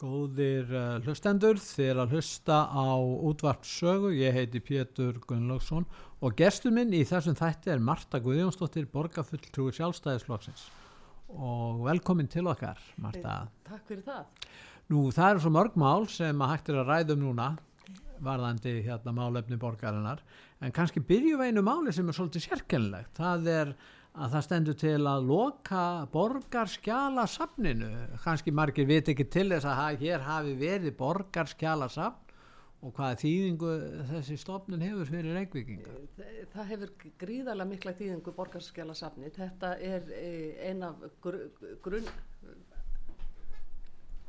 Góðir 0.00 0.70
uh, 0.72 0.98
hlustendur, 1.04 1.58
þið 1.60 1.90
er 1.92 1.98
að 2.00 2.14
hlusta 2.14 2.58
á 2.72 2.88
útvarpsögu, 3.28 4.14
ég 4.16 4.32
heiti 4.32 4.62
Pétur 4.64 5.18
Gunnlaugsson 5.28 5.84
og 6.24 6.36
gestur 6.38 6.72
minn 6.72 6.94
í 6.96 7.02
þessum 7.04 7.36
þætti 7.36 7.74
er 7.74 7.82
Marta 7.84 8.16
Guðjónsdóttir, 8.24 8.86
borgarfulltrúi 8.88 9.74
sjálfstæðisflokksins 9.76 10.70
og 11.36 11.84
velkomin 11.84 12.30
til 12.32 12.46
okkar 12.48 12.80
Marta. 12.96 13.42
Takk 13.68 13.84
fyrir 13.90 14.06
það. 14.06 14.48
Nú 14.90 15.04
það 15.14 15.34
eru 15.34 15.44
svo 15.44 15.52
mörg 15.54 15.76
mál 15.78 16.08
sem 16.08 16.40
að 16.42 16.52
hægt 16.54 16.72
er 16.72 16.80
að 16.80 16.94
ræðum 16.94 17.22
núna 17.26 17.50
varðandi 18.24 18.78
hérna 18.86 19.12
málefni 19.16 19.60
borgarinnar 19.60 20.24
en 20.64 20.72
kannski 20.76 21.04
byrjum 21.04 21.40
við 21.40 21.52
einu 21.52 21.64
máli 21.64 21.92
sem 21.92 22.08
er 22.08 22.16
svolítið 22.16 22.48
sérkennilegt, 22.48 23.12
það 23.20 23.52
er 23.52 23.74
að 24.20 24.34
það 24.34 24.44
stendur 24.44 24.76
til 24.80 24.96
að 25.08 25.28
loka 25.30 25.84
borgarskjala 26.12 27.24
safninu 27.30 27.90
kannski 28.24 28.52
margir 28.52 28.88
veit 28.88 29.08
ekki 29.08 29.26
til 29.32 29.48
þess 29.54 29.68
að 29.70 30.02
hér 30.04 30.26
hafi 30.26 30.56
verið 30.60 30.96
borgarskjala 30.98 31.88
safn 31.92 32.26
og 32.80 32.94
hvaða 32.96 33.16
þýðingu 33.20 33.70
þessi 34.10 34.36
stofnun 34.40 34.84
hefur 34.84 35.08
fyrir 35.08 35.36
reykvikinga 35.36 35.96
Það, 36.16 36.36
það 36.54 36.70
hefur 36.72 36.92
gríðarlega 37.20 37.70
mikla 37.72 37.96
þýðingu 37.98 38.36
borgarskjala 38.36 38.96
safni 38.96 39.32
þetta 39.36 39.74
er 39.84 40.12
eina 40.68 40.94
gr 41.24 41.40
grunn 41.84 42.08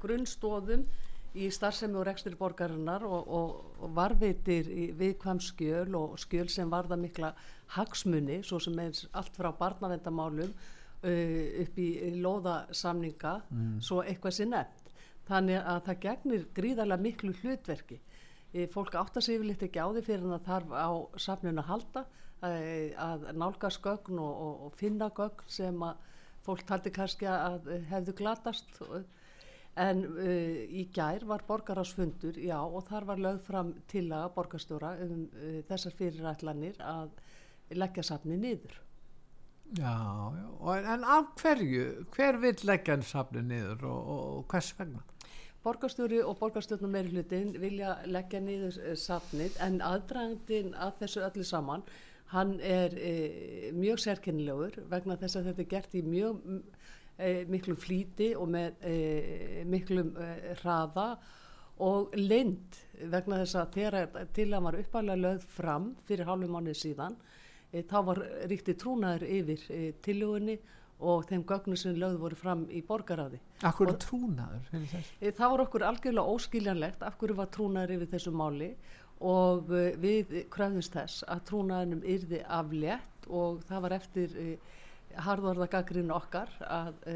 grunnstóðum 0.02 0.88
í 1.32 1.48
starfsemi 1.54 1.96
og 2.00 2.06
rekstri 2.08 2.36
borgarinnar 2.36 3.06
og, 3.08 3.28
og, 3.28 3.56
og 3.80 3.96
varveitir 3.96 4.68
viðkvæm 5.00 5.40
skjöl 5.44 5.96
og 5.96 6.20
skjöl 6.20 6.50
sem 6.52 6.72
varða 6.72 6.98
mikla 7.00 7.32
hagsmunni, 7.78 8.42
svo 8.44 8.60
sem 8.60 8.80
er 8.84 8.98
allt 9.16 9.38
frá 9.38 9.52
barnavendamálum 9.56 10.52
uh, 10.52 11.64
upp 11.64 11.80
í 11.80 11.90
loðasamninga 12.20 13.36
mm. 13.48 13.76
svo 13.84 14.02
eitthvað 14.04 14.38
sé 14.38 14.48
nefnt 14.50 14.92
þannig 15.30 15.62
að 15.62 15.84
það 15.88 16.02
gegnir 16.06 16.48
gríðarlega 16.58 17.06
miklu 17.06 17.34
hlutverki 17.40 18.02
e, 18.52 18.66
fólk 18.74 18.98
áttar 19.00 19.24
sig 19.24 19.38
yfirleitt 19.38 19.64
ekki 19.68 19.80
á 19.80 19.88
því 19.88 20.04
fyrir 20.08 20.34
að 20.36 20.48
þarf 20.50 20.74
á 20.76 20.92
safninu 21.22 21.62
að 21.62 21.70
halda 21.70 22.04
að, 22.42 22.58
að 23.06 23.28
nálgast 23.38 23.82
gögn 23.86 24.20
og, 24.20 24.66
og 24.66 24.76
finna 24.76 25.12
gögn 25.16 25.46
sem 25.48 25.86
að 25.86 26.10
fólk 26.42 26.66
taldi 26.68 26.92
kannski 26.92 27.30
að 27.30 27.70
hefðu 27.92 28.18
glatast 28.18 28.82
og 28.82 29.06
en 29.80 30.04
uh, 30.04 30.64
í 30.68 30.88
gær 30.94 31.24
var 31.28 31.46
borgarásfundur 31.48 32.36
já 32.44 32.58
og 32.60 32.84
þar 32.90 33.06
var 33.08 33.22
lögð 33.24 33.44
fram 33.46 33.74
tillaga 33.88 34.32
borgarstjóra 34.36 34.96
um 35.06 35.30
uh, 35.32 35.62
þessar 35.70 35.96
fyrirætlanir 35.96 36.82
að 36.84 37.12
leggja 37.72 38.04
safni 38.04 38.38
niður 38.38 38.82
Já, 39.72 39.96
já. 40.36 40.76
en 40.92 41.06
af 41.08 41.30
hverju 41.40 42.04
hver 42.12 42.42
vil 42.42 42.58
leggja 42.68 43.00
safni 43.02 43.46
niður 43.48 43.86
og, 43.88 44.12
og 44.16 44.46
hvers 44.52 44.74
vegna? 44.76 45.06
Borgarstjóri 45.64 46.20
og 46.26 46.36
borgarstjórnum 46.42 46.92
meiri 46.92 47.14
hlutin 47.14 47.54
vilja 47.62 47.96
leggja 48.06 48.42
niður 48.44 48.76
uh, 48.82 48.96
safnið 49.00 49.56
en 49.64 49.80
aðdragandin 49.80 50.76
að 50.76 50.98
þessu 51.06 51.24
öllu 51.30 51.48
saman 51.48 51.86
hann 52.32 52.60
er 52.64 52.94
mjög 53.76 54.00
sérkennilegur 54.00 54.78
vegna 54.88 55.18
þess 55.20 55.36
að 55.36 55.50
þetta 55.50 55.62
er 55.66 55.72
gert 55.74 55.96
í 56.00 56.04
mjög 56.06 56.38
e, 57.22 57.46
miklum 57.52 57.78
flíti 57.80 58.32
og 58.38 58.50
með 58.52 58.84
e, 58.88 58.96
miklum 59.70 60.12
e, 60.18 60.32
hraða 60.62 61.08
og 61.82 62.16
lind 62.18 62.82
vegna 63.12 63.40
þess 63.42 63.58
að 63.62 63.78
þegar 63.78 64.28
til 64.36 64.50
að 64.52 64.66
var 64.68 64.80
uppalega 64.82 65.22
lögð 65.22 65.48
fram 65.56 65.88
fyrir 66.06 66.30
hálfum 66.30 66.54
mánuð 66.58 66.78
síðan 66.82 67.18
þá 67.72 67.98
var 68.10 68.20
ríkti 68.52 68.76
trúnaður 68.78 69.24
yfir 69.32 69.64
tillögunni 70.04 70.58
og 71.02 71.24
þeim 71.30 71.46
gögnum 71.50 71.80
sem 71.80 71.96
lögð 71.98 72.20
voru 72.22 72.38
fram 72.38 72.66
í 72.70 72.82
borgaráði. 72.86 73.40
Akkur 73.66 73.90
er 73.90 73.98
trúnaður? 74.04 74.68
Það 75.24 75.54
var 75.54 75.64
okkur 75.64 75.86
algjörlega 75.88 76.36
óskiljanlegt 76.36 77.06
af 77.08 77.18
hverju 77.18 77.38
var 77.40 77.50
trúnaður 77.56 77.96
yfir 77.96 78.12
þessu 78.12 78.34
máli 78.36 78.70
og 79.32 79.72
við 80.02 80.36
kröðumst 80.54 80.94
þess 80.98 81.26
að 81.30 81.44
trúnaðunum 81.50 82.06
yrði 82.10 82.44
aflétt 82.60 83.28
og 83.30 83.64
það 83.70 83.84
var 83.86 83.98
eftir 83.98 84.38
harðorðagagrinn 85.26 86.12
okkar 86.16 86.52
að 86.68 86.94
e, 87.10 87.16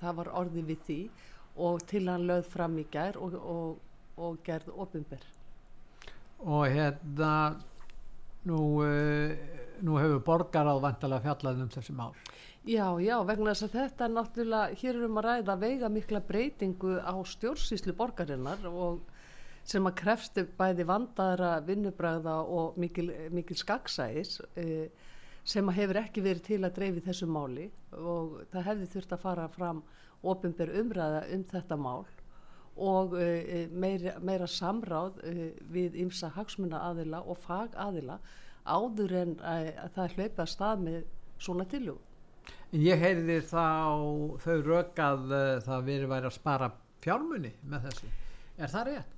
það 0.00 0.18
var 0.20 0.32
orði 0.42 0.66
við 0.72 0.84
því 0.88 1.00
og 1.66 1.86
til 1.88 2.04
hann 2.08 2.26
lögð 2.28 2.50
fram 2.52 2.76
í 2.78 2.86
gær 2.92 3.16
og, 3.20 3.34
og, 3.40 3.78
og 4.20 4.38
gerð 4.44 4.72
ofinber 4.76 5.24
og 6.44 6.66
hérna 6.68 7.56
nú, 8.46 8.60
e, 8.84 9.36
nú 9.82 9.96
hefur 10.00 10.22
borgar 10.24 10.68
á 10.68 10.74
vantalega 10.78 11.24
fjallað 11.24 11.64
um 11.64 11.72
þessi 11.72 11.96
mál. 11.96 12.12
Já, 12.66 12.98
já, 12.98 13.16
vegna 13.22 13.54
þess 13.54 13.68
að 13.68 13.76
þetta 13.78 14.04
er 14.04 14.14
náttúrulega, 14.14 14.78
hér 14.80 14.96
erum 14.96 15.20
að 15.20 15.26
ræða 15.28 15.54
veiga 15.60 15.90
mikla 15.92 16.20
breytingu 16.26 16.96
á 16.98 17.14
stjórnsýslu 17.14 17.94
borgarinnar 17.94 18.66
og 18.66 19.04
sem 19.66 19.86
að 19.86 19.98
krefstu 20.00 20.46
bæði 20.58 20.86
vandaðra 20.86 21.52
vinnubræða 21.66 22.36
og 22.42 22.78
mikil, 22.78 23.10
mikil 23.34 23.58
skaksæðis 23.58 24.40
e, 24.58 24.88
sem 25.46 25.68
hefur 25.70 26.00
ekki 26.00 26.24
verið 26.24 26.44
til 26.48 26.60
að 26.66 26.74
dreifi 26.78 27.02
þessu 27.06 27.28
máli 27.30 27.68
og 27.94 28.40
það 28.52 28.68
hefði 28.70 28.88
þurft 28.94 29.14
að 29.14 29.22
fara 29.22 29.48
fram 29.54 29.82
ofinber 30.26 30.72
umræða 30.80 31.22
um 31.34 31.44
þetta 31.46 31.78
mál 31.78 32.06
og 32.76 33.14
uh, 33.16 33.52
meira, 33.72 34.16
meira 34.20 34.48
samráð 34.50 35.20
uh, 35.24 35.44
við 35.72 35.96
ymsa 36.02 36.32
hagsmuna 36.34 36.82
aðila 36.90 37.22
og 37.24 37.38
fag 37.40 37.76
aðila 37.80 38.18
áður 38.66 39.14
en 39.22 39.36
uh, 39.38 39.70
að 39.86 39.94
það 39.96 40.16
hlaupa 40.18 40.44
að 40.44 40.52
stað 40.52 40.84
með 40.84 41.00
svona 41.38 41.68
tiljú. 41.70 41.96
Ég 42.76 43.00
heyrði 43.00 43.40
þá 43.46 43.66
þau 44.42 44.56
rökað 44.66 45.28
það 45.64 45.86
verið 45.86 46.10
væri 46.10 46.28
að 46.28 46.34
spara 46.34 46.70
fjármunni 47.04 47.52
með 47.62 47.86
þessu. 47.88 48.10
Er 48.56 48.72
það 48.72 48.88
rétt? 48.90 49.15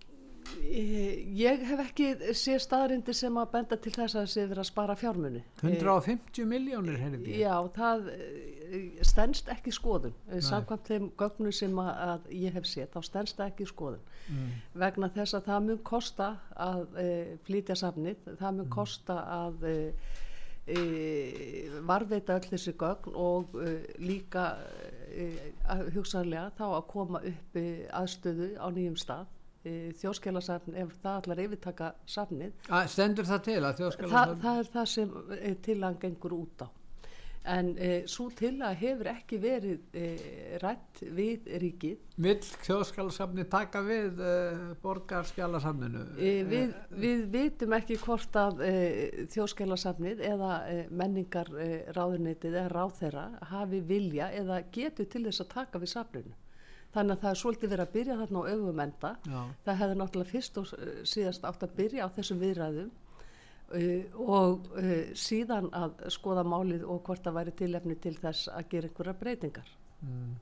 Ég 0.69 1.63
hef 1.69 1.81
ekki 1.83 2.09
séð 2.37 2.61
staðrindi 2.65 3.15
sem 3.17 3.37
að 3.41 3.51
benda 3.55 3.77
til 3.81 3.93
þess 3.95 4.15
að 4.15 4.21
það 4.21 4.31
sé 4.33 4.45
verið 4.45 4.63
að 4.63 4.69
spara 4.69 4.97
fjármunni. 4.99 5.43
150 5.63 6.49
miljónir 6.49 6.99
hefði 7.01 7.33
ég. 7.33 7.43
Já, 7.43 7.55
það 7.77 8.11
stennst 9.07 9.49
ekki 9.53 9.73
skoðun. 9.75 10.15
Nei. 10.29 10.43
Samkvæmt 10.45 10.91
þeim 10.91 11.09
gögnu 11.19 11.53
sem 11.55 11.81
að, 11.83 11.91
að 12.05 12.31
ég 12.43 12.57
hef 12.59 12.69
séð, 12.69 12.91
þá 12.95 13.09
stennst 13.09 13.43
ekki 13.45 13.69
skoðun. 13.69 14.05
Mm. 14.29 14.51
Vegna 14.85 15.11
þess 15.15 15.39
að 15.39 15.49
það 15.49 15.67
mun 15.69 15.83
kosta 15.89 16.31
að 16.69 17.01
e, 17.01 17.09
flytja 17.49 17.79
safnið, 17.81 18.29
það 18.29 18.59
mun 18.59 18.67
mm. 18.67 18.75
kosta 18.75 19.19
að 19.39 19.67
e, 19.69 19.77
e, 20.69 20.85
varveita 21.89 22.37
öll 22.37 22.51
þessi 22.51 22.77
gögn 22.79 23.17
og 23.17 23.57
líka 24.03 24.51
hugsanlega 25.95 26.53
þá 26.59 26.67
að 26.69 26.87
koma 26.93 27.25
upp 27.25 27.59
aðstöðu 27.97 28.53
á 28.61 28.67
nýjum 28.71 29.01
stað 29.01 29.27
þjóðskjálasafn 29.67 30.77
ef 30.79 30.97
það 31.03 31.21
allar 31.21 31.45
yfirtaka 31.45 31.93
safnið. 32.07 32.53
Stendur 32.89 33.29
það 33.29 33.47
til 33.49 33.61
að 33.63 33.81
þjóðskjálasafn? 33.83 34.35
Það, 34.35 34.43
það 34.45 34.61
er 34.63 34.75
það 34.75 34.91
sem 34.95 35.15
tilang 35.67 36.03
gengur 36.03 36.37
út 36.39 36.67
á. 36.67 36.69
En 37.49 37.71
e, 37.81 37.91
svo 38.11 38.27
til 38.37 38.59
að 38.65 38.75
hefur 38.83 39.09
ekki 39.13 39.39
verið 39.41 39.97
e, 39.97 40.09
rætt 40.61 41.01
við 41.17 41.47
ríkið. 41.63 42.01
Vill 42.21 42.41
þjóðskjálasafni 42.67 43.47
taka 43.49 43.81
við 43.87 44.19
e, 44.21 44.33
borgarskjálasafninu? 44.83 46.03
Við, 46.19 46.75
við 46.93 47.23
vitum 47.33 47.77
ekki 47.79 47.97
hvort 48.03 48.37
að 48.37 48.61
þjóðskjálasafnið 49.33 50.21
eða 50.33 50.53
menningar 50.91 51.49
ráðunitið 51.97 52.59
eða 52.59 52.75
ráðherra 52.75 53.29
hafi 53.55 53.81
vilja 53.87 54.29
eða 54.37 54.61
getur 54.75 55.09
til 55.09 55.25
þess 55.31 55.47
að 55.47 55.53
taka 55.55 55.83
við 55.83 55.95
safninu 55.95 56.37
þannig 56.95 57.15
að 57.15 57.23
það 57.25 57.31
er 57.31 57.41
svolítið 57.43 57.73
verið 57.75 57.85
að 57.85 57.95
byrja 57.97 58.17
þarna 58.23 58.41
á 58.41 58.51
öfum 58.55 58.83
enda 58.85 59.11
Já. 59.25 59.41
það 59.67 59.79
hefði 59.83 59.99
náttúrulega 60.01 60.33
fyrst 60.33 60.59
og 60.63 60.73
síðast 61.13 61.47
átt 61.49 61.67
að 61.67 61.77
byrja 61.79 62.09
á 62.09 62.15
þessum 62.17 62.43
viðræðum 62.43 62.91
uh, 62.91 64.21
og 64.25 64.69
uh, 64.81 64.93
síðan 65.19 65.71
að 65.77 66.05
skoða 66.15 66.45
málið 66.49 66.85
og 66.89 67.03
hvort 67.07 67.25
það 67.25 67.41
væri 67.41 67.57
tilefni 67.63 67.99
til 68.03 68.15
þess 68.19 68.53
að 68.53 68.71
gera 68.75 68.91
einhverja 68.91 69.19
breytingar 69.23 69.73
mm. 70.03 70.37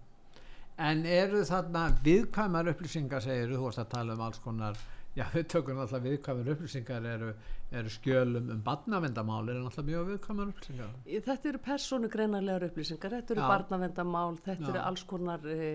En 0.87 1.07
eru 1.09 1.41
þarna 1.49 1.87
viðkvæmar 2.05 2.69
upplýsingar 2.75 3.23
segir 3.25 3.55
þú 3.55 3.71
að 3.71 3.87
tala 3.95 4.13
um 4.13 4.25
alls 4.27 4.43
konar 4.45 4.77
Já, 5.17 5.25
við 5.33 5.47
tökum 5.49 5.79
alltaf 5.81 6.03
viðkvæmur 6.05 6.49
upplýsingar 6.53 7.07
eru, 7.09 7.31
eru 7.81 7.93
skjölum 7.95 8.51
um 8.53 8.59
barnavendamál 8.65 9.49
eru 9.49 9.63
alltaf 9.65 9.87
mjög 9.89 10.11
viðkvæmur 10.11 10.51
upplýsingar 10.53 10.91
Þetta 11.29 11.51
eru 11.51 11.61
persónugreinarlegar 11.65 12.67
upplýsingar, 12.69 13.15
þetta 13.17 13.33
eru 13.35 13.45
Já. 13.45 13.49
barnavendamál, 13.55 14.37
þetta 14.45 14.67
Já. 14.67 14.73
eru 14.75 14.83
alls 14.83 15.07
konar 15.09 15.49
e, 15.49 15.71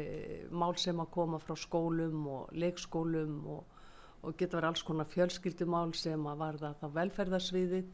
mál 0.54 0.78
sem 0.78 1.02
að 1.02 1.10
koma 1.18 1.42
frá 1.42 1.58
skólum 1.58 2.28
og 2.36 2.54
leikskólum 2.54 3.40
og, 3.56 3.82
og 4.22 4.38
geta 4.38 4.60
verið 4.60 4.70
alls 4.70 4.86
konar 4.92 5.10
fjölskyldumál 5.10 5.96
sem 5.98 6.30
að 6.30 6.46
varða 6.46 6.74
það 6.84 6.96
velferðarsviðið. 7.00 7.92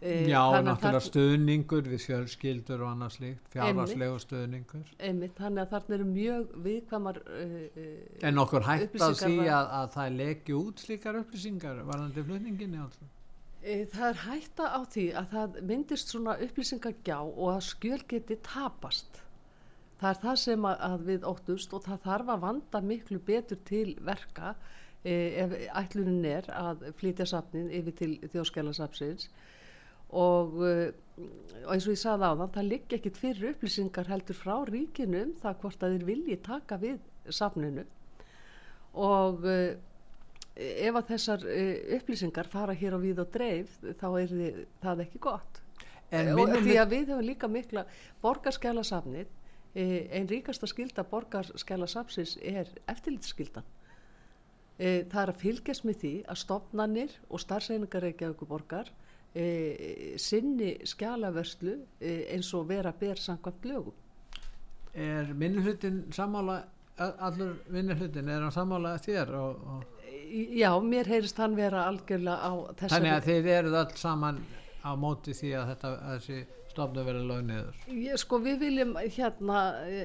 E, 0.00 0.12
Já, 0.30 0.40
að 0.40 0.62
náttúrulega 0.64 1.04
stuðningur 1.04 1.88
við 1.92 2.04
fjölskyldur 2.06 2.80
og 2.86 2.88
annað 2.94 3.10
slíkt 3.18 3.48
fjárhagslegu 3.52 4.20
stuðningur. 4.22 4.92
Einmitt, 4.96 5.34
þannig 5.36 5.66
að 5.66 5.74
þarna 5.74 5.96
eru 5.98 6.06
mjög 6.08 6.54
viðkvæmar 6.64 7.18
uh, 7.20 8.28
En 8.30 8.40
okkur 8.40 8.64
hægt 8.64 8.94
að 8.96 9.10
Upplýsingar 9.12 9.20
því 9.20 9.36
var- 9.42 9.50
að, 9.58 9.72
að 9.80 9.90
það 9.96 10.16
leki 10.22 10.56
út 10.56 10.84
slíkar 10.86 11.18
upplýsingar 11.20 11.82
varðandi 11.90 12.24
flutninginni 12.30 12.80
alltaf 12.80 13.16
Það 13.60 14.06
er 14.06 14.20
hætta 14.24 14.70
á 14.72 14.80
því 14.88 15.02
að 15.20 15.26
það 15.34 15.56
myndist 15.68 16.12
svona 16.14 16.38
upplýsingagjá 16.46 17.18
og 17.20 17.50
að 17.52 17.60
skjöl 17.66 18.00
geti 18.08 18.38
tapast. 18.46 19.20
Það 20.00 20.10
er 20.14 20.20
það 20.22 20.38
sem 20.46 20.64
að, 20.64 20.76
að 20.88 21.02
við 21.10 21.26
óttust 21.28 21.74
og 21.76 21.84
það 21.84 21.98
þarf 22.06 22.32
að 22.32 22.44
vanda 22.46 22.80
miklu 22.80 23.20
betur 23.20 23.60
til 23.68 23.90
verka 24.00 24.54
e, 25.04 25.12
ef 25.44 25.52
ætlunin 25.82 26.24
er 26.24 26.48
að 26.56 26.86
flytja 26.96 27.28
safnin 27.28 27.68
yfir 27.68 27.98
til 28.00 28.12
þjóðskjálasafsins 28.32 29.28
og, 30.10 30.56
uh, 30.58 30.88
og 31.66 31.74
eins 31.74 31.86
og 31.86 31.94
ég 31.94 32.00
sagði 32.00 32.26
á 32.26 32.32
það, 32.32 32.50
það 32.56 32.68
liggi 32.70 32.98
ekkit 32.98 33.20
fyrir 33.20 33.54
upplýsingar 33.54 34.10
heldur 34.10 34.38
frá 34.38 34.54
ríkinu 34.68 35.22
um 35.26 35.32
það 35.42 35.58
hvort 35.62 35.84
að 35.84 35.94
þeir 35.94 36.06
vilji 36.08 36.38
taka 36.46 36.78
við 36.80 37.00
safninu. 37.30 37.86
Og 38.98 39.46
uh, 39.46 39.72
ef 40.56 41.00
að 41.00 41.10
þessar 41.14 41.46
uh, 41.46 41.74
upplýsingar 41.98 42.50
fara 42.50 42.76
hér 42.76 42.96
á 42.96 43.00
við 43.02 43.24
og 43.24 43.34
dreif 43.34 43.76
þá 44.00 44.08
er 44.10 44.32
þið, 44.36 44.62
það 44.82 45.04
ekki 45.06 45.24
gott. 45.26 45.60
Og 46.10 46.56
því 46.58 46.74
að 46.74 46.88
við 46.90 47.12
höfum 47.12 47.22
líka 47.22 47.46
mikla 47.46 47.84
borgarskjálasafnið 48.24 49.36
einn 49.78 50.26
ríkasta 50.26 50.66
skilda 50.66 51.04
borgarskjálasafsins 51.06 52.32
er 52.42 52.66
eftirlitsskildan 52.90 53.62
það 54.80 55.20
er 55.22 55.30
að 55.30 55.40
fylgjast 55.42 55.84
með 55.84 55.98
því 56.00 56.12
að 56.32 56.40
stopnannir 56.40 57.14
og 57.28 57.42
starfseiningar 57.42 58.04
Reykjavíkur 58.06 58.48
borgar 58.48 58.90
e, 59.34 60.14
sinni 60.18 60.74
skjálavörslu 60.84 61.74
e, 62.00 62.14
eins 62.34 62.52
og 62.54 62.68
vera 62.68 62.92
ber 63.00 63.14
samkvæmt 63.20 63.64
lögum. 63.70 63.94
Er 64.94 65.30
minnihlutin 65.34 66.04
sammála 66.12 66.62
a- 66.98 67.12
allur 67.28 67.54
minnihlutin, 67.70 68.28
er 68.28 68.40
hann 68.42 68.50
sammála 68.52 68.96
þér 68.98 69.34
og, 69.34 69.66
og, 69.74 69.84
E, 70.30 70.44
já, 70.60 70.70
mér 70.82 71.06
heyrist 71.10 71.38
hann 71.38 71.54
vera 71.56 71.84
algjörlega 71.90 72.38
á 72.38 72.52
þessari 72.78 72.90
þannig 72.94 73.12
að 73.16 73.24
þið 73.28 73.46
eruð 73.54 73.76
öll 73.80 73.96
saman 73.98 74.36
á 74.86 74.90
móti 74.98 75.32
því 75.34 75.50
að 75.58 75.68
þetta 75.72 75.88
að 75.90 76.12
þessi 76.20 76.38
stofnu 76.70 77.04
verið 77.06 77.24
lög 77.30 77.40
niður? 77.48 77.80
Ég, 77.90 78.18
sko 78.22 78.38
við 78.44 78.58
viljum 78.62 78.92
hérna 79.16 79.62
e, 79.86 80.04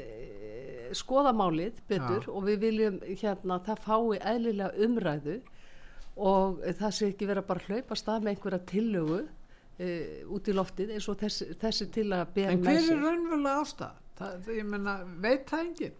skoða 0.98 1.33
málið 1.38 1.77
betur 1.89 2.25
Já. 2.25 2.31
og 2.33 2.44
við 2.48 2.57
viljum 2.66 2.98
hérna 3.22 3.60
það 3.68 3.83
fái 3.86 4.19
eðlilega 4.33 4.86
umræðu 4.88 5.36
og 6.15 6.62
það 6.79 6.95
sé 6.97 7.09
ekki 7.12 7.27
vera 7.27 7.44
bara 7.45 7.63
að 7.63 7.73
hlaupa 7.73 7.97
stað 8.00 8.23
með 8.23 8.33
einhverja 8.35 8.62
tillögu 8.71 9.19
e, 9.77 9.89
út 10.31 10.47
í 10.47 10.56
loftið 10.56 10.95
eins 10.95 11.07
og 11.12 11.19
þessi, 11.19 11.50
þessi 11.59 11.89
tillaga 11.91 12.27
ber 12.35 12.51
en 12.53 12.62
með 12.63 12.71
hver 12.71 12.83
sér. 12.85 12.95
er 12.95 13.03
raunverulega 13.03 13.63
ástæð? 13.63 14.01
Það, 14.15 14.51
ég 14.56 14.67
menna, 14.71 15.00
veit 15.19 15.50
það 15.50 15.65
enginn? 15.65 15.97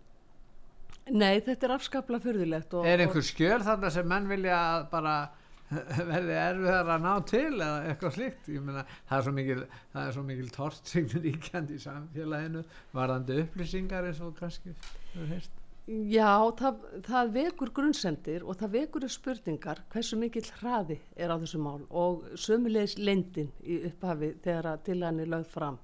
Nei, 1.06 1.34
þetta 1.46 1.68
er 1.68 1.74
afskaplega 1.76 2.24
fyrðulegt 2.24 2.78
og, 2.80 2.88
er 2.90 3.04
einhver 3.04 3.26
skjöl 3.26 3.60
þarna 3.66 3.92
sem 3.94 4.08
menn 4.10 4.30
vilja 4.32 4.56
að 4.62 4.88
bara 4.94 5.18
verði 6.14 6.40
erfiðar 6.40 6.94
að 6.96 7.04
ná 7.04 7.12
til 7.28 7.52
eða 7.52 7.76
eitthvað 7.90 8.16
slíkt 8.16 8.50
ég 8.54 8.64
meina 8.64 8.86
það 9.10 9.18
er 9.18 9.28
svo 9.28 9.36
mikil, 9.36 9.60
mikil 10.30 10.50
tortsign 10.56 11.12
ríkjandi 11.26 11.78
í 11.78 11.84
samfélaginu 11.84 12.64
varðandi 12.96 13.44
upplýsingar 13.44 14.10
eins 14.10 14.24
og 14.24 14.36
kannski 14.40 14.72
hefur 14.72 15.32
heyrst 15.34 15.65
Já, 15.86 16.42
það, 16.58 16.78
það 17.06 17.32
vekur 17.36 17.72
grunnsendir 17.78 18.46
og 18.46 18.58
það 18.58 18.72
vekur 18.80 19.04
spurningar 19.12 19.84
hversu 19.94 20.18
mikill 20.18 20.48
hraði 20.58 20.98
er 21.14 21.30
á 21.30 21.38
þessu 21.38 21.60
mál 21.62 21.84
og 21.94 22.24
sömulegis 22.42 22.96
lendin 22.98 23.52
í 23.62 23.84
upphafi 23.92 24.32
þegar 24.42 24.72
að 24.72 24.88
til 24.88 25.04
hann 25.06 25.22
er 25.22 25.30
lögð 25.30 25.52
fram 25.54 25.78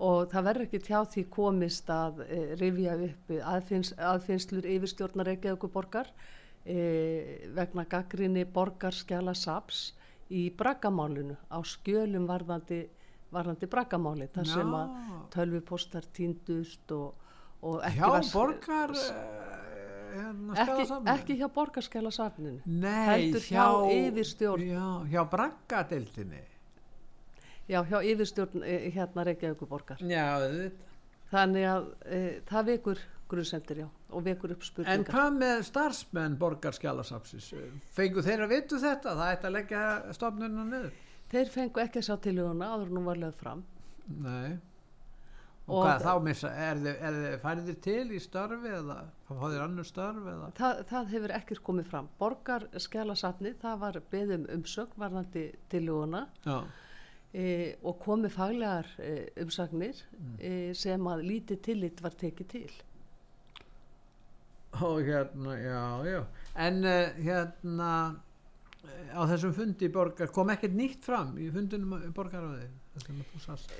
og 0.00 0.30
það 0.32 0.46
verður 0.48 0.66
ekki 0.66 0.82
tjá 0.82 0.98
því 1.12 1.24
komist 1.30 1.90
að 1.92 2.22
e, 2.24 2.40
rifja 2.58 2.96
upp 3.06 3.32
aðfinns, 3.52 3.92
aðfinnslur 3.94 4.68
yfirstjórnar 4.74 5.28
Reykjavíkur 5.30 5.72
borgar 5.74 6.10
e, 6.64 6.80
vegna 7.54 7.84
gaggrinni 7.86 8.46
borgarskjala 8.48 9.36
SAPS 9.36 9.90
í 10.30 10.48
braggamálinu 10.56 11.36
á 11.52 11.58
skjölum 11.62 12.26
varðandi, 12.30 12.82
varðandi 13.34 13.70
braggamáli 13.70 14.30
þar 14.34 14.50
sem 14.56 14.76
að 14.78 14.94
Já. 14.94 15.18
tölvupostar 15.36 16.08
týndust 16.16 16.94
og, 16.96 17.29
hjá 17.96 18.08
var 18.14 18.22
s- 18.24 18.32
borgar 18.34 18.90
eh, 18.96 20.16
hérna, 20.16 20.54
ekki, 20.64 20.86
ekki 21.14 21.36
hjá 21.40 21.48
Nei, 22.66 23.06
heldur 23.10 23.44
hjá 23.46 23.66
yfirstjórn. 23.96 24.64
já, 24.70 24.86
hjá 25.12 25.22
braggadeildinni 25.34 26.42
já, 27.70 27.82
hjá 27.86 27.98
yfirstjórn 28.12 28.64
eh, 28.66 28.88
hérna 28.94 29.24
Reykjavíkur 29.28 29.68
borgar 29.70 30.00
já, 30.02 30.26
þannig 31.30 31.66
að 31.70 31.90
e, 32.10 32.20
það 32.48 32.70
vekur 32.72 33.02
grunnsendir 33.30 33.84
já 33.84 33.88
og 34.10 34.24
vekur 34.26 34.50
upp 34.56 34.64
En 34.64 34.66
spurningar 34.66 35.12
hvað 35.14 35.36
með 35.38 35.60
starfsmenn 35.68 36.32
borgarskjálasapsis? 36.40 37.52
Fengu 37.94 38.24
þeir 38.26 38.42
að 38.42 38.50
vitu 38.56 38.80
þetta? 38.82 39.12
Það 39.14 39.30
ætti 39.36 39.46
að 39.46 39.54
leggja 39.54 39.82
stofnunum 40.16 40.72
niður? 40.72 40.96
þeir 41.30 41.52
fengu 41.54 41.78
ekki 41.84 42.00
að 42.00 42.08
sjá 42.08 42.16
tilhuguna 42.24 42.72
áður 42.74 42.88
en 42.90 42.96
nú 42.98 43.04
var 43.06 43.20
lögð 43.22 43.38
fram 43.38 43.62
Nei. 44.24 44.58
Og, 45.68 45.76
Og- 45.76 45.84
hvað 45.86 46.02
þá 46.02 46.22
missa? 46.24 46.50
Er 46.50 46.80
þið, 46.82 47.24
færið 47.44 47.80
til 47.84 48.10
í 48.10 48.20
starfi 48.20 48.72
eða 48.74 48.98
fá 49.28 49.34
þeir 49.44 49.64
annur 49.66 49.86
starfi 49.86 50.32
eða? 50.32 50.50
það, 50.58 50.84
það 50.90 51.10
hefur 51.14 51.34
ekkert 51.38 51.62
komið 51.68 51.90
fram 51.92 52.08
borgarskjala 52.18 53.16
safni, 53.16 53.54
það 53.62 53.78
var 53.84 54.00
beðum 54.10 54.46
umsögn 54.56 54.98
varðandi 54.98 55.44
tilhuguna 55.70 56.24
Já. 56.46 56.56
e, 57.34 57.46
og 57.84 58.00
komið 58.02 58.34
faglegar 58.34 58.90
e, 58.98 59.14
umsagnir 59.44 60.02
e, 60.40 60.54
sem 60.74 61.06
að 61.12 61.26
lítið 61.28 61.62
tillit 61.68 62.02
var 62.02 62.18
tekið 62.18 62.48
til 62.56 62.70
Og 64.78 65.00
hérna, 65.02 65.56
já, 65.58 66.04
já. 66.06 66.20
En 66.54 66.84
uh, 66.84 67.08
hérna 67.18 67.92
eh, 68.06 68.18
á 69.10 69.22
þessum 69.28 69.52
fundi 69.54 69.88
borgar 69.92 70.30
kom 70.32 70.50
ekkert 70.52 70.76
nýtt 70.76 71.04
fram 71.04 71.34
í 71.40 71.48
fundunum 71.52 71.96
að 71.96 72.04
þú 73.30 73.40
sast. 73.44 73.72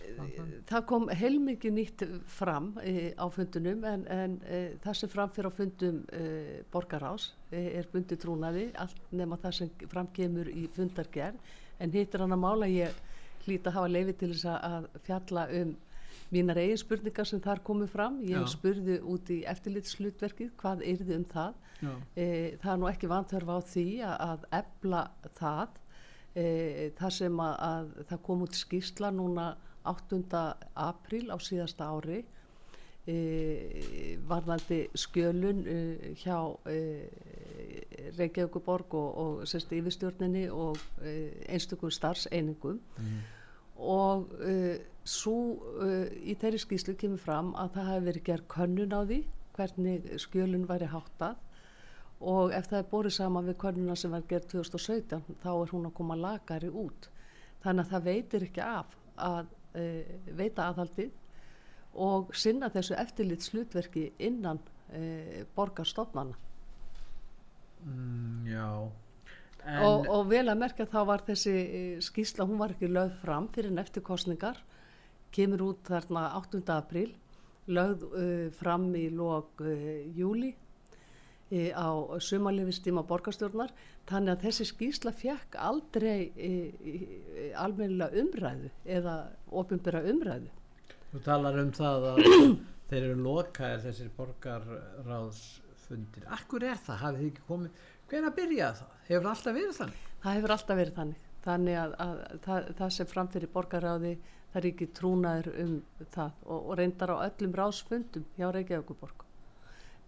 Það 0.69 0.87
kom 0.91 1.09
heilmikið 1.21 1.75
nýtt 1.77 2.05
fram 2.31 2.71
e, 2.83 3.13
á 3.17 3.27
fundunum 3.33 3.85
en, 3.89 4.07
en 4.13 4.37
e, 4.45 4.61
það 4.85 4.99
sem 5.01 5.13
fram 5.13 5.33
fyrir 5.35 5.51
á 5.51 5.53
fundum 5.57 6.01
e, 6.13 6.25
borgarás 6.73 7.31
e, 7.51 7.63
er 7.81 7.89
bundi 7.93 8.19
trúnaði 8.21 8.69
allt 8.81 9.01
nema 9.13 9.39
það 9.41 9.57
sem 9.61 9.73
fram 9.93 10.11
kemur 10.17 10.51
í 10.53 10.67
fundargerð 10.77 11.53
en 11.81 11.95
hittir 11.97 12.25
hann 12.25 12.37
að 12.37 12.45
mála 12.45 12.71
ég 12.71 12.99
hlýt 13.47 13.67
að 13.67 13.79
hafa 13.79 13.93
leifi 13.95 14.17
til 14.21 14.33
þess 14.35 14.51
að 14.53 14.91
fjalla 15.07 15.47
um 15.61 15.77
mínar 16.31 16.61
eigin 16.63 16.81
spurningar 16.81 17.29
sem 17.29 17.43
þar 17.43 17.63
komu 17.67 17.89
fram. 17.91 18.21
Ég 18.23 18.39
Já. 18.39 18.51
spurði 18.55 19.01
út 19.03 19.31
í 19.35 19.41
eftirlitslutverkið 19.51 20.53
hvað 20.61 20.85
yrði 20.93 21.19
um 21.19 21.27
það. 21.31 21.61
E, 22.15 22.27
það 22.61 22.73
er 22.73 22.81
nú 22.83 22.91
ekki 22.91 23.09
vanþörf 23.11 23.53
á 23.57 23.59
því 23.73 23.87
að, 24.05 24.17
að 24.27 24.43
ebla 24.61 25.05
það 25.39 25.79
e, 26.35 26.45
það 26.99 27.15
sem 27.17 27.41
að, 27.47 27.55
að 27.71 27.95
það 28.11 28.23
kom 28.27 28.45
út 28.45 28.59
skýrsla 28.59 29.13
núna 29.17 29.47
8. 29.89 30.21
apríl 30.77 31.31
á 31.33 31.37
síðasta 31.41 31.89
ári 31.89 32.21
e, 33.09 33.17
varðandi 34.29 34.83
skjölun 34.99 35.65
e, 35.65 35.79
hjá 36.21 36.37
e, 36.69 36.79
Reykjavíkuborg 38.19 38.95
og, 38.99 39.11
og 39.23 39.49
sérst 39.49 39.73
yfirstjórninni 39.77 40.47
og 40.53 40.81
e, 41.01 41.17
einstökum 41.49 41.93
starfseiningum 41.95 42.81
og 43.81 44.33
uh, 44.45 44.77
svo 45.05 45.37
uh, 45.81 46.09
í 46.21 46.37
þeirri 46.39 46.61
skýslu 46.61 46.97
kemur 47.01 47.23
fram 47.23 47.55
að 47.59 47.77
það 47.77 47.89
hefði 47.91 48.09
verið 48.09 48.27
gerð 48.27 48.49
könnun 48.55 48.97
á 48.97 49.01
því 49.03 49.21
hvernig 49.57 50.11
skjölun 50.21 50.69
væri 50.69 50.91
háttað. 50.91 51.39
Og 52.21 52.53
ef 52.53 52.69
það 52.69 52.83
er 52.83 52.91
borið 52.91 53.15
saman 53.17 53.49
við 53.49 53.57
könnuna 53.63 53.97
sem 53.97 54.13
var 54.13 54.27
gerð 54.29 54.51
2017 54.53 55.39
þá 55.41 55.51
er 55.55 55.73
hún 55.73 55.89
að 55.89 55.97
koma 55.97 56.19
lagari 56.21 56.69
út. 56.69 57.09
Þannig 57.65 57.87
að 57.87 57.95
það 57.95 58.07
veitir 58.11 58.45
ekki 58.45 58.65
af 58.65 58.95
að 59.17 59.49
uh, 59.49 60.13
veita 60.37 60.69
aðhaldið 60.69 61.17
og 62.01 62.35
sinna 62.37 62.69
þessu 62.71 62.95
eftirlit 63.01 63.43
slutverki 63.43 64.11
innan 64.23 64.61
uh, 64.93 65.41
borgarstofnana. 65.57 66.37
Mm, 67.81 68.47
já. 68.53 68.69
Og, 69.61 70.07
og 70.09 70.29
vel 70.31 70.47
að 70.49 70.61
merka 70.63 70.87
þá 70.89 71.01
var 71.09 71.25
þessi 71.27 71.53
eh, 71.53 71.97
skýrsla, 72.03 72.47
hún 72.49 72.61
var 72.61 72.73
ekki 72.75 72.89
lögð 72.89 73.19
fram 73.21 73.49
fyrir 73.53 73.73
en 73.73 73.83
eftir 73.83 74.05
kostningar 74.05 74.61
kemur 75.35 75.67
út 75.71 75.91
þarna 75.91 76.31
8. 76.41 76.63
apríl 76.75 77.13
lögð 77.71 78.07
uh, 78.09 78.49
fram 78.57 78.89
í 78.99 79.05
lok 79.15 79.61
uh, 79.63 80.01
júli 80.17 80.49
e, 81.51 81.71
á 81.71 81.91
sumarlifistíma 82.23 83.05
borgarstjórnar 83.07 83.71
þannig 84.09 84.33
að 84.33 84.45
þessi 84.47 84.67
skýsla 84.71 85.13
fekk 85.15 85.59
aldrei 85.61 86.31
almennilega 87.59 88.23
umræðu 88.23 88.71
eða 88.87 89.15
ofinbera 89.51 90.03
umræðu. 90.11 90.51
Þú 91.11 91.23
talar 91.27 91.59
um 91.59 91.73
það 91.75 92.07
að 92.13 92.21
þeir 92.91 93.01
eru 93.03 93.19
lokaðir 93.27 93.85
þessir 93.89 94.13
borgarráðsfundir. 95.91 96.27
Akkur 96.37 96.65
er 96.65 96.79
það? 96.79 97.01
Hafið 97.01 97.21
þið 97.21 97.31
ekki 97.31 97.47
komið? 97.49 97.87
Hvernig 98.11 98.37
byrjaði 98.37 98.81
það? 98.81 98.93
Hefur 99.09 99.31
alltaf 99.31 99.57
verið 99.57 99.77
þannig? 99.79 100.05
Það 100.21 100.37
hefur 100.37 100.55
alltaf 100.55 100.79
verið 100.81 100.99
þannig. 100.99 101.27
Þannig 101.41 101.79
að, 101.81 101.95
að, 102.05 102.21
að 102.21 102.45
það, 102.45 102.71
það 102.79 102.93
sem 102.97 103.09
framfyrir 103.11 103.53
borgarráði 103.55 104.13
það 104.51 104.61
er 104.61 104.69
ekki 104.71 104.89
trúnaður 104.99 105.51
um 105.63 105.75
það 106.11 106.39
og, 106.45 106.61
og 106.61 106.79
reyndar 106.81 107.15
á 107.15 107.17
öllum 107.25 107.57
ráðsfundum 107.57 108.27
hjá 108.37 108.47
Reykjavíkuborg. 108.51 109.25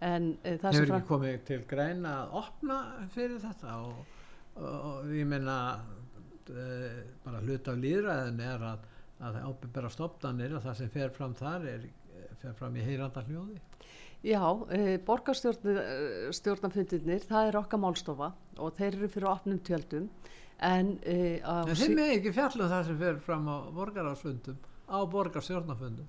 En 0.03 0.33
e, 0.43 0.57
það 0.59 0.67
Hefur 0.67 0.77
sem 0.77 0.83
ekki 0.83 0.93
fram... 0.93 1.09
komið 1.09 1.37
til 1.47 1.59
greina 1.69 2.15
að 2.21 2.37
opna 2.43 2.79
fyrir 3.15 3.39
þetta 3.43 3.77
og, 3.87 4.15
og, 4.59 4.73
og 4.73 5.13
ég 5.15 5.29
meina 5.31 5.57
uh, 5.79 7.03
bara 7.23 7.43
hlut 7.45 7.71
af 7.71 7.79
líðræðin 7.79 8.43
er 8.43 8.67
að, 8.73 8.87
að 9.23 9.41
ábyrgara 9.47 9.91
stopnarnir 9.93 10.57
og 10.57 10.65
það 10.65 10.81
sem 10.81 10.91
fer 10.93 11.13
fram 11.15 11.37
þar 11.39 11.69
er, 11.71 11.87
fer 12.43 12.57
fram 12.59 12.75
í 12.75 12.83
heyranda 12.83 13.23
hljóði. 13.29 13.61
Já, 14.23 14.39
e, 14.71 15.03
borgarstjórnafundirnir, 15.03 17.25
það 17.27 17.47
er 17.49 17.57
okkar 17.59 17.79
málstofa 17.83 18.29
og 18.55 18.71
þeir 18.77 18.93
eru 18.95 19.09
fyrir 19.11 19.27
opnum 19.33 19.59
tjöldum 19.67 20.05
en 20.63 20.93
e, 21.03 21.43
En 21.43 21.75
þeim 21.75 21.99
er 21.99 22.13
ekki 22.17 22.31
fjallum 22.35 22.69
það 22.71 22.85
sem 22.87 22.97
fer 23.01 23.15
fram 23.25 23.45
á 23.51 23.55
borgarásfundum, 23.75 24.57
á 24.87 24.99
borgarstjórnafundum. 25.11 26.07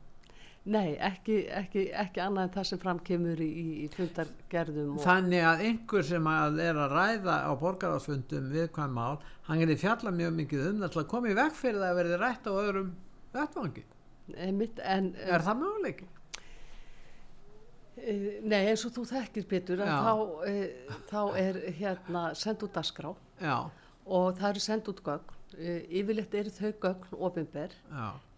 Nei, 0.64 0.94
ekki, 0.96 1.42
ekki, 1.52 1.90
ekki 1.92 2.20
annað 2.24 2.46
en 2.46 2.52
það 2.54 2.64
sem 2.70 2.80
framkemur 2.80 3.40
í, 3.44 3.48
í, 3.50 3.84
í 3.84 3.88
fundargerðum 3.92 4.96
Þannig 5.02 5.42
að 5.44 5.60
einhver 5.66 6.04
sem 6.08 6.24
að 6.30 6.62
er 6.64 6.76
að 6.86 6.94
ræða 6.94 7.34
á 7.44 7.52
borgarásfundum 7.60 8.46
viðkvæm 8.54 8.92
mál, 8.96 9.18
hann 9.48 9.60
getur 9.60 9.82
fjalla 9.82 10.10
mjög 10.14 10.32
mikið 10.38 10.60
um 10.70 10.78
það 10.84 10.90
til 10.94 11.02
að 11.02 11.10
koma 11.10 11.28
í 11.34 11.36
veg 11.42 11.52
fyrir 11.58 11.80
það 11.82 11.90
að 11.90 11.98
verði 12.00 12.16
rætt 12.22 12.44
á 12.48 12.52
öðrum 12.62 12.90
vettvangi. 13.34 13.84
einmitt, 14.38 14.76
en 14.80 15.04
Er 15.26 15.44
það 15.44 15.60
möguleiki? 15.66 16.06
E, 17.96 18.40
nei, 18.42 18.66
eins 18.70 18.84
og 18.86 18.92
þú 18.96 19.04
þekkir 19.12 19.46
Já. 19.78 19.96
þá, 20.04 20.14
e, 20.48 20.54
þá 21.10 21.20
er 21.38 21.60
hérna 21.78 22.34
send 22.34 22.62
út 22.62 22.74
dasgrá 22.74 23.14
Já, 23.40 23.70
og 24.06 24.36
það 24.38 24.48
eru 24.50 24.60
send 24.60 24.88
út 24.88 25.02
gögn. 25.04 25.30
E, 25.54 25.86
yfirleitt 26.00 26.34
eru 26.34 26.50
þau 26.50 26.72
gögn 26.82 27.18
ofinber 27.28 27.70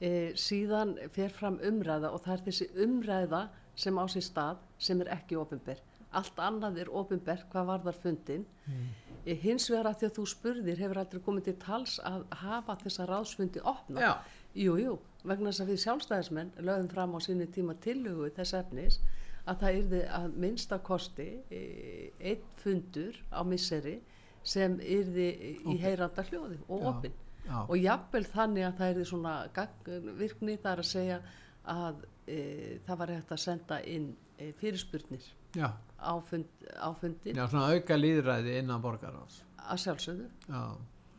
e, 0.01 0.33
síðan 0.37 0.97
fer 1.15 1.31
fram 1.33 1.57
umræða 1.65 2.11
og 2.13 2.21
það 2.27 2.35
er 2.35 2.45
þessi 2.51 2.69
umræða 2.85 3.49
sem 3.77 3.97
á 3.97 4.05
sér 4.09 4.25
stað 4.27 4.57
sem 4.79 5.01
er 5.01 5.09
ekki 5.17 5.37
ofinber 5.41 5.81
allt 6.17 6.37
annað 6.41 6.79
er 6.85 6.91
ofinber 6.93 7.43
hvað 7.53 7.67
varðar 7.73 7.95
fundin 8.03 8.47
Mm. 8.67 8.89
hins 9.43 9.69
vegar 9.71 9.87
að 9.93 9.99
því 10.01 10.07
að 10.07 10.15
þú 10.17 10.25
spurðir 10.31 10.79
hefur 10.83 10.99
aldrei 10.99 11.21
komið 11.23 11.45
til 11.45 11.55
tals 11.63 12.01
að 12.03 12.25
hafa 12.43 12.75
þessa 12.83 13.07
ráðsfundi 13.07 13.61
opna 13.63 14.01
já, 14.01 14.13
jú, 14.55 14.99
vegna 15.23 15.51
þess 15.51 15.63
að 15.63 15.71
við 15.71 15.81
sjálfstæðismenn 15.85 16.51
lögum 16.67 16.89
fram 16.91 17.15
á 17.15 17.19
sinni 17.23 17.47
tíma 17.47 17.75
tillögu 17.83 18.31
þess 18.37 18.55
efnis 18.59 19.01
að 19.47 19.61
það 19.63 19.77
yrði 19.81 20.01
að 20.19 20.37
minnsta 20.43 20.79
kosti 20.83 21.27
e, 21.51 21.61
einn 22.21 22.45
fundur 22.63 23.19
á 23.31 23.41
misseri 23.47 23.97
sem 24.47 24.77
yrði 24.81 25.29
í 25.67 25.77
heyranda 25.83 26.23
hljóði 26.29 26.59
og 26.69 26.83
Já. 26.83 26.89
opinn. 26.91 27.17
já, 27.47 27.57
og 27.69 27.77
jafnvel 27.79 28.25
þannig 28.33 28.67
að 28.67 28.77
það 28.81 29.01
er 29.03 29.09
svona 29.11 29.35
virkni 30.19 30.57
það 30.63 30.73
er 30.73 30.83
að 30.83 30.89
segja 30.91 31.19
að 31.77 32.05
e, 32.27 32.39
það 32.87 32.99
var 33.03 33.15
hægt 33.17 33.33
að 33.37 33.43
senda 33.45 33.81
inn 33.87 34.09
e, 34.39 34.51
fyrirspurnir 34.61 35.27
já, 35.57 35.69
á, 35.99 36.13
fund, 36.27 36.47
á 36.79 36.91
fundin 36.99 37.39
já, 37.39 37.47
svona 37.51 37.71
auka 37.75 37.97
líðræði 37.99 38.59
innan 38.61 38.83
borgarás. 38.83 39.41
að 39.67 39.81
sjálfsögðu. 39.87 40.29
Já, 40.51 40.63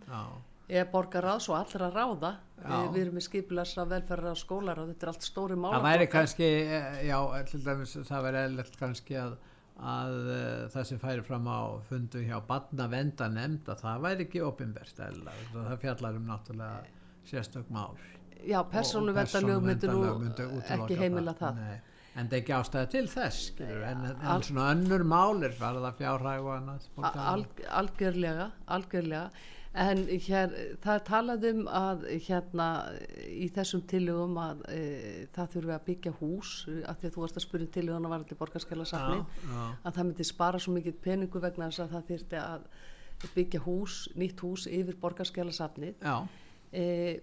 já, 0.08 0.22
eða 0.68 0.86
borgaráðs 0.92 1.48
og 1.50 1.56
allra 1.62 1.88
ráða. 1.96 2.32
Já. 2.58 2.90
við 2.92 3.02
erum 3.04 3.14
með 3.20 3.24
skipilasa 3.28 3.84
velferðar 3.86 4.34
á 4.34 4.38
skólar 4.42 4.80
og 4.82 4.88
þetta 4.90 5.06
er 5.06 5.10
allt 5.12 5.26
stóri 5.28 5.56
mála 5.62 5.78
það 5.78 5.84
væri 5.86 6.08
kannski, 6.10 6.48
eh, 6.74 6.96
já, 7.06 7.18
dæmis, 7.68 7.92
það 8.10 8.24
væri 8.26 8.40
eðlert 8.48 8.78
kannski 8.80 9.18
að, 9.22 9.36
að 9.78 10.16
uh, 10.34 10.64
það 10.74 10.88
sem 10.90 11.00
færi 11.04 11.26
fram 11.28 11.46
á 11.54 11.60
fundu 11.88 12.24
hjá 12.26 12.40
badna 12.48 12.88
venda 12.90 13.28
nefnd 13.30 13.70
að 13.70 13.84
það 13.84 14.02
væri 14.08 14.26
ekki 14.26 14.42
opinberst 14.48 15.02
eðla, 15.06 15.36
það 15.54 15.76
fjallar 15.84 16.18
um 16.18 16.26
náttúrulega 16.32 16.80
sérstök 17.30 17.70
mál. 17.70 17.94
já, 18.42 18.58
persónu 18.74 19.14
verðarlög 19.14 19.62
myndir 19.68 19.94
nú 19.94 20.02
ekki 20.80 20.98
heimila 20.98 21.36
það, 21.38 21.62
Nei, 21.62 21.78
en 22.18 22.26
það 22.32 22.34
er 22.34 22.42
ekki 22.42 22.56
ástæða 22.58 22.90
til 22.96 23.04
þess 23.14 23.44
skilur, 23.52 23.84
en, 23.92 24.02
en, 24.10 24.26
al- 24.34 24.42
svona 24.50 24.72
önnur 24.74 25.06
málir 25.06 25.54
varða 25.62 25.94
fjárhæg 26.02 26.42
og 26.42 26.56
annað 26.58 26.90
A- 27.06 27.14
alg, 27.36 27.62
algjörlega 27.70 28.50
algjörlega 28.66 29.30
en 29.78 30.04
hér, 30.10 30.56
það 30.84 30.94
er 30.94 31.06
talað 31.08 31.48
um 31.52 31.62
að 31.70 32.04
hérna 32.28 32.68
í 33.30 33.50
þessum 33.54 33.84
tillögum 33.90 34.40
að 34.42 34.64
e, 34.74 34.82
það 35.36 35.54
þurfi 35.56 35.74
að 35.76 35.86
byggja 35.92 36.14
hús 36.22 36.54
af 36.90 37.00
því 37.00 37.10
að 37.10 37.16
þú 37.16 37.24
varst 37.24 37.40
að 37.40 37.46
spyrja 37.46 37.68
um 37.68 37.74
tillöguna 37.78 38.12
var 38.14 38.24
allir 38.24 38.42
borgarskjala 38.42 38.88
já, 38.90 38.98
já, 38.98 39.62
að 39.84 40.00
það 40.00 40.04
myndi 40.10 40.28
spara 40.32 40.62
svo 40.64 40.76
mikið 40.78 41.00
peningu 41.06 41.44
vegna 41.44 41.70
þess 41.70 41.86
að 41.86 41.96
það 41.96 42.12
þyrfti 42.12 42.42
að 42.44 42.68
byggja 43.34 43.64
hús, 43.66 44.02
nýtt 44.18 44.44
hús 44.46 44.68
yfir 44.70 45.00
borgarskjálasafnið. 45.02 45.96
já, 46.06 46.18
E, 46.76 47.20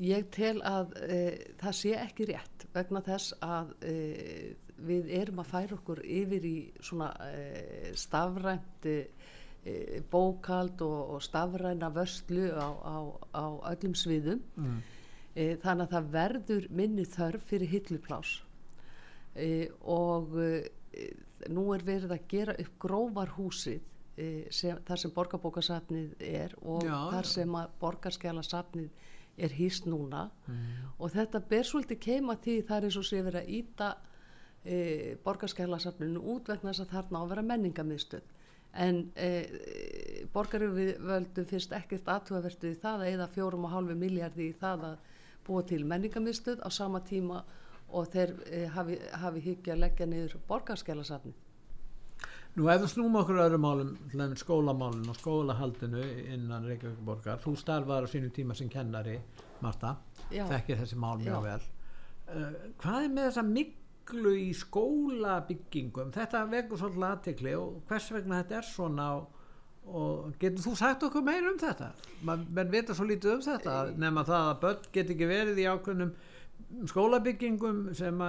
ég 0.00 0.28
tel 0.34 0.60
að 0.66 0.94
e, 1.04 1.18
það 1.60 1.74
sé 1.78 1.92
ekki 2.00 2.28
rétt 2.30 2.66
vegna 2.74 3.02
þess 3.04 3.34
að 3.44 3.74
e, 3.84 3.94
við 4.86 5.10
erum 5.20 5.40
að 5.42 5.50
færa 5.52 5.76
okkur 5.76 6.02
yfir 6.04 6.46
í 6.48 6.56
svona 6.84 7.10
e, 7.28 7.92
stafrænt 7.96 8.88
e, 9.66 10.00
bókald 10.12 10.80
og, 10.86 11.16
og 11.16 11.24
stafræna 11.26 11.90
vörslu 11.96 12.46
á, 12.54 12.68
á, 12.86 12.96
á 13.34 13.44
öllum 13.74 13.96
sviðum. 13.98 14.44
mm, 14.56 14.78
E, 15.36 15.50
þannig 15.60 15.84
að 15.84 15.90
það 15.92 16.06
verður 16.14 16.66
minni 16.72 17.02
þörf 17.12 17.42
fyrir 17.50 17.68
hilluplás 17.68 18.30
e, 19.36 19.68
og 19.84 20.30
e, 20.40 21.10
nú 21.52 21.66
er 21.74 21.82
verið 21.84 22.14
að 22.14 22.22
gera 22.30 22.54
upp 22.62 22.78
grófar 22.80 23.34
húsið 23.36 23.82
e, 24.16 24.46
sem, 24.48 24.78
þar 24.88 25.02
sem 25.02 25.12
borgarbókasafnið 25.12 26.14
er 26.24 26.54
og 26.62 26.86
Já, 26.88 26.94
þar 27.12 27.28
já. 27.28 27.32
sem 27.34 27.58
borgarskjálasafnið 27.82 28.88
er 29.36 29.52
hýst 29.58 29.84
núna. 29.84 30.30
Mm, 30.48 30.88
og 31.04 31.12
þetta 31.12 31.42
ber 31.50 31.68
svolítið 31.68 32.00
keima 32.06 32.38
því 32.40 32.54
það 32.70 32.76
er 32.78 32.88
eins 32.88 32.96
og 33.02 33.04
sé 33.10 33.20
verið 33.26 33.42
að 33.42 33.52
íta 33.58 33.90
e, 34.64 34.78
borgarskjálasafninu 35.26 36.22
út 36.32 36.48
vegna 36.48 36.72
þess 36.72 36.86
að 36.86 36.94
þarna 36.96 37.20
á 37.20 37.22
að 37.26 37.32
vera 37.34 37.44
menningamiðstöð 37.52 38.32
en 38.76 39.02
e, 39.16 39.30
borgarvöldum 40.34 41.48
finnst 41.48 41.72
ekkert 41.76 42.08
aðtúavertu 42.12 42.72
í 42.72 42.80
það 42.80 43.04
að 43.04 43.12
eða 43.14 43.28
fjórum 43.32 43.64
og 43.68 43.72
hálfu 43.72 43.96
miljardi 43.98 44.50
í 44.50 44.56
það 44.60 44.84
að 44.90 45.14
búa 45.46 45.62
til 45.68 45.82
menningamiðstöð 45.88 46.62
á 46.66 46.68
sama 46.74 47.00
tíma 47.06 47.42
og 47.96 48.08
þeir 48.12 48.34
e, 48.50 48.62
hafi, 48.74 48.98
hafi 49.22 49.42
hyggja 49.44 49.76
að 49.76 49.82
leggja 49.84 50.08
niður 50.10 50.38
borgarskjálasafni 50.48 51.34
Nú 52.56 52.70
ef 52.72 52.78
við 52.80 52.88
snúum 52.88 53.16
okkur 53.20 53.42
öðrum 53.42 53.60
málum, 53.66 53.88
skólamálun 54.40 55.10
og 55.12 55.16
skólahaldinu 55.18 56.00
innan 56.32 56.64
Reykjavík-borgar, 56.64 57.42
þú 57.42 57.52
starfaður 57.60 58.06
á 58.08 58.12
sínum 58.14 58.30
tíma 58.32 58.56
sem 58.56 58.70
kennari, 58.72 59.18
Marta, 59.60 59.90
þekkir 60.30 60.80
þessi 60.80 60.96
mál 60.96 61.18
mjög 61.20 61.34
Já. 61.34 61.42
vel. 61.44 61.66
Uh, 62.26 62.54
hvað 62.80 63.02
er 63.02 63.12
með 63.12 63.28
þessa 63.28 63.44
miklu 63.50 63.85
í 64.36 64.52
skólabyggingum? 64.54 66.12
Þetta 66.14 66.44
vekur 66.50 66.78
svolítið 66.80 67.08
aðtekli 67.08 67.56
og 67.58 67.80
hvers 67.88 68.12
vegna 68.14 68.42
þetta 68.42 68.58
er 68.60 68.68
svona 68.68 69.08
og, 69.16 70.30
getur 70.40 70.64
þú 70.64 70.76
sagt 70.78 71.04
okkur 71.06 71.26
meira 71.26 71.50
um 71.50 71.58
þetta? 71.60 71.90
Man, 72.26 72.46
menn 72.54 72.72
vita 72.72 72.94
svo 72.94 73.06
lítið 73.08 73.36
um 73.36 73.44
þetta, 73.46 73.76
nema 73.98 74.24
það 74.26 74.50
að 74.52 74.62
börn 74.64 74.88
get 74.94 75.12
ekki 75.14 75.30
verið 75.30 75.60
í 75.62 75.68
ákveðnum 75.70 76.14
skólabyggingum 76.90 77.82
sem 77.94 78.22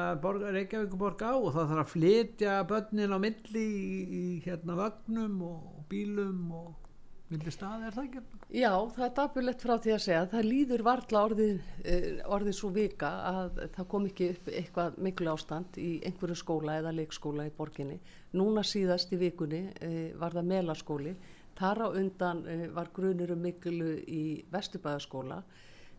Reykjavíkuborg 0.57 1.23
á 1.25 1.33
og 1.33 1.53
það 1.55 1.71
þarf 1.71 1.83
að 1.83 1.93
flytja 1.93 2.57
börnin 2.69 3.15
á 3.15 3.19
milli 3.21 3.63
í, 3.63 4.01
í 4.03 4.25
hérna 4.45 4.77
vagnum 4.77 5.39
og 5.47 5.87
bílum 5.89 6.51
og 6.53 6.86
milli 7.31 7.51
staði, 7.51 7.87
er 7.87 7.95
það 7.95 8.05
ekki? 8.07 8.21
Já, 8.55 8.71
það 8.95 9.05
er 9.05 9.13
dapulegt 9.17 9.63
frá 9.65 9.73
því 9.83 9.93
að 9.93 10.03
segja 10.05 10.27
það 10.31 10.45
líður 10.47 10.83
varla 10.87 11.23
orðið, 11.27 11.57
eh, 11.83 12.05
orðið 12.37 12.55
svo 12.55 12.69
vika 12.75 13.09
að 13.31 13.59
það 13.75 13.87
kom 13.93 14.05
ekki 14.07 14.29
upp 14.33 14.51
eitthvað 14.61 14.99
miklu 15.07 15.31
ástand 15.33 15.79
í 15.83 15.89
einhverju 16.07 16.37
skóla 16.39 16.77
eða 16.79 16.93
leikskóla 16.95 17.47
í 17.49 17.53
borginni. 17.57 17.97
Núna 18.39 18.63
síðast 18.63 19.11
í 19.11 19.19
vikunni 19.19 19.61
eh, 19.81 20.13
var 20.15 20.37
það 20.37 20.51
melaskóli, 20.53 21.15
þar 21.59 21.83
á 21.83 21.87
undan 21.99 22.43
eh, 22.47 22.67
var 22.71 22.93
grunur 22.95 23.35
um 23.35 23.43
miklu 23.43 23.97
í 24.07 24.23
Vesturbæðaskóla. 24.53 25.41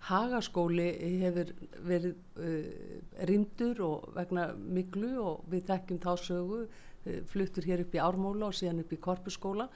Hagaskóli 0.08 0.92
hefur 1.18 1.49
verið 1.82 2.44
rýmdur 3.26 3.80
og 3.82 4.04
vegna 4.14 4.44
miklu 4.54 5.08
og 5.18 5.49
við 5.50 5.64
þekkjum 5.73 5.99
þá 6.04 6.12
sögu, 6.23 6.61
fluttur 7.26 7.66
hér 7.66 7.82
upp 7.82 7.97
í 7.97 8.02
Ármóla 8.04 8.52
og 8.52 8.54
síðan 8.54 8.85
upp 8.85 8.94
í 8.94 9.00
Korpuskóla. 9.02 9.66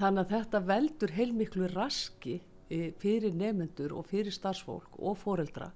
Þannig 0.00 0.22
að 0.24 0.32
þetta 0.36 0.60
veldur 0.70 1.12
heilmiklu 1.12 1.66
raski 1.74 2.38
e, 2.72 2.90
fyrir 3.02 3.34
nefnendur 3.36 3.92
og 3.98 4.06
fyrir 4.08 4.32
starfsfólk 4.32 4.96
og 4.98 5.18
foreldra 5.20 5.70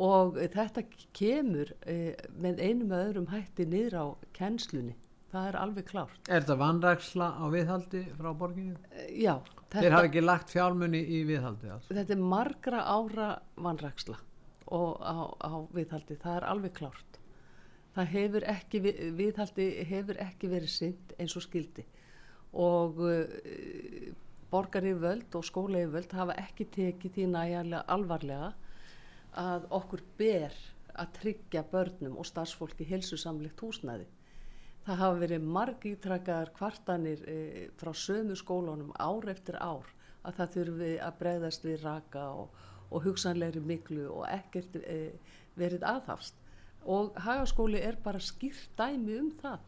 og 0.00 0.38
e, 0.40 0.46
þetta 0.54 0.84
kemur 1.18 1.72
e, 1.84 2.14
með 2.40 2.62
einum 2.64 2.92
eða 2.94 3.08
öðrum 3.10 3.28
hætti 3.32 3.66
niður 3.68 3.96
á 4.00 4.06
kennslunni 4.38 4.94
það 5.30 5.48
er 5.50 5.56
alveg 5.60 5.84
klárt. 5.86 6.26
Er 6.26 6.40
þetta 6.42 6.56
vanræksla 6.58 7.26
á 7.38 7.44
viðhaldi 7.52 8.00
frá 8.18 8.30
borginu? 8.34 8.74
Eh, 8.90 9.12
Já, 9.22 9.36
Þeir 9.70 9.84
þetta, 9.84 9.92
hafa 9.94 10.08
ekki 10.08 10.22
lagt 10.24 10.50
fjármunni 10.50 11.00
í 11.06 11.20
viðhaldi 11.28 11.70
alls. 11.70 11.86
þetta 11.92 12.16
er 12.16 12.24
margra 12.32 12.80
ára 12.90 13.28
vanræksla 13.62 14.16
og 14.74 14.96
á, 14.98 15.14
á 15.38 15.52
viðhaldi, 15.74 16.16
það 16.22 16.36
er 16.40 16.48
alveg 16.50 16.74
klárt. 16.80 17.20
Það 17.94 18.10
hefur 18.16 18.44
ekki, 18.50 18.80
vi- 18.88 18.96
viðhaldi 19.20 19.68
hefur 19.90 20.18
ekki 20.22 20.50
verið 20.50 20.70
synd 20.74 21.14
eins 21.18 21.36
og 21.38 21.42
skildi 21.46 21.84
og 22.52 22.98
uh, 22.98 24.10
borgari 24.50 24.92
völd 24.98 25.34
og 25.38 25.46
skóla 25.46 25.84
völd 25.90 26.12
hafa 26.16 26.34
ekki 26.42 26.66
tekið 26.74 27.16
því 27.16 27.26
næjarlega 27.34 27.84
alvarlega 27.94 28.52
að 29.38 29.66
okkur 29.78 30.02
ber 30.18 30.56
að 30.98 31.12
tryggja 31.20 31.62
börnum 31.70 32.16
og 32.18 32.26
starfsfólki 32.26 32.86
helsusamlegt 32.88 33.62
húsnæði. 33.62 34.08
Það 34.84 35.00
hafa 35.02 35.20
verið 35.20 35.46
margítrakkaðar 35.54 36.50
kvartanir 36.56 37.22
e, 37.28 37.36
frá 37.78 37.92
sömu 37.94 38.34
skólunum 38.34 38.90
ár 38.98 39.28
eftir 39.30 39.58
ár 39.60 39.86
að 40.26 40.40
það 40.40 40.54
þurfi 40.56 40.90
að 41.06 41.18
bregðast 41.20 41.64
við 41.64 41.84
raka 41.84 42.24
og, 42.42 42.48
og 42.90 43.04
hugsanlegri 43.06 43.62
miklu 43.62 44.08
og 44.10 44.26
ekkert 44.32 44.80
e, 44.82 45.12
verið 45.60 45.86
aðhafst. 45.86 46.34
Og 46.90 47.12
hagaskóli 47.22 47.80
er 47.84 48.00
bara 48.02 48.18
skýrt 48.24 48.72
dæmi 48.80 49.18
um 49.20 49.30
það 49.42 49.60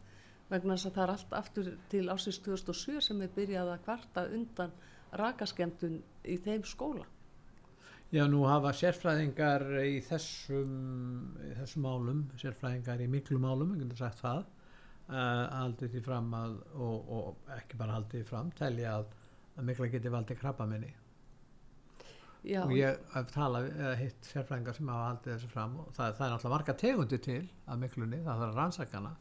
vegna 0.53 0.77
þess 0.77 0.89
að 0.89 0.95
það 0.95 1.03
er 1.03 1.13
allt 1.15 1.35
aftur 1.39 1.69
til 1.91 2.03
ásins 2.13 2.39
2007 2.45 3.01
sem 3.09 3.25
er 3.25 3.33
byrjað 3.35 3.73
að 3.73 3.83
kvarta 3.87 4.25
undan 4.37 4.73
rakaskemtun 5.19 5.99
í 6.29 6.37
þeim 6.41 6.63
skóla. 6.67 7.05
Já, 8.13 8.27
nú 8.29 8.43
hafa 8.45 8.69
sérfræðingar 8.77 9.63
í 9.81 9.95
þessum, 10.05 10.73
þessum 11.57 11.85
málum, 11.87 12.19
sérfræðingar 12.37 13.01
í 13.01 13.07
miklu 13.09 13.39
málum, 13.41 13.71
ég 13.73 13.87
getur 13.87 14.03
sagt 14.03 14.21
það, 14.21 14.43
uh, 15.07 15.45
haldið 15.49 15.95
því 15.95 16.01
fram 16.05 16.27
að, 16.37 16.59
og, 16.77 17.09
og 17.17 17.55
ekki 17.55 17.79
bara 17.79 17.95
haldið 17.97 18.21
því 18.21 18.27
fram, 18.27 18.51
telja 18.59 18.99
að, 18.99 19.15
að 19.57 19.67
mikla 19.71 19.89
geti 19.95 20.13
valdið 20.13 20.39
krabbaminni. 20.43 20.91
Já, 22.43 22.59
Og 22.67 22.75
ég 22.75 23.01
hef 23.15 23.33
talað, 23.33 23.71
eða 23.71 23.97
hitt 24.03 24.29
sérfræðingar 24.29 24.77
sem 24.77 24.93
hafa 24.93 25.09
haldið 25.09 25.33
þessu 25.33 25.51
fram 25.55 25.75
og 25.79 25.91
það, 25.95 26.15
það 26.19 26.25
er 26.25 26.33
náttúrulega 26.35 26.55
marga 26.57 26.79
tegundi 26.83 27.19
til 27.23 27.41
að 27.65 27.83
miklunni, 27.87 28.19
það 28.25 28.41
þarf 28.43 28.49
að 28.51 28.59
rannsakana, 28.61 29.13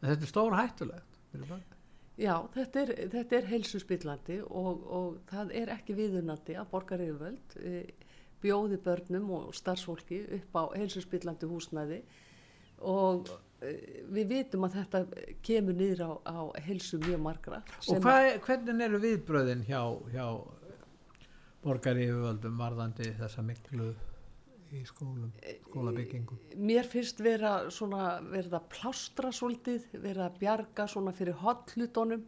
en 0.00 0.08
þetta 0.10 0.26
er 0.26 0.30
stór 0.32 0.56
hættulegt. 0.58 1.18
Já, 2.20 2.34
þetta 2.52 2.80
er, 2.84 2.90
þetta 3.14 3.36
er 3.38 3.46
heilsuspillandi 3.48 4.40
og, 4.44 4.82
og 4.92 5.18
það 5.30 5.52
er 5.62 5.70
ekki 5.76 5.94
viðunandi 5.96 6.56
að 6.60 6.66
borgaryfirvöld 6.74 7.54
e, 7.64 7.84
bjóði 8.42 8.76
börnum 8.84 9.30
og 9.38 9.54
starfsfólki 9.56 10.18
upp 10.36 10.58
á 10.60 10.62
heilsuspillandi 10.76 11.48
húsnæði 11.48 12.00
og 12.90 13.30
e, 13.64 13.72
við 14.12 14.28
vitum 14.34 14.66
að 14.68 14.76
þetta 14.80 15.02
kemur 15.46 15.76
niður 15.80 16.04
á, 16.04 16.12
á 16.28 16.40
heilsu 16.66 17.00
mjög 17.00 17.20
margra. 17.24 17.62
Og 17.88 18.00
hvað, 18.04 18.28
er- 18.34 18.40
hvernig 18.44 18.84
eru 18.88 19.00
viðbröðin 19.06 19.64
hjá, 19.68 19.80
hjá 20.12 20.26
borgari 21.64 22.04
yfirvöldum 22.08 22.60
varðandi 22.60 23.10
þessa 23.20 23.42
miklu 23.44 23.94
í 24.76 24.82
skólum, 24.88 25.30
skólabyggingum? 25.66 26.40
Mér 26.60 26.88
finnst 26.88 27.20
vera 27.24 27.54
svona, 27.72 28.20
verða 28.30 28.62
plástra 28.72 29.32
svolítið, 29.34 29.88
verða 30.02 30.30
bjarga 30.38 30.86
svona 30.90 31.14
fyrir 31.16 31.38
hotlutunum. 31.42 32.24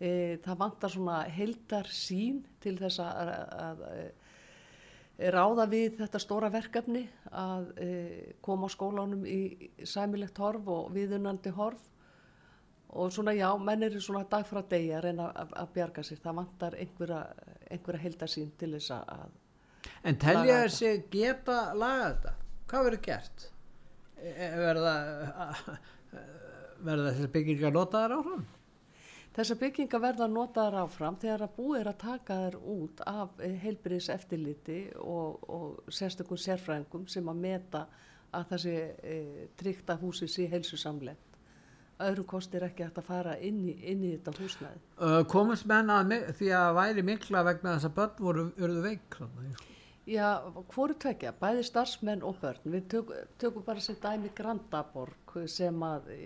E, 0.00 0.38
það 0.44 0.60
vantar 0.62 0.92
svona 0.94 1.20
heldar 1.28 1.90
sín 1.92 2.40
til 2.62 2.76
þess 2.80 3.02
að, 3.04 3.32
að, 3.60 3.82
að 5.20 5.32
ráða 5.34 5.66
við 5.68 5.98
þetta 5.98 6.20
stóra 6.22 6.48
verkefni 6.52 7.02
að 7.36 7.66
e, 7.76 7.90
koma 8.40 8.70
skólanum 8.72 9.26
í 9.28 9.70
sæmilegt 9.84 10.40
horf 10.40 10.70
og 10.72 10.88
viðunandi 10.96 11.52
horf 11.52 11.90
og 12.90 13.12
svona 13.12 13.34
já, 13.36 13.50
menn 13.60 13.84
eru 13.86 14.00
svona 14.02 14.24
dag 14.30 14.46
frá 14.48 14.62
degi 14.66 14.90
að 14.96 15.04
reyna 15.04 15.28
að, 15.30 15.52
að 15.62 15.68
bjarga 15.76 16.02
sér. 16.06 16.22
Það 16.24 16.38
vantar 16.40 16.76
einhverja, 16.80 17.20
einhverja 17.70 18.04
heldar 18.06 18.32
sín 18.32 18.50
til 18.58 18.72
þess 18.74 18.96
að 18.96 19.36
En 20.04 20.16
telja 20.20 20.62
þessi 20.64 20.92
geta 21.12 21.58
laga 21.76 22.08
þetta? 22.12 22.34
Hvað 22.70 22.84
verður 22.88 23.02
gert? 23.06 23.46
E- 24.20 24.34
e- 24.46 24.50
Verða, 24.60 24.94
verða 26.84 27.12
þessi 27.14 27.30
byggingar 27.34 27.74
notaðar 27.76 28.14
áfram? 28.18 28.44
Þessar 29.36 29.58
byggingar 29.60 30.02
verða 30.02 30.26
notaðar 30.30 30.76
áfram 30.84 31.16
þegar 31.22 31.44
að 31.46 31.52
búið 31.56 31.80
er 31.80 31.90
að 31.92 31.98
taka 32.02 32.36
þær 32.44 32.56
út 32.74 33.02
af 33.06 33.42
heilbriðis 33.62 34.08
eftirliti 34.16 34.78
og, 34.98 35.44
og 35.48 35.92
sérstökum 35.94 36.40
sérfræðingum 36.40 37.04
sem 37.08 37.28
að 37.30 37.42
meta 37.44 37.84
að 38.34 38.48
þessi 38.54 38.74
e, 39.14 39.18
tryggt 39.60 39.90
að 39.94 40.02
húsi 40.04 40.28
sé 40.30 40.48
heilsusamlegt. 40.50 41.26
Öðrum 42.00 42.26
kosti 42.30 42.56
er 42.56 42.64
ekki 42.70 42.86
að 42.88 43.00
fara 43.04 43.34
inn 43.44 43.58
í, 43.68 43.74
inn 43.92 44.04
í 44.08 44.14
þetta 44.16 44.32
húsnæði. 44.38 44.78
Komast 45.28 45.66
menn 45.68 45.90
að 45.92 46.06
mi- 46.08 46.22
því 46.38 46.48
að 46.56 46.70
væri 46.78 47.02
mikla 47.04 47.42
vegna 47.44 47.74
þess 47.76 47.90
að 47.90 47.96
börn 47.98 48.22
voru 48.24 48.78
veik 48.86 49.18
í 49.20 49.50
skóla? 49.50 49.69
Já, 50.10 50.42
hvoru 50.72 50.96
tvekja, 50.98 51.30
bæði 51.38 51.62
starfsmenn 51.68 52.24
og 52.26 52.40
börn. 52.40 52.64
Við 52.72 52.86
tök, 52.90 53.10
tökum 53.38 53.62
bara 53.62 53.82
sem 53.84 53.94
dæmi 54.02 54.32
Grandaborg 54.34 55.34
sem 55.46 55.84
að 55.86 56.08
e, 56.10 56.16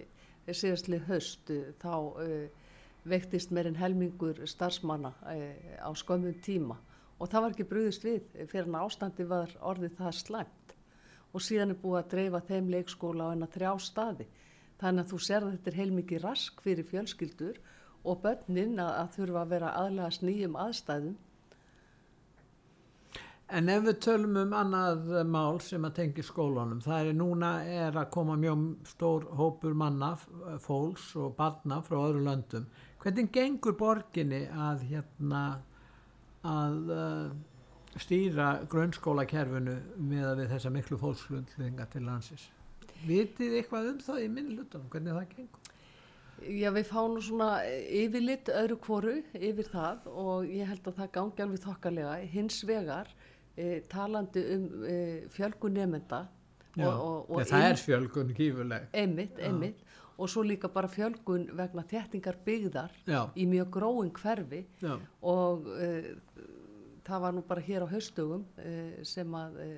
síðastli 0.48 1.02
höst 1.04 1.52
e, 1.52 1.58
þá 1.82 1.92
e, 2.22 2.38
veiktist 3.12 3.52
meirinn 3.52 3.76
helmingur 3.76 4.40
starfsmanna 4.48 5.10
e, 5.34 5.50
á 5.84 5.92
skömmum 6.00 6.38
tíma 6.46 6.78
og 7.18 7.28
það 7.28 7.44
var 7.44 7.56
ekki 7.56 7.66
brúðist 7.74 8.06
við 8.08 8.24
fyrir 8.54 8.70
en 8.70 8.78
ástandi 8.80 9.28
var 9.28 9.52
orðið 9.60 9.98
það 10.00 10.16
slæmt 10.22 10.74
og 11.34 11.44
síðan 11.44 11.76
er 11.76 11.80
búið 11.84 12.00
að 12.00 12.10
dreifa 12.14 12.42
þeim 12.48 12.72
leikskóla 12.78 13.28
á 13.28 13.32
enna 13.36 13.50
þrjá 13.52 13.74
staði. 13.84 14.30
Þannig 14.80 15.04
að 15.04 15.12
þú 15.12 15.20
að 15.50 15.52
þetta 15.58 15.72
er 15.74 15.80
heilmikið 15.82 16.24
rask 16.24 16.64
fyrir 16.64 16.88
fjölskyldur 16.88 17.60
og 18.00 18.24
börnin 18.24 18.80
að, 18.80 18.96
að 19.02 19.14
þurfa 19.18 19.44
að 19.44 19.54
vera 19.58 19.76
aðlega 19.82 20.30
nýjum 20.30 20.60
aðstæðum 20.64 21.20
En 23.54 23.70
ef 23.70 23.84
við 23.84 23.98
tölum 24.02 24.38
um 24.40 24.54
annað 24.58 25.10
mál 25.30 25.60
sem 25.62 25.84
að 25.86 25.92
tengi 26.00 26.22
skólanum, 26.26 26.80
það 26.82 27.10
er 27.10 27.16
núna 27.18 27.50
er 27.70 27.94
að 28.00 28.08
koma 28.16 28.34
mjög 28.40 28.64
stór 28.90 29.28
hópur 29.38 29.76
manna, 29.78 30.08
fólks 30.64 31.12
og 31.20 31.36
barna 31.38 31.78
frá 31.86 32.00
öðru 32.00 32.24
löndum. 32.26 32.66
Hvernig 33.04 33.30
gengur 33.36 33.76
borginni 33.78 34.40
að 34.50 34.82
hérna 34.88 35.42
að 36.44 36.90
uh, 36.96 37.28
stýra 38.02 38.48
grunnskólakerfinu 38.72 39.76
með 40.02 40.26
að 40.32 40.42
við 40.42 40.54
þessa 40.56 40.72
miklu 40.74 40.98
fólkslundlinga 41.04 41.86
til 41.92 42.02
landsins? 42.08 42.48
Vitið 43.04 43.60
eitthvað 43.60 43.92
um 43.92 44.02
það 44.02 44.24
í 44.24 44.32
minni 44.32 44.58
hlutunum, 44.58 44.90
hvernig 44.90 45.14
það 45.20 45.30
gengur? 45.36 45.70
Já, 46.42 46.68
við 46.74 46.88
fáum 46.90 47.14
svona 47.22 47.50
yfirlit 47.70 48.50
öðru 48.50 48.76
kvoru 48.82 49.14
yfir 49.38 49.68
það 49.70 50.08
og 50.10 50.48
ég 50.50 50.66
held 50.68 50.88
að 50.90 50.98
það 50.98 51.12
gangi 51.14 51.44
alveg 51.44 51.62
þokkalega. 51.62 52.16
Hins 52.32 52.58
vegar, 52.66 53.12
e, 53.56 53.80
talandi 53.90 54.42
um 54.54 54.64
e, 54.84 54.96
fjölgun 55.34 55.76
nefnda 55.78 56.24
Já, 56.74 56.88
og, 56.90 57.30
og, 57.30 57.38
ja, 57.38 57.46
það 57.52 57.64
er 57.68 57.78
fjölgun 57.78 58.32
gífuleg. 58.34 58.88
einmitt, 58.92 59.38
einmitt, 59.38 59.84
og 60.18 60.30
svo 60.30 60.42
líka 60.42 60.68
bara 60.68 60.90
fjölgun 60.90 61.46
vegna 61.54 61.84
þéttingar 61.86 62.40
byggðar 62.46 62.96
Já, 63.06 63.20
í 63.38 63.46
mjög 63.46 63.70
gróin 63.76 64.10
hverfi. 64.10 64.64
Já, 64.82 64.96
og 65.22 65.68
e, 65.78 66.16
það 67.06 67.24
var 67.26 67.36
nú 67.36 67.44
bara 67.46 67.62
hér 67.62 67.86
á 67.86 67.88
haustugum 67.92 68.44
e, 68.58 69.04
sem 69.06 69.38
að 69.38 69.60
e, 69.62 69.70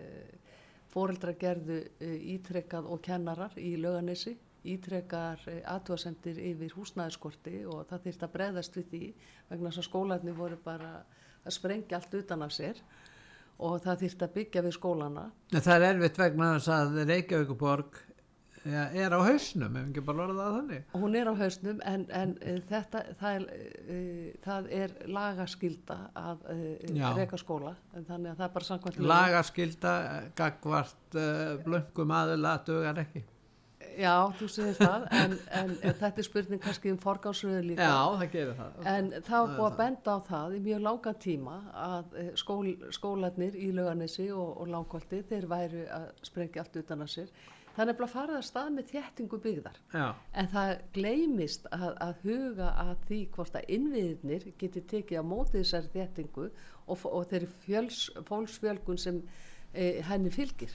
fóreldra 0.88 1.34
gerðu 1.36 1.82
ítrekkað 2.00 2.88
og 2.88 3.02
kennarar 3.04 3.52
í 3.60 3.74
lauganesi 3.76 4.38
ítrekkar 4.66 5.42
aðtúasendir 5.68 6.38
yfir 6.40 6.72
húsnæðiskorti 6.74 7.60
og 7.70 7.84
það 7.90 8.06
þýrt 8.06 8.24
að 8.24 8.32
breðast 8.32 8.78
við 8.78 8.86
því 8.92 9.02
vegna 9.50 9.68
þess 9.68 9.82
að 9.82 9.88
skólarnir 9.90 10.38
voru 10.38 10.56
bara 10.64 10.94
að 11.44 11.54
sprengja 11.54 12.00
allt 12.00 12.16
utan 12.18 12.42
af 12.46 12.54
sér 12.56 12.80
og 13.58 13.78
það 13.84 14.02
þýrt 14.04 14.26
að 14.26 14.34
byggja 14.40 14.64
við 14.66 14.76
skólana 14.76 15.30
það 15.54 15.76
er 15.76 15.86
erfitt 15.92 16.20
vegna 16.20 16.50
þess 16.56 16.72
að 16.76 16.98
Reykjavíkuborg 17.10 18.02
ja, 18.66 18.86
er 18.90 19.14
á 19.14 19.20
hausnum, 19.22 19.76
ef 19.78 19.88
ekki 19.90 20.02
bara 20.06 20.24
orða 20.26 20.46
það 20.46 20.56
þannig. 20.56 20.88
hún 21.02 21.16
er 21.20 21.30
á 21.30 21.34
hausnum 21.40 21.80
en, 21.92 22.06
en 22.20 22.34
e, 22.40 22.56
þetta, 22.70 23.02
það 23.20 23.38
er, 23.38 23.46
e, 23.96 24.00
það 24.46 24.68
er 24.80 24.96
lagaskylda 25.18 25.98
að 26.22 26.44
e, 26.52 26.58
Já. 26.98 27.06
reka 27.16 27.40
skóla 27.40 27.76
þannig 27.94 28.32
að 28.32 28.42
það 28.42 28.46
er 28.48 28.52
bara 28.58 28.68
samkvæmt 28.70 28.98
lögum. 28.98 29.12
Lagaskylda, 29.12 29.94
gagvart, 30.38 31.18
blöngum 31.64 32.14
aðila, 32.20 32.58
dugar 32.66 33.02
ekki. 33.06 33.24
Já, 33.96 34.14
þú 34.36 34.48
segir 34.52 34.76
það, 34.76 35.06
en, 35.16 35.34
en, 35.56 35.74
þetta 35.82 36.22
er 36.22 36.26
spurning 36.26 36.62
kannski 36.62 36.92
um 36.92 37.00
forgánsröðu 37.00 37.62
líka. 37.70 37.88
Já, 37.88 38.20
það 38.20 38.32
gerir 38.34 38.54
það. 38.60 38.78
En 38.92 39.10
það 39.16 39.36
var 39.36 39.52
búið 39.56 39.68
að 39.68 39.76
benda 39.80 40.16
á 40.16 40.18
það 40.28 40.56
í 40.56 40.62
mjög 40.66 40.82
langan 40.86 41.20
tíma 41.24 41.58
að 41.86 42.16
eh, 42.20 42.32
skól, 42.42 42.72
skólanir 42.94 43.58
í 43.58 43.70
lauganesi 43.76 44.30
og, 44.34 44.50
og 44.62 44.72
langkolti, 44.72 45.22
þeir 45.30 45.48
væru 45.50 45.84
að 45.96 46.08
sprengja 46.28 46.64
allt 46.64 46.80
utan 46.82 47.06
að 47.06 47.12
sér. 47.14 47.36
Það 47.76 47.82
er 47.82 47.88
nefnilega 47.90 48.12
farið 48.14 48.36
að 48.38 48.44
stað 48.48 48.68
með 48.72 48.86
þéttingu 48.92 49.38
byggðar. 49.44 49.80
Já, 49.92 50.06
En 50.32 50.46
það 50.52 50.70
gleymist 50.96 51.66
að, 51.76 51.90
að 52.06 52.22
huga 52.24 52.70
að 52.80 52.92
því 53.10 53.18
hvort 53.34 53.58
að 53.58 53.74
innviðnir 53.76 54.46
geti 54.62 54.82
tekið 54.92 55.20
á 55.20 55.24
móti 55.28 55.58
þessari 55.58 55.92
þéttingu 55.92 56.46
og, 56.48 57.04
og 57.04 57.28
þeirri 57.32 57.50
fólksfjölgun 58.30 59.00
sem 59.00 59.20
eh, 59.74 60.00
henni 60.08 60.32
fylgir. 60.32 60.72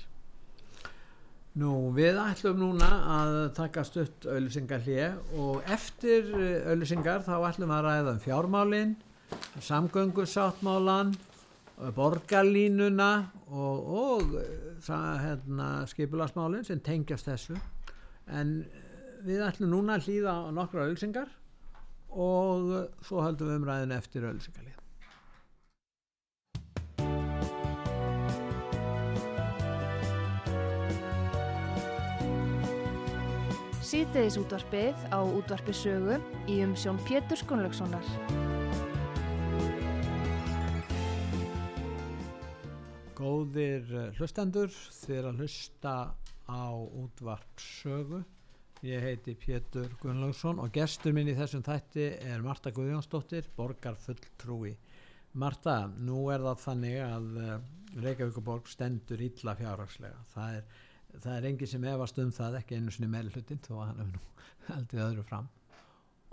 Nú, 1.59 1.91
við 1.91 2.15
ætlum 2.15 2.61
núna 2.61 2.87
að 3.11 3.33
taka 3.57 3.81
stutt 3.83 4.23
auðlýsingar 4.23 4.85
hlið 4.85 5.17
og 5.35 5.65
eftir 5.67 6.29
auðlýsingar 6.71 7.25
þá 7.25 7.33
ætlum 7.49 7.73
við 7.73 7.75
að 7.75 7.87
ræða 7.89 8.13
um 8.13 8.21
fjármálinn, 8.23 8.93
samgöngusáttmálan, 9.67 11.11
borgarlínuna 11.97 13.09
og, 13.51 13.91
og 13.99 14.33
hérna, 14.87 15.67
skipulasmálinn 15.91 16.63
sem 16.69 16.79
tengjast 16.87 17.27
þessu. 17.27 17.59
En 18.31 18.61
við 19.27 19.43
ætlum 19.49 19.75
núna 19.75 19.99
að 19.99 20.07
hlýða 20.07 20.37
á 20.47 20.55
nokkra 20.55 20.87
auðlýsingar 20.87 21.35
og 22.15 22.77
svo 23.03 23.25
höldum 23.27 23.51
við 23.51 23.59
umræðin 23.59 23.97
eftir 23.99 24.29
auðlýsingarlið. 24.29 24.80
Sýteðis 33.91 34.37
útvarpið 34.39 35.01
á 35.11 35.19
útvarpi 35.19 35.73
sögu 35.75 36.13
í 36.47 36.61
umsjón 36.63 36.95
Pétur 37.03 37.35
Skunlökssonar. 37.35 38.05
Góðir 43.17 43.89
eh, 43.91 44.05
hlustendur, 44.15 44.71
þið 44.95 45.27
að 45.27 45.41
hlusta 45.41 45.95
á 46.47 46.71
útvarp 46.71 47.59
sögu. 47.59 48.21
Ég 48.87 49.03
heiti 49.03 49.35
Pétur 49.35 49.89
Gunnlaugsson 49.99 50.61
og 50.63 50.71
gestur 50.77 51.11
minn 51.17 51.27
í 51.27 51.35
þessum 51.35 51.65
þætti 51.67 52.05
er 52.31 52.45
Marta 52.45 52.71
Guðjónsdóttir, 52.71 53.49
borgar 53.57 53.99
fulltrúi. 53.99 54.71
Marta, 55.35 55.81
nú 55.99 56.29
er 56.31 56.47
það 56.47 56.63
þannig 56.63 56.95
að 57.09 57.27
eh, 57.43 57.51
Reykjavíkuborg 58.07 58.71
stendur 58.71 59.25
illa 59.27 59.57
fjárhagslega. 59.59 60.23
Það 60.31 60.61
er 60.61 60.79
það 61.17 61.33
er 61.37 61.47
enginn 61.49 61.71
sem 61.71 61.87
efast 61.91 62.21
um 62.23 62.31
það 62.35 62.59
ekki 62.61 62.77
einu 62.77 62.93
sinni 62.93 63.09
með 63.11 63.33
hlutin 63.35 63.63
þó 63.65 63.73
að 63.77 63.87
hann 63.87 63.99
hefur 64.01 64.13
nú 64.13 64.21
haldið 64.71 65.03
öðru 65.07 65.25
fram 65.27 65.49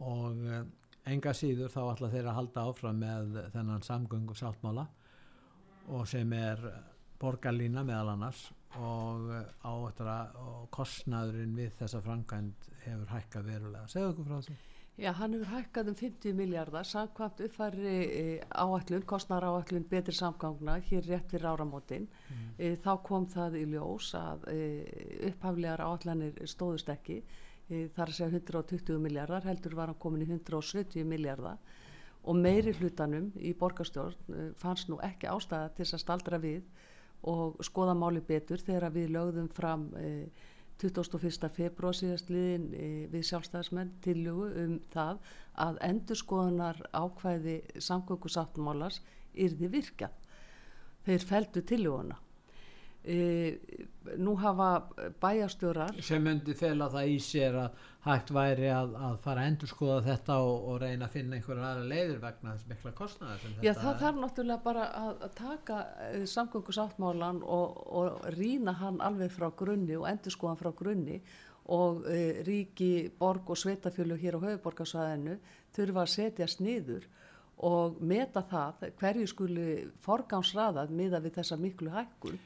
og 0.08 0.44
uh, 0.46 0.60
enga 1.08 1.34
síður 1.34 1.72
þá 1.72 1.80
ætla 1.86 2.12
þeir 2.12 2.30
að 2.30 2.38
halda 2.38 2.66
áfram 2.70 3.02
með 3.02 3.40
þennan 3.54 3.84
samgöngu 3.86 4.36
sáttmála 4.38 4.86
og 5.88 6.06
sem 6.08 6.32
er 6.36 6.62
borgarlína 7.18 7.82
meðal 7.86 8.14
annars 8.14 8.44
og, 8.76 9.28
uh, 9.32 9.44
á, 9.64 9.72
og 9.72 10.68
kostnaðurinn 10.74 11.56
við 11.56 11.74
þessa 11.80 12.02
framkvæmt 12.04 12.68
hefur 12.84 13.14
hækkað 13.14 13.48
verulega. 13.52 13.86
Segðu 13.90 14.12
okkur 14.12 14.28
frá 14.28 14.42
því. 14.46 14.58
Já, 14.98 15.12
hann 15.14 15.36
hefur 15.36 15.52
hækkað 15.52 15.92
um 15.92 15.94
50 15.94 16.32
miljardar 16.34 16.86
samkvæmt 16.90 17.40
uppfæri 17.46 17.90
e, 18.04 18.22
áallun, 18.50 19.04
kostnar 19.06 19.44
áallun 19.46 19.84
betri 19.86 20.14
samgangna 20.14 20.74
hér 20.88 21.06
rétt 21.06 21.30
fyrir 21.30 21.46
áramótin. 21.46 22.08
Mm. 22.08 22.48
E, 22.58 22.72
þá 22.82 22.90
kom 23.06 23.28
það 23.30 23.60
í 23.60 23.62
ljós 23.70 24.08
að 24.18 24.48
e, 24.50 24.58
upphaflegar 25.30 25.84
áallanir 25.86 26.42
stóðust 26.50 26.90
ekki. 26.90 27.20
E, 27.70 27.84
þar 27.94 28.10
að 28.10 28.18
segja 28.18 28.40
120 28.40 28.98
miljardar, 29.04 29.46
heldur 29.46 29.78
var 29.78 29.92
hann 29.92 30.02
komin 30.02 30.26
í 30.26 30.30
170 30.32 31.06
miljardar 31.06 31.62
og 32.28 32.36
meiri 32.36 32.74
hlutanum 32.80 33.30
í 33.38 33.54
borgarstjórn 33.54 34.34
e, 34.34 34.50
fannst 34.58 34.90
nú 34.90 34.98
ekki 35.06 35.30
ástæða 35.30 35.76
til 35.78 35.86
að 35.86 36.02
staldra 36.02 36.42
við 36.42 36.66
og 37.28 37.62
skoða 37.66 37.94
máli 37.98 38.20
betur 38.26 38.58
þegar 38.66 38.90
við 38.94 39.12
lögðum 39.14 39.48
fram 39.54 39.92
e, 39.94 40.10
21. 40.78 41.48
februar 41.50 41.96
síðast 41.96 42.28
liðin 42.30 42.68
e, 42.70 42.88
við 43.10 43.24
sjálfstæðismenn 43.30 43.90
tillugu 44.04 44.46
um 44.62 44.76
það 44.92 45.18
að 45.64 45.80
endurskoðunar 45.88 46.78
ákvæði 46.94 47.56
samgöngu 47.82 48.30
sáttmálars 48.30 49.00
yrði 49.34 49.72
virkað. 49.72 50.14
Þeir 51.08 51.26
feldu 51.26 51.64
tilluguna. 51.66 52.18
E, 53.08 53.56
nú 54.20 54.34
hafa 54.36 54.66
bæjastjórar 55.20 55.96
sem 56.04 56.20
myndi 56.24 56.52
fela 56.56 56.90
það 56.92 57.12
í 57.14 57.16
sér 57.24 57.56
að 57.56 57.78
hægt 58.04 58.30
væri 58.34 58.68
að, 58.72 58.94
að 59.08 59.16
fara 59.24 59.42
að 59.42 59.50
endur 59.50 59.70
skoða 59.70 59.98
þetta 60.06 60.36
og, 60.44 60.66
og 60.70 60.78
reyna 60.82 61.08
að 61.08 61.14
finna 61.16 61.38
einhverja 61.38 61.70
aðra 61.70 61.86
leiður 61.92 62.20
vegna 62.22 62.54
þess 62.54 62.68
mikla 62.70 62.92
kostnæðar 62.98 63.64
Já 63.64 63.72
það 63.78 64.00
þarf 64.02 64.20
náttúrulega 64.22 64.64
bara 64.64 64.86
að, 65.00 65.10
að 65.26 65.34
taka 65.40 65.78
uh, 66.06 66.24
samgöngusáttmálan 66.34 67.42
og, 67.58 67.78
og 68.00 68.26
rína 68.36 68.76
hann 68.82 69.00
alveg 69.04 69.32
frá 69.34 69.48
grunni 69.62 69.96
og 69.98 70.08
endur 70.10 70.36
skoðan 70.36 70.60
frá 70.62 70.70
grunni 70.82 71.20
og 71.78 72.04
uh, 72.04 72.42
ríki, 72.48 72.92
borg 73.20 73.48
og 73.52 73.60
sveitafjölu 73.60 74.20
hér 74.20 74.36
á 74.40 74.44
höfuborgarsvæðinu 74.46 75.38
þurfa 75.76 76.04
að 76.04 76.14
setja 76.14 76.48
sniður 76.48 77.08
og 77.68 77.98
meta 78.04 78.44
það 78.46 78.86
hverju 79.00 79.32
skuli 79.32 79.70
forgámsraðað 80.04 80.94
miða 80.94 81.20
við 81.24 81.40
þessa 81.40 81.58
miklu 81.60 81.90
hækkun 81.96 82.38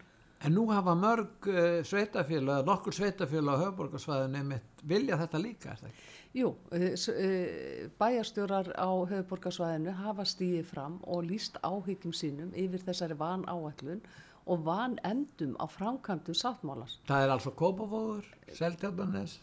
En 0.42 0.56
nú 0.56 0.64
hafa 0.74 0.94
mörg 0.98 1.46
uh, 1.46 1.84
sveitafélag, 1.86 2.64
nokkur 2.66 2.94
sveitafélag 2.96 3.60
á 3.60 3.62
höfuborgarsvæðinu 3.62 4.32
nefnitt 4.34 4.82
vilja 4.90 5.18
þetta 5.20 5.38
líka, 5.38 5.70
er 5.70 5.78
það 5.78 5.92
ekki? 5.92 6.08
Jú, 6.40 6.48
uh, 6.74 7.84
bæjastjórar 8.00 8.72
á 8.74 8.90
höfuborgarsvæðinu 9.12 9.94
hafa 10.00 10.26
stíðið 10.26 10.66
fram 10.72 10.98
og 11.06 11.28
líst 11.30 11.60
áhyggjum 11.62 12.16
sínum 12.18 12.50
yfir 12.58 12.82
þessari 12.88 13.18
van 13.22 13.46
áætlun 13.46 14.02
og 14.50 14.66
van 14.66 14.98
endum 15.06 15.54
á 15.62 15.66
framkvæmdu 15.70 16.34
sáttmálars. 16.34 16.98
Það 17.06 17.28
er 17.28 17.34
altså 17.36 17.54
Kópavóður, 17.62 18.26
Seltjarnanes, 18.50 19.38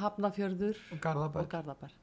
Hafnafjörður 0.00 0.80
og 0.94 1.02
Garðabær. 1.04 1.44
Og 1.44 1.52
Garðabær. 1.52 1.98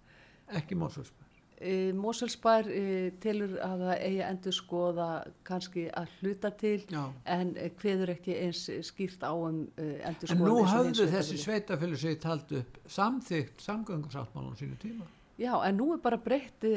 Ekki 0.61 0.77
Mósulsbær. 0.77 1.24
E, 1.55 1.93
Moselsbær 1.95 2.67
e, 2.67 3.11
tilur 3.23 3.53
að 3.63 3.83
það 3.85 3.93
eigi 3.95 4.17
að 4.19 4.29
endur 4.29 4.55
skoða 4.57 5.09
kannski 5.47 5.85
að 5.95 6.15
hluta 6.19 6.51
til 6.59 6.79
Já. 6.91 7.03
en 7.35 7.53
hveður 7.79 8.11
ekki 8.15 8.35
eins 8.43 8.65
skýrt 8.89 9.23
á 9.23 9.31
um 9.31 9.61
e, 9.79 9.85
endur 10.03 10.31
skoða 10.31 10.35
En 10.35 10.49
nú 10.49 10.65
hafðu 10.67 11.07
þessi 11.13 11.39
sveitafélag 11.39 12.01
sér 12.01 12.17
talt 12.25 12.51
upp 12.59 12.81
samþygt 12.97 13.63
samgöngusáttmálunum 13.63 14.57
sínu 14.59 14.79
tíma 14.81 15.07
Já, 15.39 15.51
en 15.67 15.75
nú 15.75 15.89
er 15.91 15.99
bara 16.03 16.19
breytti 16.19 16.69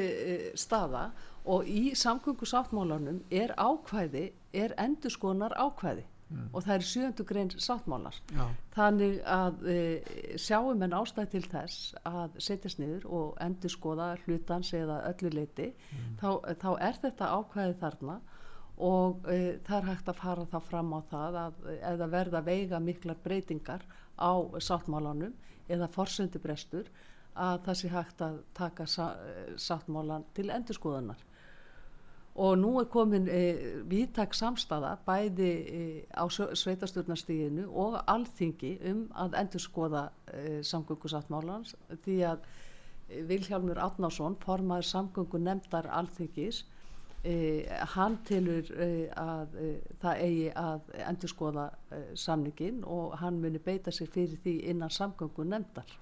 staða 0.59 1.09
og 1.49 1.67
í 1.71 1.93
samgöngusáttmálunum 1.95 3.21
er 3.31 3.55
ákvæði, 3.55 4.33
er 4.53 4.75
endur 4.83 5.14
skoðanar 5.14 5.55
ákvæði. 5.55 6.03
Og 6.29 6.64
það 6.64 6.75
er 6.75 6.85
sjöndu 6.85 7.25
grein 7.25 7.51
sáttmálar 7.51 8.17
Já. 8.35 8.45
þannig 8.75 9.21
að 9.25 9.62
e, 9.73 9.77
sjáum 10.37 10.83
en 10.85 10.97
ástæði 10.99 11.31
til 11.35 11.45
þess 11.49 11.95
að 12.09 12.37
setjast 12.45 12.81
niður 12.83 13.07
og 13.19 13.38
endur 13.45 13.73
skoða 13.73 14.11
hlutans 14.25 14.73
eða 14.77 15.01
öllu 15.09 15.33
leiti 15.33 15.71
mm. 15.73 16.19
þá, 16.21 16.29
þá 16.61 16.71
er 16.88 17.01
þetta 17.03 17.31
ákvæði 17.38 17.79
þarna 17.81 18.19
og 18.88 19.25
e, 19.33 19.38
það 19.67 19.79
er 19.79 19.88
hægt 19.88 20.12
að 20.12 20.21
fara 20.23 20.49
það 20.53 20.69
fram 20.69 20.93
á 20.93 21.01
það 21.12 21.38
að 21.45 21.71
eða 21.93 22.11
verða 22.17 22.45
veiga 22.51 22.83
miklar 22.83 23.23
breytingar 23.25 23.87
á 24.21 24.33
sáttmálanum 24.61 25.33
eða 25.69 25.88
forsendubrestur 25.97 26.93
að 27.38 27.64
það 27.64 27.81
sé 27.81 27.88
hægt 27.93 28.23
að 28.25 28.38
taka 28.59 28.87
sáttmálan 28.88 30.29
til 30.37 30.49
endurskoðunar 30.51 31.25
og 32.38 32.55
nú 32.59 32.77
er 32.79 32.87
komin 32.92 33.27
e, 33.27 33.42
viðtak 33.90 34.35
samstaða 34.37 34.92
bæði 35.07 35.51
e, 35.51 35.81
á 36.14 36.22
sveitarstjórnarstíðinu 36.31 37.66
og 37.83 37.98
alþingi 38.07 38.77
um 38.92 39.05
að 39.18 39.35
endur 39.40 39.64
skoða 39.64 40.05
e, 40.31 40.61
samgöngusáttmálans 40.68 41.74
því 42.05 42.18
að 42.31 42.44
e, 43.09 43.24
Vilhjálmur 43.27 43.81
Átnásson 43.83 44.38
formaður 44.44 44.87
samgöngu 44.87 45.40
nefndar 45.42 45.90
alþingis 45.98 46.62
e, 47.27 47.66
hann 47.96 48.20
tilur 48.29 48.70
e, 48.70 48.90
að 49.18 49.59
það 50.05 50.22
eigi 50.29 50.53
að 50.62 50.94
endur 51.09 51.35
skoða 51.35 51.66
samningin 52.14 52.85
og 52.87 53.18
hann 53.18 53.42
muni 53.42 53.59
beita 53.59 53.90
sér 53.90 54.14
fyrir 54.14 54.38
því 54.44 54.61
innan 54.74 54.94
samgöngu 54.94 55.48
nefndar 55.48 55.98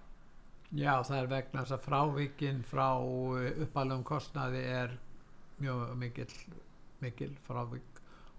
Já 0.76 0.98
það 1.06 1.18
er 1.22 1.28
vegna 1.30 1.62
þess 1.62 1.78
að 1.78 1.84
frávíkinn 1.86 2.62
frá 2.66 2.88
uppalum 3.00 4.04
kostnaði 4.04 4.64
er 4.66 4.96
mjög 5.62 5.92
mikil, 5.98 6.32
mikil 7.00 7.36
frávik. 7.46 7.92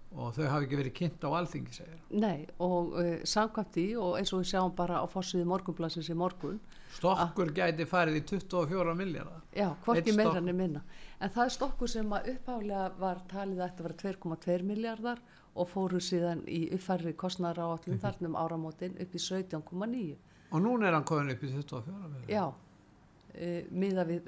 Og 0.08 0.32
þau 0.32 0.46
hafi 0.48 0.64
ekki 0.64 0.76
verið 0.78 0.94
kynnt 0.96 1.24
á 1.24 1.28
alþingi 1.36 1.74
segir. 1.76 1.96
Nei 2.16 2.46
og 2.64 2.94
uh, 2.96 3.08
samkvæmt 3.28 3.74
í 3.82 3.88
og 4.00 4.14
eins 4.16 4.30
og 4.32 4.40
við 4.40 4.54
sjáum 4.54 4.70
bara 4.76 5.02
á 5.04 5.06
fórsviði 5.10 5.44
morgunblassins 5.50 6.08
í 6.08 6.16
morgun 6.16 6.56
Stokkur 6.96 7.50
gæti 7.52 7.84
farið 7.84 8.16
í 8.16 8.22
24 8.30 8.94
miljardar 8.96 9.42
Já, 9.52 9.66
hvorki 9.84 10.14
meira 10.16 10.40
enn 10.40 10.48
minna. 10.56 10.80
En 11.20 11.34
það 11.34 11.44
er 11.44 11.54
stokkur 11.58 11.92
sem 11.92 12.14
að 12.16 12.30
upphálega 12.32 12.86
var 13.02 13.20
talið 13.28 13.60
að 13.60 13.66
þetta 13.66 13.86
var 13.88 13.96
2,2 14.46 14.56
miljardar 14.70 15.20
og 15.58 15.68
fóru 15.68 16.00
síðan 16.00 16.40
í 16.48 16.62
uppfærri 16.78 17.12
kostnæra 17.12 17.68
á 17.68 17.74
allum 17.74 18.00
þarnum 18.00 18.38
áramótin 18.40 18.96
upp 19.02 19.12
í 19.12 19.22
17,9 19.26 20.16
Og 20.48 20.64
núna 20.64 20.88
er 20.88 20.96
hann 20.96 21.04
komin 21.04 21.34
upp 21.34 21.44
í 21.44 21.52
24 21.52 21.84
miljardar 21.84 22.32
Já 22.32 22.46
Uh, 23.38 23.62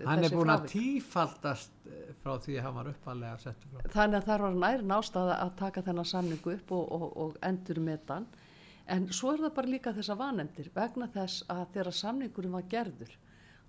hann 0.06 0.22
er 0.22 0.30
búin 0.30 0.52
að 0.52 0.68
tífaldast 0.70 1.72
eh, 1.88 2.12
frá 2.22 2.36
því 2.38 2.60
að 2.60 2.66
hann 2.66 2.76
var 2.76 2.90
uppalega 2.92 3.38
settur 3.42 3.72
frá. 3.72 3.88
Þannig 3.90 4.20
að 4.20 4.28
það 4.28 4.44
var 4.44 4.60
nærin 4.64 4.94
ástæða 4.94 5.38
að 5.46 5.50
taka 5.58 5.82
þennan 5.88 6.06
samningu 6.06 6.52
upp 6.54 6.70
og, 6.76 6.92
og, 6.94 7.08
og 7.24 7.40
endur 7.48 7.80
með 7.82 8.04
þann 8.06 8.28
en 8.94 9.08
svo 9.14 9.32
er 9.32 9.42
það 9.44 9.56
bara 9.56 9.72
líka 9.72 9.94
þessa 9.96 10.16
vanemdir 10.18 10.70
vegna 10.74 11.08
þess 11.14 11.44
að 11.52 11.66
þegar 11.74 11.96
samningurinn 12.00 12.56
var 12.56 12.70
gerður 12.70 13.12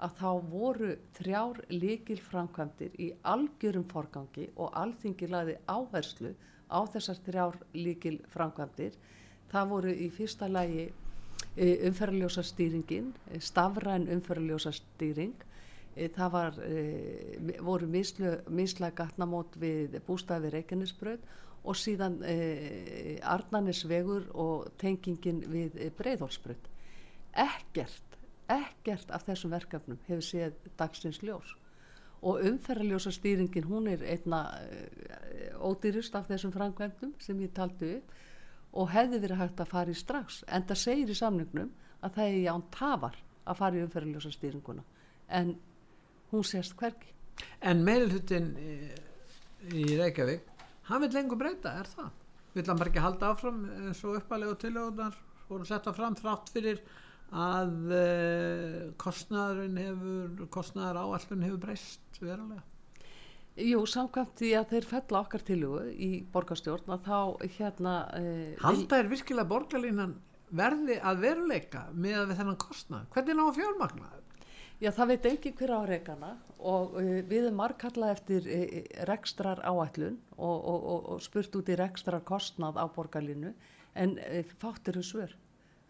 að 0.01 0.15
þá 0.17 0.29
voru 0.51 0.91
þrjár 1.17 1.59
líkil 1.73 2.17
framkvæmdir 2.25 2.95
í 3.01 3.11
algjörum 3.33 3.85
forgangi 3.91 4.47
og 4.55 4.73
alþingi 4.81 5.29
laði 5.29 5.57
áherslu 5.69 6.33
á 6.73 6.79
þessar 6.93 7.21
þrjár 7.27 7.59
líkil 7.77 8.17
framkvæmdir 8.33 8.97
það 9.51 9.69
voru 9.73 9.93
í 9.93 10.09
fyrsta 10.15 10.49
lagi 10.49 10.87
umferðarljósastýringin, 11.59 13.11
stafræn 13.43 14.07
umferðarljósastýring, 14.13 15.35
það 16.15 16.31
var, 16.31 16.59
voru 17.59 17.89
mislega 17.91 18.95
gatnamót 18.95 19.57
við 19.59 19.97
bústæði 20.07 20.47
við 20.47 20.53
Reykjanesbröð 20.55 21.25
og 21.67 21.75
síðan 21.77 22.21
Arnanesvegur 23.27 24.29
og 24.31 24.71
tengingin 24.79 25.43
við 25.51 25.75
Breiðholsbröð. 25.99 26.69
Ekkert, 27.35 28.15
ekkert 28.47 29.11
af 29.11 29.27
þessum 29.27 29.51
verkefnum 29.51 29.99
hefur 30.07 30.23
séð 30.23 30.71
dagsins 30.79 31.19
ljós. 31.19 31.51
Og 32.23 32.39
umferðarljósastýringin 32.47 33.67
hún 33.67 33.91
er 33.91 34.07
einna 34.07 34.45
ódýrust 35.59 36.15
af 36.15 36.31
þessum 36.31 36.55
framkvæmdum 36.55 37.15
sem 37.19 37.39
ég 37.43 37.51
taldi 37.57 37.97
upp 37.97 38.19
og 38.71 38.91
hefði 38.93 39.19
verið 39.23 39.41
hægt 39.41 39.63
að 39.63 39.71
fara 39.73 39.91
í 39.91 39.97
strax 39.97 40.41
en 40.47 40.65
það 40.69 40.81
segir 40.83 41.11
í 41.11 41.17
samningnum 41.17 41.71
að 42.01 42.15
það 42.17 42.27
er 42.27 42.39
ján 42.45 42.63
tafar 42.73 43.17
að 43.45 43.59
fara 43.59 43.77
í 43.77 43.83
umferðarljósa 43.85 44.31
stýringuna. 44.35 44.83
En 45.27 45.55
hún 46.31 46.47
sést 46.47 46.77
hverki 46.79 47.11
En 47.65 47.83
meilhutin 47.85 48.51
í, 48.59 48.73
í 49.71 49.85
Reykjavík 49.97 50.49
hann 50.89 51.03
vil 51.05 51.13
lengur 51.15 51.39
breyta, 51.39 51.75
er 51.79 51.87
það? 51.89 52.09
Vil 52.55 52.65
hann 52.67 52.79
bara 52.81 52.91
ekki 52.91 53.03
halda 53.05 53.29
áfram 53.31 53.61
eins 53.87 54.01
og 54.03 54.17
uppalegu 54.19 54.57
tilögunar 54.59 55.15
voru 55.47 55.67
setta 55.67 55.93
fram 55.95 56.17
þrátt 56.19 56.51
fyrir 56.51 56.81
að 57.31 57.93
uh, 57.95 58.81
kostnæðurinn 58.99 59.79
hefur 59.79 60.49
kostnæður 60.51 60.99
áallun 61.05 61.45
hefur 61.47 61.61
breyst 61.67 62.19
verulega 62.19 62.65
Jú, 63.59 63.81
samkvæmt 63.89 64.37
því 64.39 64.49
að 64.55 64.69
þeir 64.71 64.85
fella 64.87 65.21
okkar 65.25 65.41
tilugu 65.43 65.81
í 65.91 66.11
borgarstjórn 66.31 66.93
að 66.95 67.07
þá 67.09 67.17
hérna... 67.57 67.95
Eh, 68.15 68.53
Halda 68.63 69.01
er 69.01 69.09
virkilega 69.11 69.49
borgarlínan 69.49 70.13
verði 70.55 70.97
að 71.03 71.19
veruleika 71.25 71.81
með 71.91 72.17
að 72.21 72.31
við 72.31 72.39
þennan 72.39 72.59
kostna. 72.63 73.01
Hvernig 73.11 73.37
ná 73.37 73.43
fjármagna? 73.57 74.09
Já, 74.81 74.89
það 74.95 75.11
veit 75.11 75.27
ekki 75.29 75.53
hver 75.59 75.75
á 75.77 75.79
reikana 75.85 76.31
og 76.57 76.95
uh, 76.95 77.11
við 77.27 77.37
erum 77.43 77.59
margkalla 77.59 78.13
eftir 78.15 78.47
uh, 78.47 78.79
rekstrar 79.11 79.61
áætlun 79.67 80.17
og, 80.37 80.55
og, 80.55 80.79
og, 80.79 81.05
og 81.13 81.21
spurt 81.21 81.55
út 81.59 81.69
í 81.69 81.77
rekstrar 81.77 82.23
kostnað 82.25 82.79
á 82.81 82.85
borgarlínu 82.95 83.51
en 83.99 84.15
fátt 84.63 84.87
eru 84.87 85.03
svör. 85.03 85.35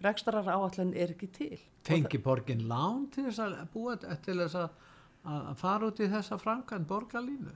Rekstrar 0.02 0.50
áætlun 0.50 0.96
er 0.98 1.14
ekki 1.14 1.30
til. 1.30 1.60
Fengi 1.86 2.18
borgin 2.18 2.66
lán 2.68 3.06
til 3.14 3.30
þess 3.30 3.46
að 3.46 3.60
búa 3.72 3.96
til 4.02 4.40
þess 4.42 4.58
að 4.58 4.90
að 5.26 5.52
fara 5.62 5.92
út 5.92 6.00
í 6.02 6.10
þessa 6.10 6.38
framkvæmt 6.42 6.90
borgarlínu 6.90 7.54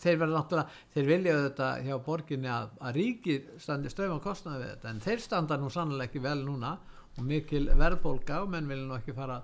þeir 0.00 0.18
verða 0.20 0.40
náttúrulega, 0.40 0.78
þeir 0.94 1.06
vilja 1.08 1.36
þetta 1.44 1.68
hjá 1.86 1.94
borginni 2.04 2.50
að, 2.52 2.72
að 2.80 2.96
ríkir 2.98 3.46
standi 3.62 3.92
stöfum 3.92 4.22
kostnaði 4.24 4.64
við 4.64 4.72
þetta 4.74 4.90
en 4.90 5.02
þeir 5.04 5.24
standa 5.24 5.58
nú 5.60 5.70
sannlega 5.72 6.10
ekki 6.10 6.22
vel 6.24 6.38
núna 6.44 6.74
og 7.16 7.24
mikil 7.26 7.64
verðbólka 7.78 8.42
og 8.44 8.52
menn 8.54 8.68
vilja 8.70 8.88
nú 8.88 8.96
ekki 8.98 9.16
fara 9.16 9.40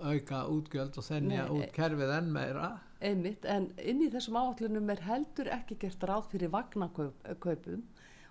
auka 0.00 0.44
útgjöld 0.48 0.96
og 0.96 1.04
þennja 1.04 1.46
út 1.52 1.66
e- 1.66 1.72
kerfið 1.76 2.12
enn 2.16 2.30
meira. 2.32 2.70
Einmitt, 3.04 3.44
en 3.48 3.70
inn 3.80 4.00
í 4.04 4.08
þessum 4.12 4.38
áallunum 4.40 4.92
er 4.92 5.02
heldur 5.04 5.50
ekki 5.52 5.76
gert 5.80 6.04
ráð 6.08 6.30
fyrir 6.32 6.52
vagnakaupum 6.52 7.82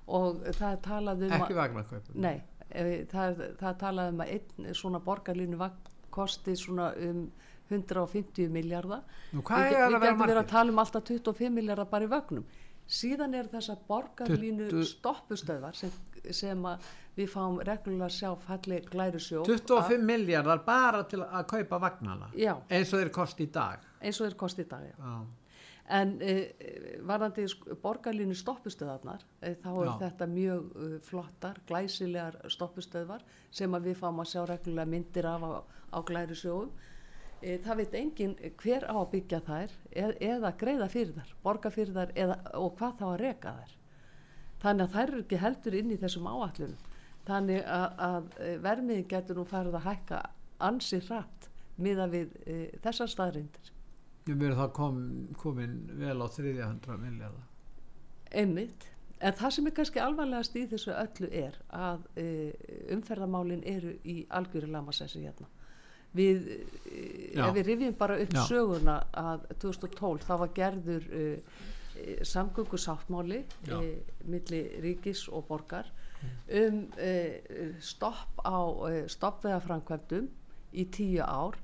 og 0.09 0.41
það 0.57 0.71
er 0.71 0.81
talað 0.85 1.27
um 1.27 1.35
ekki 1.37 1.57
vagnakaupum. 1.57 2.17
Nei, 2.25 2.41
e, 2.69 3.05
það, 3.09 3.43
það 3.61 3.69
er 3.71 3.79
talað 3.83 4.11
um 4.13 4.25
að 4.25 4.33
einn 4.37 4.73
svona 4.81 5.01
borgarlínu 5.05 5.61
vagn 5.61 5.93
kosti 6.13 6.55
svona 6.57 6.91
um 7.05 7.27
150 7.69 8.49
miljardar 8.53 9.05
við, 9.32 9.43
við 9.43 9.99
getum 10.01 10.25
verið 10.25 10.41
að 10.41 10.49
tala 10.49 10.73
um 10.73 10.82
alltaf 10.82 11.05
25 11.10 11.53
miljardar 11.53 11.89
bara 11.91 12.08
í 12.08 12.12
vögnum. 12.12 12.47
Síðan 12.89 13.36
er 13.38 13.49
þessa 13.51 13.75
borgarlínu 13.86 14.82
stoppustöðvar 14.89 15.75
sem, 15.77 15.91
sem 16.34 16.63
við 17.19 17.27
fáum 17.29 17.60
reglulega 17.65 18.10
sjá 18.13 18.32
falli 18.41 18.79
glæru 18.88 19.21
sjó. 19.21 19.43
25 19.45 20.01
miljardar 20.05 20.63
bara 20.65 21.03
til 21.10 21.21
að 21.25 21.45
kaupa 21.53 21.79
vagnana 21.84 22.32
já. 22.34 22.55
eins 22.69 22.93
og 22.93 23.03
þeir 23.03 23.13
kosti 23.13 23.45
í 23.45 23.51
dag. 23.53 23.86
Eins 24.01 24.17
og 24.17 24.29
þeir 24.29 24.39
kosti 24.41 24.65
í 24.65 24.69
dag, 24.71 24.88
já, 24.89 24.95
já. 25.05 25.69
en 25.99 26.15
e, 26.17 26.36
varðandi 27.05 27.45
borgarlínu 27.84 28.38
stoppustöðarnar 28.41 29.21
e, 29.38 29.53
þá 29.62 29.69
er 29.75 29.86
já. 29.91 29.95
þetta 30.08 30.29
mjög 30.34 30.69
e, 30.73 30.91
flottar 31.05 31.62
glæsilegar 31.69 32.39
stoppustöðvar 32.49 33.25
sem 33.51 33.82
við 33.86 34.01
fáum 34.01 34.23
að 34.23 34.34
sjá 34.34 34.47
reglulega 34.49 34.93
myndir 34.95 35.29
af 35.29 35.45
á, 35.45 35.51
á 35.93 35.99
glæru 36.10 36.38
sjóum 36.41 36.73
e, 37.41 37.58
það 37.63 37.82
veit 37.82 37.97
engin 37.99 38.36
hver 38.62 38.86
á 38.88 38.95
að 38.95 39.10
byggja 39.15 39.41
þær 39.47 39.73
eð, 39.91 40.13
eða 40.19 40.54
greiða 40.60 40.89
fyrir 40.91 41.15
þær, 41.17 41.34
borga 41.43 41.71
fyrir 41.73 41.95
þær 41.95 42.13
eða, 42.15 42.39
og 42.60 42.75
hvað 42.80 42.95
þá 42.99 43.06
að 43.10 43.19
reka 43.23 43.56
þær. 43.60 43.75
Þannig 44.60 44.86
að 44.86 44.95
þær 44.95 45.08
eru 45.08 45.23
ekki 45.23 45.41
heldur 45.43 45.80
inn 45.80 45.91
í 45.95 45.99
þessum 45.99 46.30
áallunum 46.30 46.88
þannig 47.30 47.65
að, 47.65 47.88
að 48.10 48.30
e, 48.39 48.54
vermiðin 48.63 49.10
getur 49.10 49.39
nú 49.39 49.45
farið 49.47 49.78
að 49.80 49.88
hækka 49.88 50.21
ansi 50.69 51.02
hratt 51.08 51.49
miða 51.80 52.08
við 52.12 52.34
e, 52.45 52.56
þessar 52.84 53.12
staðrindir 53.12 53.75
það 54.30 54.71
kom, 54.78 54.97
komin 55.39 55.78
vel 55.97 56.17
á 56.21 56.28
300 56.30 56.97
miljardar 57.02 57.45
Einmitt. 58.30 58.86
En 59.19 59.34
það 59.34 59.54
sem 59.56 59.67
er 59.67 59.73
kannski 59.75 59.99
alvarlegast 60.04 60.54
í 60.56 60.67
þessu 60.69 60.91
öllu 60.93 61.30
er 61.36 61.56
að 61.75 62.04
e, 62.15 62.25
umferðamálin 62.93 63.63
eru 63.67 63.95
í 64.06 64.21
algjöru 64.30 64.69
lamasessi 64.71 65.23
hérna 65.23 65.49
við, 66.15 66.48
eh, 66.89 67.38
ef 67.38 67.54
við 67.56 67.65
rifjum 67.67 67.95
bara 68.00 68.17
upp 68.22 68.34
Já. 68.34 68.41
söguna 68.48 68.98
að 69.13 69.45
2012 69.62 70.26
þá 70.26 70.34
var 70.41 70.54
gerður 70.56 71.08
uh, 71.19 71.62
samgöngu 72.26 72.80
sáttmáli 72.80 73.43
uh, 73.69 73.88
milli 74.26 74.62
ríkis 74.84 75.28
og 75.30 75.48
borgar 75.50 75.89
um 76.50 76.84
uh, 76.98 77.74
stopp 77.80 78.41
á 78.43 78.60
stoppveðafrankvæmdum 79.13 80.30
í 80.74 80.86
tíu 80.91 81.24
ár 81.24 81.60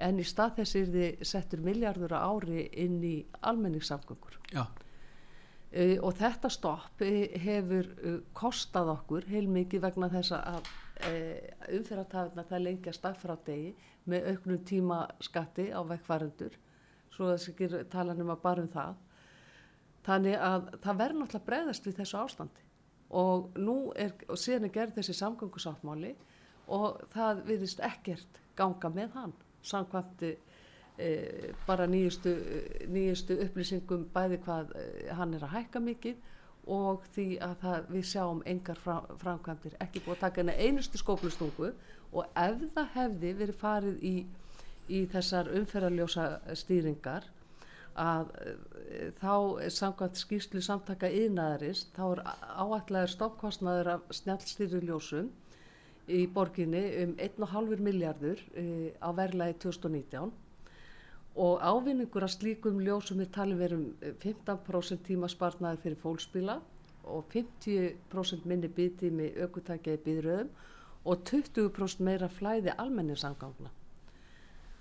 en 0.00 0.20
í 0.20 0.24
stað 0.24 0.60
þess 0.60 0.78
er 0.80 0.92
þið 0.94 1.24
settur 1.28 1.64
miljardur 1.64 2.14
ári 2.16 2.68
inn 2.72 3.02
í 3.04 3.16
almenningssamgöngur 3.44 4.38
og 5.70 6.14
þetta 6.18 6.50
stopp 6.50 7.02
hefur 7.44 7.86
kostað 8.34 8.88
okkur 8.96 9.28
heilmikið 9.30 9.84
vegna 9.84 10.08
þess 10.10 10.34
að 10.34 10.70
umfyrratafna 11.70 12.44
það 12.48 12.64
lengjast 12.64 13.06
af 13.06 13.20
frá 13.22 13.36
degi 13.46 13.70
með 14.10 14.32
auknum 14.32 14.64
tímaskatti 14.66 15.68
á 15.70 15.80
vekkvarendur 15.86 16.58
svo 17.20 17.30
þess 17.34 17.52
ekki 17.52 17.68
tala 17.92 18.16
nema 18.16 18.36
bara 18.40 18.64
um 18.64 18.68
það. 18.70 18.98
Þannig 20.06 20.36
að 20.40 20.68
það 20.80 21.00
verður 21.02 21.18
náttúrulega 21.20 21.48
bregðast 21.48 21.86
við 21.86 21.96
þessu 22.00 22.18
ástandi. 22.20 22.66
Og 23.20 23.58
nú 23.58 23.76
er, 23.98 24.14
og 24.30 24.38
síðan 24.40 24.68
er 24.68 24.74
gerð 24.76 24.96
þessi 24.96 25.16
samgöngusáttmáli 25.18 26.14
og 26.70 27.00
það 27.12 27.42
viðist 27.48 27.82
ekkert 27.84 28.38
ganga 28.56 28.92
með 28.94 29.16
hann 29.18 29.34
samkvæmti 29.66 30.30
e, 31.00 31.54
bara 31.66 31.86
nýjustu, 31.90 32.34
nýjustu 32.92 33.38
upplýsingum 33.46 34.06
bæði 34.14 34.40
hvað 34.44 34.74
e, 34.76 34.84
hann 35.16 35.34
er 35.38 35.46
að 35.46 35.54
hækka 35.56 35.82
mikið 35.86 36.20
og 36.70 37.06
því 37.14 37.26
að 37.42 37.56
það, 37.62 37.88
við 37.94 38.06
sjáum 38.12 38.42
engar 38.52 38.80
framkvæmdir 38.84 39.78
ekki 39.80 40.04
búið 40.04 40.16
að 40.18 40.22
taka 40.26 40.42
henni 40.42 40.56
einustu 40.68 41.00
skóplustungu 41.00 41.72
og 42.12 42.40
ef 42.44 42.64
það 42.76 42.94
hefði 42.94 43.34
verið 43.40 43.60
farið 43.60 44.04
í, 44.04 44.14
í 44.90 45.04
þessar 45.10 45.50
umferðarljósa 45.60 46.26
stýringar 46.60 47.26
að 48.00 48.30
þá 49.18 49.32
samkvæmt 49.74 50.20
skýrslu 50.20 50.62
samtaka 50.62 51.10
yðnaðarins 51.10 51.86
þá 51.96 52.04
er 52.10 52.20
áallega 52.30 53.06
stoppkostnaður 53.10 53.94
af 53.96 54.12
snjálfstýriljósum 54.20 55.30
í 56.10 56.26
borginni 56.34 56.84
um 57.04 57.16
1,5 57.18 57.82
miljardur 57.82 58.40
e, 58.54 58.92
á 58.98 59.08
verðlagi 59.14 59.58
2019 59.66 60.30
og 61.38 61.62
ávinningur 61.62 62.24
að 62.26 62.34
slíkum 62.34 62.80
ljósum 62.82 63.20
er 63.22 63.30
talið 63.34 63.62
verum 63.64 63.84
15% 64.22 65.04
tímaspartnaður 65.06 65.82
fyrir 65.84 66.00
fólkspila 66.02 66.56
og 67.10 67.26
50% 67.32 68.46
minni 68.50 68.68
byttími 68.68 69.30
aukutækja 69.44 69.94
í 69.94 70.02
byðröðum 70.06 70.50
og 71.04 71.22
20% 71.30 72.04
meira 72.04 72.28
flæði 72.28 72.74
almenningssangangna. 72.76 73.70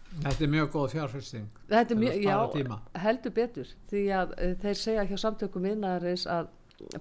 Þetta 0.09 0.43
er 0.43 0.49
mjög 0.49 0.71
góð 0.73 0.87
fjárfyrsting. 0.95 1.49
Þetta 1.69 1.93
er 1.93 1.99
mjög, 2.01 2.15
já, 2.25 2.77
heldur 3.03 3.33
betur 3.33 3.73
því 3.91 4.03
að 4.17 4.31
uh, 4.33 4.55
þeir 4.63 4.79
segja 4.81 5.05
hjá 5.05 5.17
samtökum 5.21 5.67
minnaðarins 5.67 6.25
að 6.25 6.49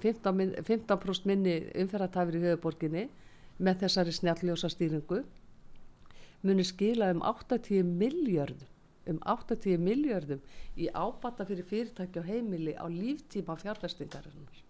15%, 0.02 0.60
15 0.66 1.28
minni 1.30 1.56
umferðartafir 1.78 2.36
í 2.36 2.44
höfuborginni 2.44 3.04
með 3.58 3.84
þessari 3.84 4.14
snjalljósa 4.14 4.70
stýringu 4.70 5.22
muni 6.46 6.66
skila 6.66 7.10
um 7.14 7.22
80 7.26 7.86
miljardum 7.86 8.77
um 9.08 9.18
80 9.24 9.80
miljardum 9.82 10.40
í 10.76 10.90
ábata 10.92 11.46
fyrir 11.48 11.66
fyrirtæki 11.68 12.22
og 12.22 12.28
heimili 12.28 12.76
á 12.76 12.86
líftíma 12.86 13.56
fjárfestingarinnar. 13.60 14.64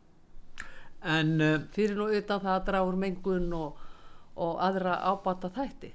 En 1.05 1.37
uh, 1.41 1.61
fyrir 1.75 1.99
nú 1.99 2.09
utan 2.11 2.43
það 2.43 2.55
að 2.55 2.67
dragur 2.71 2.99
mengun 2.99 3.53
og 3.55 3.87
og 4.39 4.61
aðra 4.63 4.99
ábata 5.11 5.51
þætti. 5.55 5.91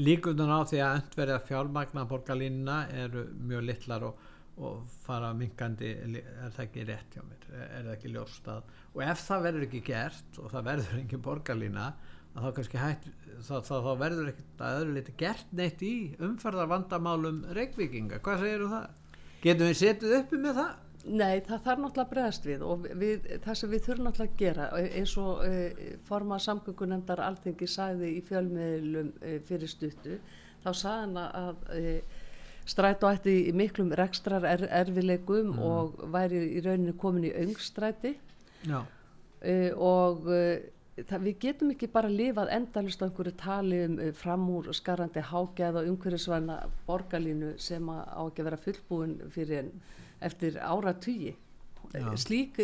Líkundan 0.00 0.50
á 0.50 0.66
því 0.66 0.80
að 0.82 0.96
endverða 0.98 1.40
fjármagna 1.46 2.06
borgarlínuna 2.10 2.78
eru 3.04 3.26
mjög 3.46 3.66
litlar 3.68 4.06
og, 4.08 4.24
og 4.58 4.80
fara 5.04 5.30
minkandi, 5.36 5.92
er 5.94 6.50
það 6.56 6.64
ekki 6.64 6.86
rétt 6.88 7.14
hjá 7.14 7.22
mér, 7.22 7.46
er 7.60 7.84
það 7.84 7.92
ekki 7.94 8.14
ljóst 8.16 8.50
að, 8.50 8.72
og 8.94 9.04
ef 9.06 9.22
það 9.28 9.46
verður 9.48 9.66
ekki 9.68 9.82
gert 9.86 10.40
og 10.42 10.50
það 10.50 10.68
verður 10.70 11.00
ekki 11.02 11.22
borgarlína 11.28 11.86
að 12.34 12.46
þá 12.46 12.54
kannski 12.58 12.80
hætt 12.82 13.08
þá, 13.44 13.54
þá, 13.62 13.74
þá 13.86 13.90
verður 14.00 14.30
ekkert 14.32 14.64
að 14.66 14.78
öðru 14.80 14.94
liti 14.96 15.16
gert 15.20 15.52
neitt 15.54 15.84
í 15.84 15.94
umferðar 16.22 16.70
vandamálum 16.72 17.44
reikvikinga, 17.56 18.22
hvað 18.24 18.44
segir 18.44 18.66
það? 18.72 18.88
Getum 19.44 19.70
við 19.70 19.78
setið 19.82 20.16
uppi 20.20 20.40
með 20.40 20.58
það? 20.60 20.72
Nei, 21.04 21.40
það 21.44 21.64
þarf 21.66 21.80
náttúrulega 21.82 22.04
að 22.04 22.12
bregðast 22.14 22.46
við 22.48 22.62
og 22.64 22.84
við, 23.02 23.26
það 23.44 23.58
sem 23.60 23.72
við 23.74 23.82
þurfum 23.84 24.06
náttúrulega 24.08 24.32
að 24.32 24.38
gera 24.40 24.68
e, 24.78 24.84
eins 25.00 25.16
og 25.20 25.42
e, 25.44 25.96
forma 26.08 26.38
samgöngunemndar 26.40 27.20
alþengi 27.20 27.68
sagði 27.68 28.12
í 28.16 28.22
fjölmiðlum 28.24 29.10
e, 29.20 29.34
fyrir 29.44 29.68
stuttu, 29.68 30.16
þá 30.64 30.70
hann 30.88 31.18
að 31.20 31.66
e, 31.76 31.98
strætó 32.64 33.10
ætti 33.12 33.34
í 33.50 33.52
miklum 33.56 33.92
rekstrar 33.96 34.46
er, 34.48 34.64
erfileikum 34.72 35.52
Mm. 35.52 35.58
og 35.60 36.04
væri 36.12 36.40
í 36.56 36.62
rauninu 36.64 36.96
komin 36.96 37.28
í 37.28 37.34
öngstræti 37.36 38.14
uh, 38.70 38.86
og 39.76 40.24
uh, 40.24 40.56
það, 40.96 41.20
við 41.26 41.38
getum 41.42 41.72
ekki 41.74 41.88
bara 41.92 42.10
lifað 42.10 42.52
endalist 42.54 43.02
á 43.02 43.06
einhverju 43.06 43.34
tali 43.40 43.80
um 43.86 43.96
uh, 43.98 44.10
framúr 44.16 44.70
skarandi 44.76 45.22
hágæð 45.30 45.80
og 45.80 45.92
umhverfisvæna 45.92 46.58
borgarlínu 46.86 47.54
sem 47.58 47.88
á 47.90 48.22
ekki 48.22 48.44
að 48.44 48.50
vera 48.50 48.62
fullbúin 48.66 49.16
fyrir 49.34 49.72
eftir 50.24 50.60
áratugi 50.62 51.34
Já. 51.94 52.08
slík, 52.16 52.58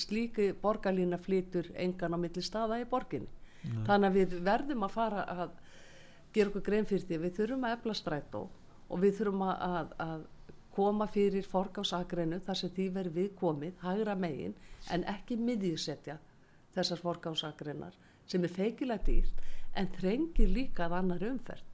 slík 0.00 0.40
borgarlína 0.60 1.18
flytur 1.22 1.70
engan 1.74 2.16
á 2.16 2.18
milli 2.18 2.42
staða 2.42 2.80
í 2.82 2.88
borginni 2.88 3.30
Nei. 3.64 3.84
þannig 3.86 4.08
að 4.08 4.18
við 4.18 4.34
verðum 4.44 4.84
að 4.84 4.96
fara 4.96 5.24
að 5.24 5.54
gera 6.34 6.50
okkur 6.50 6.64
grein 6.66 6.88
fyrir 6.88 7.06
því 7.08 7.20
við 7.22 7.36
þurfum 7.38 7.64
að 7.64 7.76
efla 7.78 7.96
strætó 7.96 8.42
og 8.88 9.00
við 9.00 9.18
þurfum 9.20 9.44
að, 9.48 9.94
að, 10.02 10.24
koma 10.74 11.06
fyrir 11.06 11.46
forgásagreinu 11.46 12.40
þar 12.42 12.58
sem 12.58 12.70
því 12.74 12.88
verður 12.96 13.14
við 13.14 13.28
komið, 13.38 13.74
hægra 13.78 14.16
megin 14.18 14.56
en 14.90 15.04
ekki 15.06 15.36
miðjusetja 15.38 16.16
þessar 16.74 17.02
forgásagreinar 17.02 17.96
sem 18.26 18.44
er 18.44 18.52
feikilega 18.52 19.04
dýrt 19.06 19.44
en 19.78 19.90
þrengir 19.98 20.50
líka 20.50 20.86
að 20.86 20.98
annar 21.00 21.24
umferð. 21.28 21.70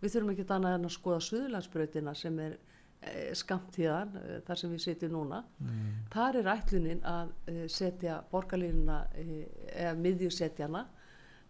Við 0.00 0.14
þurfum 0.14 0.32
ekki 0.32 0.46
annað 0.54 0.76
en 0.76 0.88
að 0.88 0.94
skoða 0.94 1.24
Suðurlandsbrautina 1.26 2.14
sem 2.16 2.38
er 2.40 2.54
e, 2.56 3.34
skamtíðan 3.36 4.14
e, 4.16 4.38
þar 4.46 4.60
sem 4.62 4.72
við 4.72 4.84
setjum 4.86 5.12
núna. 5.16 5.42
mm. 5.58 5.90
Þar 6.14 6.40
er 6.40 6.52
ætlunin 6.54 7.02
að 7.04 7.34
e, 7.52 7.56
setja 7.68 8.22
borgarlínuna 8.30 9.02
eða 9.18 9.92
miðjusetjana 10.00 10.86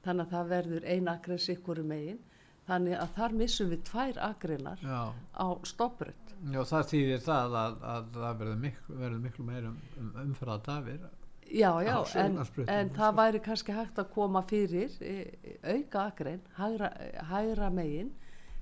þannig 0.05 0.27
að 0.27 0.35
það 0.35 0.51
verður 0.55 0.91
ein 0.95 1.13
akrein 1.13 1.43
sikkur 1.45 1.83
megin 1.87 2.19
þannig 2.71 2.99
að 2.99 3.15
þar 3.17 3.39
missum 3.39 3.71
við 3.71 3.87
tvær 3.89 4.21
akreinar 4.31 4.83
já. 4.83 5.01
á 5.15 5.47
stopprönd. 5.67 6.35
Já, 6.51 6.61
það 6.65 6.85
þýðir 6.91 7.25
það 7.25 7.57
að, 7.61 7.81
að 7.95 8.13
það 8.17 8.37
verður 8.43 8.61
miklu, 8.65 9.09
miklu 9.21 9.47
meira 9.47 9.71
um, 9.71 9.81
um 10.01 10.13
umferða 10.25 10.61
dafir 10.67 11.03
Já, 11.51 11.71
já, 11.83 11.97
en, 12.23 12.37
en 12.69 12.91
það 12.95 13.17
væri 13.19 13.41
kannski 13.43 13.75
hægt 13.75 13.99
að 13.99 14.11
koma 14.15 14.43
fyrir 14.47 14.93
e, 15.03 15.15
auka 15.67 16.05
akrein, 16.13 16.43
hægra, 16.55 16.91
hægra 17.27 17.71
megin, 17.75 18.13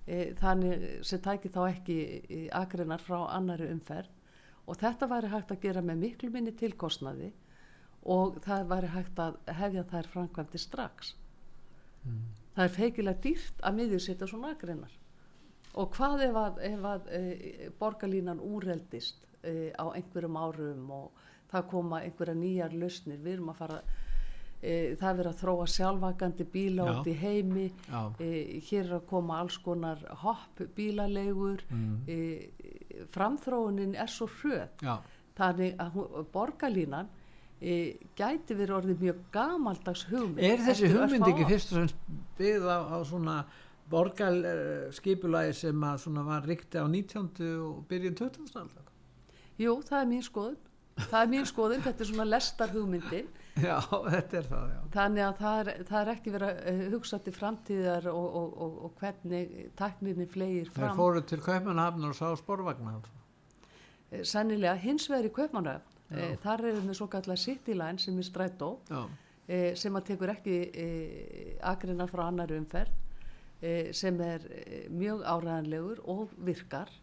e, 0.06 0.32
þannig 0.38 0.86
sem 1.04 1.20
tæki 1.20 1.50
þá 1.52 1.60
ekki 1.66 1.98
e, 2.16 2.38
akreinar 2.56 3.04
frá 3.04 3.26
annari 3.36 3.68
umferð 3.74 4.14
og 4.68 4.80
þetta 4.80 5.08
væri 5.10 5.32
hægt 5.34 5.52
að 5.52 5.60
gera 5.66 5.84
með 5.84 6.00
miklu 6.06 6.32
minni 6.32 6.54
tilkostnaði 6.56 7.28
og 8.08 8.40
það 8.44 8.66
væri 8.72 8.92
hægt 8.94 9.20
að 9.20 9.38
hefja 9.60 9.84
þær 9.92 10.10
framkvæmdi 10.14 10.64
strax. 10.64 11.14
mm. 12.04 12.24
Það 12.56 12.64
er 12.64 12.74
feikilega 12.74 13.22
dýrt 13.22 13.60
að 13.62 13.76
miðjusetta 13.78 14.26
svona 14.26 14.54
akreinar. 14.56 14.94
Og 15.78 15.92
hvað 15.94 16.24
ef 16.24 16.36
að, 16.40 16.60
ef 16.72 16.86
að 16.90 17.10
e, 17.14 17.70
borgarlínan 17.78 18.40
úreldist 18.40 19.20
e, 19.44 19.70
á 19.76 19.84
einhverjum 19.92 20.40
árum 20.40 20.88
og 20.96 21.26
það 21.52 21.66
koma 21.72 22.02
einhverja 22.04 22.36
nýjar 22.36 22.76
lausnir, 22.76 23.20
við 23.22 23.36
erum 23.36 23.52
að 23.52 23.60
fara, 23.62 23.76
e, 24.60 24.72
það 25.00 25.10
er 25.10 25.18
verið 25.20 25.30
að 25.30 25.42
þróa 25.42 25.68
sjálfvakandi 25.74 26.48
bíla 26.54 26.88
Já. 26.88 26.90
út 26.92 27.10
í 27.10 27.14
heimi, 27.22 27.66
e, 28.18 28.32
hér 28.68 28.82
er 28.84 28.96
að 28.98 29.06
koma 29.12 29.38
alls 29.42 29.60
konar 29.64 30.02
hopp 30.24 30.64
bílalegur, 30.76 31.62
mm. 31.70 31.94
e, 32.08 33.06
framþróunin 33.14 33.94
er 33.96 34.12
svo 34.12 34.28
hröð, 34.40 34.66
já, 34.84 34.98
þannig 35.38 35.78
að 35.80 36.02
borgarlínan 36.34 37.08
e, 37.60 37.96
gæti 38.18 38.58
verið 38.58 38.76
orðið 38.82 39.06
mjög 39.06 39.24
gamaldags 39.32 40.04
hugmynd. 40.10 40.44
Er 40.44 40.66
þessi 40.66 40.92
hugmynd 40.92 41.30
ekki 41.30 41.48
fyrst 41.48 41.72
og 41.72 41.80
fremst 41.80 42.04
byggð 42.38 42.68
á, 42.68 42.78
á 42.92 42.98
svona 43.06 43.38
borgal 43.88 44.42
skipulagi 44.92 45.54
sem 45.56 45.84
að 45.88 46.02
svona 46.02 46.26
var 46.26 46.44
ríkti 46.44 46.76
á 46.76 46.84
19. 46.84 47.30
og 47.64 47.86
byrjun 47.88 48.18
20. 48.18 48.50
aldar? 48.60 48.90
Jú, 49.58 49.78
það 49.86 50.02
er 50.02 50.10
mín 50.10 50.26
skoðun. 50.26 50.67
Það 50.98 51.20
er 51.20 51.28
mín 51.32 51.46
skoðun, 51.46 51.82
þetta 51.84 52.04
er 52.04 52.08
svona 52.10 52.26
lestar 52.28 52.72
hugmyndin. 52.74 53.28
Já, 53.58 53.76
þetta 53.82 54.38
er 54.38 54.48
það, 54.48 54.72
já. 54.72 54.80
Þannig 54.94 55.24
að 55.24 55.38
það 55.42 55.60
er, 55.60 55.70
það 55.88 56.00
er 56.00 56.10
ekki 56.12 56.32
verið 56.34 56.50
að 56.50 56.68
uh, 56.72 56.82
hugsa 56.94 57.18
til 57.24 57.34
framtíðar 57.34 58.08
og, 58.12 58.26
og, 58.40 58.50
og, 58.64 58.76
og 58.86 59.00
hvernig 59.00 59.54
takninni 59.78 60.26
flegir 60.30 60.68
Þeir 60.68 60.76
fram. 60.76 60.98
fóru 60.98 61.22
til 61.26 61.40
Kaupmannhafnar 61.42 62.12
og 62.14 62.18
sá 62.18 62.28
sporvagna 62.38 62.94
alls. 62.98 63.14
Eh, 64.10 64.22
Sennilega 64.26 64.76
hins 64.82 65.08
vegar 65.10 65.26
í 65.26 65.32
Kaupmannöfn, 65.38 65.96
Já. 66.08 66.20
e, 66.22 66.28
þar 66.44 66.64
er 66.70 66.78
við 66.78 66.94
svo 67.00 67.08
kallar 67.12 67.40
City 67.42 67.74
Line 67.76 67.98
sem 68.02 68.18
er 68.22 68.28
strætó, 68.28 68.70
Já, 68.88 69.02
e, 69.48 69.58
sem 69.76 69.98
að 69.98 70.06
tekur 70.12 70.32
ekki 70.32 70.56
e, 70.70 70.88
agreinar 71.66 72.10
frá 72.12 72.28
annari 72.28 72.56
umferð, 72.62 72.94
e, 73.60 73.74
sem 73.92 74.18
er 74.24 74.46
mjög 74.94 75.26
áræðanlegur 75.26 76.02
og 76.06 76.32
virkar 76.46 76.94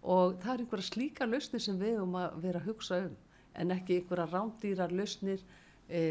og 0.00 0.38
það 0.40 0.52
er 0.54 0.62
einhverja 0.64 0.88
slíka 0.88 1.26
lausnir 1.28 1.60
sem 1.60 1.76
við 1.78 1.98
um 2.00 2.14
að 2.16 2.38
vera 2.40 2.60
að 2.62 2.70
hugsa 2.70 3.02
um 3.04 3.16
en 3.54 3.74
ekki 3.74 4.00
einhverja 4.00 4.28
rándýrar 4.30 4.94
lausnir 4.94 5.42
e, 5.88 6.02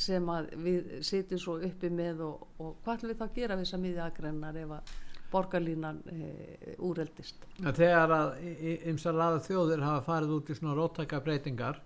sem 0.00 0.32
að 0.32 0.50
við 0.64 0.90
sitjum 1.06 1.42
svo 1.42 1.58
uppi 1.66 1.90
með 1.92 2.24
og, 2.26 2.48
og 2.58 2.74
hvað 2.84 2.96
ætlum 2.96 3.12
við 3.12 3.20
þá 3.20 3.26
að 3.26 3.38
gera 3.38 3.56
við 3.58 3.66
þess 3.66 3.78
að 3.78 3.84
miðja 3.84 4.08
agreinar 4.08 4.60
ef 4.62 4.74
að 4.78 4.92
borgarlínan 5.30 6.00
e, 6.10 6.30
úreldist. 6.82 7.46
En 7.62 7.76
Þegar 7.76 8.14
að 8.16 8.32
ymsar 8.90 9.14
raða 9.14 9.42
þjóðir 9.46 9.84
hafa 9.86 10.06
farið 10.08 10.36
út 10.38 10.50
í 10.50 10.56
svona 10.58 10.76
róttæka 10.78 11.20
breytingar 11.24 11.80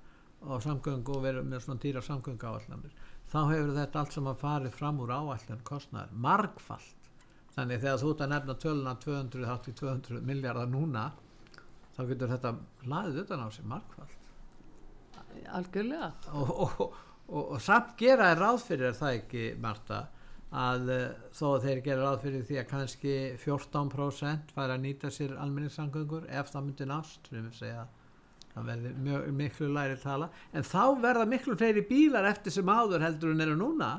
á 0.45 0.55
samgöngu 0.61 1.17
og 1.17 1.25
verið 1.25 1.49
með 1.49 1.65
svona 1.65 1.83
dýra 1.83 2.03
samgöngu 2.05 2.49
áallanir, 2.49 2.93
þá 3.33 3.39
hefur 3.51 3.73
þetta 3.79 4.01
allt 4.01 4.17
sem 4.17 4.29
að 4.29 4.43
farið 4.43 4.77
fram 4.79 5.01
úr 5.05 5.15
áallan 5.15 5.65
kostnaður 5.65 6.19
margfalt. 6.27 7.11
Þannig 7.55 7.85
þegar 7.85 8.01
þú 8.03 8.11
ert 8.11 8.25
að 8.25 8.33
nefna 8.33 8.57
töluna 8.65 8.95
200, 9.05 9.47
hátt 9.47 9.71
í 9.71 9.75
200 9.79 10.27
miljardar 10.27 10.71
núna, 10.71 11.05
þá 11.95 12.03
getur 12.11 12.33
þetta 12.33 12.55
hlaðið 12.85 13.21
utan 13.25 13.45
á 13.47 13.49
sig 13.55 13.69
margfalt. 13.71 14.24
Algjörlega. 15.59 16.11
Og, 16.33 16.51
og, 16.65 16.81
og, 17.29 17.41
og 17.57 17.61
samt 17.63 17.95
gera 18.01 18.31
er 18.35 18.41
ráð 18.43 18.63
fyrir 18.69 18.91
er 18.91 18.99
það 18.99 19.19
ekki, 19.21 19.45
Marta, 19.63 20.01
að 20.55 20.89
uh, 20.95 21.03
þó 21.35 21.45
að 21.57 21.67
þeir 21.67 21.83
gera 21.89 22.07
ráð 22.09 22.23
fyrir 22.29 22.47
því 22.49 22.59
að 22.63 22.71
kannski 22.71 23.15
14% 23.43 24.55
fara 24.55 24.77
að 24.79 24.85
nýta 24.87 25.11
sér 25.11 25.37
almenningssangöngur 25.43 26.29
ef 26.31 26.53
það 26.53 26.67
myndi 26.69 26.89
nást 26.91 27.31
sem 27.31 27.43
við 27.49 27.59
segja 27.59 27.87
það 28.55 28.69
verði 28.71 28.93
mjög, 29.03 29.25
miklu 29.35 29.69
læri 29.75 29.97
tala 29.99 30.29
en 30.55 30.67
þá 30.67 30.83
verða 31.03 31.25
miklu 31.27 31.57
fleiri 31.59 31.83
bílar 31.89 32.29
eftir 32.31 32.55
sem 32.55 32.71
áður 32.71 33.03
heldur 33.03 33.35
en 33.35 33.43
eru 33.49 33.57
núna 33.59 33.93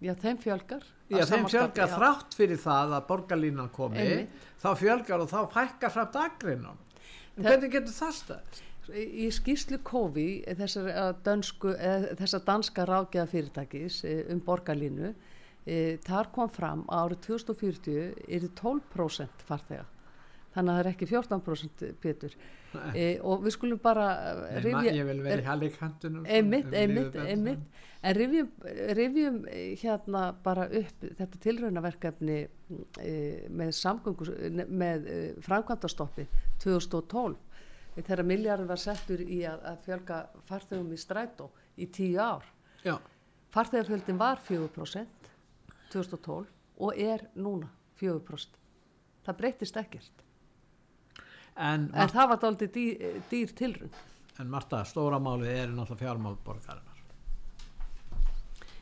Já, 0.00 0.14
þeim 0.16 0.38
fjölgar. 0.40 0.84
Já, 1.12 1.26
þeim 1.28 1.42
fjölgar 1.50 1.90
þrátt 1.92 2.32
fyrir 2.38 2.56
það 2.62 2.94
að 2.96 3.02
borgarlínan 3.10 3.66
komi 3.74 3.98
Einmitt. 4.00 4.46
þá 4.62 4.70
fjölgar 4.80 5.24
og 5.26 5.28
þá 5.28 5.40
fækkar 5.52 5.92
samt 5.92 6.16
agrinum 6.16 6.78
en 6.78 7.42
Það- 7.42 7.50
hvernig 7.50 7.74
getur 7.74 7.96
það 7.98 8.14
stað? 8.16 8.62
Í 8.90 9.28
skýrslu 9.34 9.78
COVID, 9.86 10.48
þessar, 10.58 10.88
eh, 10.88 11.10
dönsku, 11.26 11.74
eða, 11.76 12.14
þessar 12.18 12.44
danska 12.46 12.86
ráðgjaða 12.88 13.30
fyrirtækis 13.30 14.04
eh, 14.08 14.22
um 14.32 14.40
borgarlínu, 14.40 15.14
e, 15.66 15.98
þar 16.06 16.30
kom 16.32 16.48
fram 16.48 16.86
að 16.88 17.04
árið 17.04 17.20
2040 17.26 18.14
er 18.28 18.48
12% 18.62 19.44
farþega. 19.46 19.84
Þannig 20.50 20.72
að 20.72 20.78
það 20.78 20.80
er 20.80 20.88
ekki 20.90 21.06
14% 21.06 21.84
betur. 22.02 22.32
E, 22.94 23.04
og 23.26 23.44
við 23.44 23.54
skulum 23.56 23.78
bara 23.82 24.06
eh, 24.14 24.40
Nei, 24.40 24.62
rifja... 24.64 24.94
ég 24.94 25.06
vil 25.08 25.22
vera 25.24 25.42
í 25.42 25.46
hallikantunum 25.46 26.26
Einmitt, 26.26 26.70
einmitt, 26.74 27.16
einmitt. 27.18 27.80
En 28.00 28.16
rifjum, 28.16 28.50
rifjum 28.96 29.38
eh, 29.50 29.72
hérna 29.80 30.22
bara 30.44 30.68
upp 30.80 31.04
þetta 31.18 31.40
tilraunaverkefni 31.44 32.38
e, 33.02 33.14
með 33.50 33.74
með 34.70 35.10
e, 35.10 35.18
framkvæmdastoppi 35.44 36.26
2012 36.62 37.34
eh, 37.34 37.49
þegar 38.06 38.26
miljardur 38.26 38.68
var 38.70 38.80
settur 38.80 39.22
í 39.22 39.42
að, 39.48 39.62
að 39.72 39.80
fjölga 39.86 40.20
farþegum 40.48 40.92
í 40.92 40.98
strætó 41.00 41.50
í 41.80 41.86
tíu 41.92 42.20
ár. 42.20 42.44
Já, 42.84 42.96
Farþegafjöldin 43.50 44.18
var 44.18 44.38
4% 44.46 45.30
2012 45.92 46.46
og 46.80 46.98
er 46.98 47.24
núna 47.34 47.66
4%. 48.00 48.58
Það 49.26 49.36
breytist 49.36 49.76
ekkert. 49.76 50.22
en, 51.56 51.90
En 51.94 52.08
það 52.08 52.28
var 52.28 52.38
dálítið 52.44 52.72
dýr, 52.72 53.22
dýr 53.30 53.54
tilraun. 53.58 53.90
en 54.38 54.48
Marta, 54.48 54.84
stóra 54.84 55.18
málið 55.18 55.50
er 55.52 55.68
náttúrulega 55.68 56.00
fjármál 56.04 56.36
borgarinnar 56.44 57.00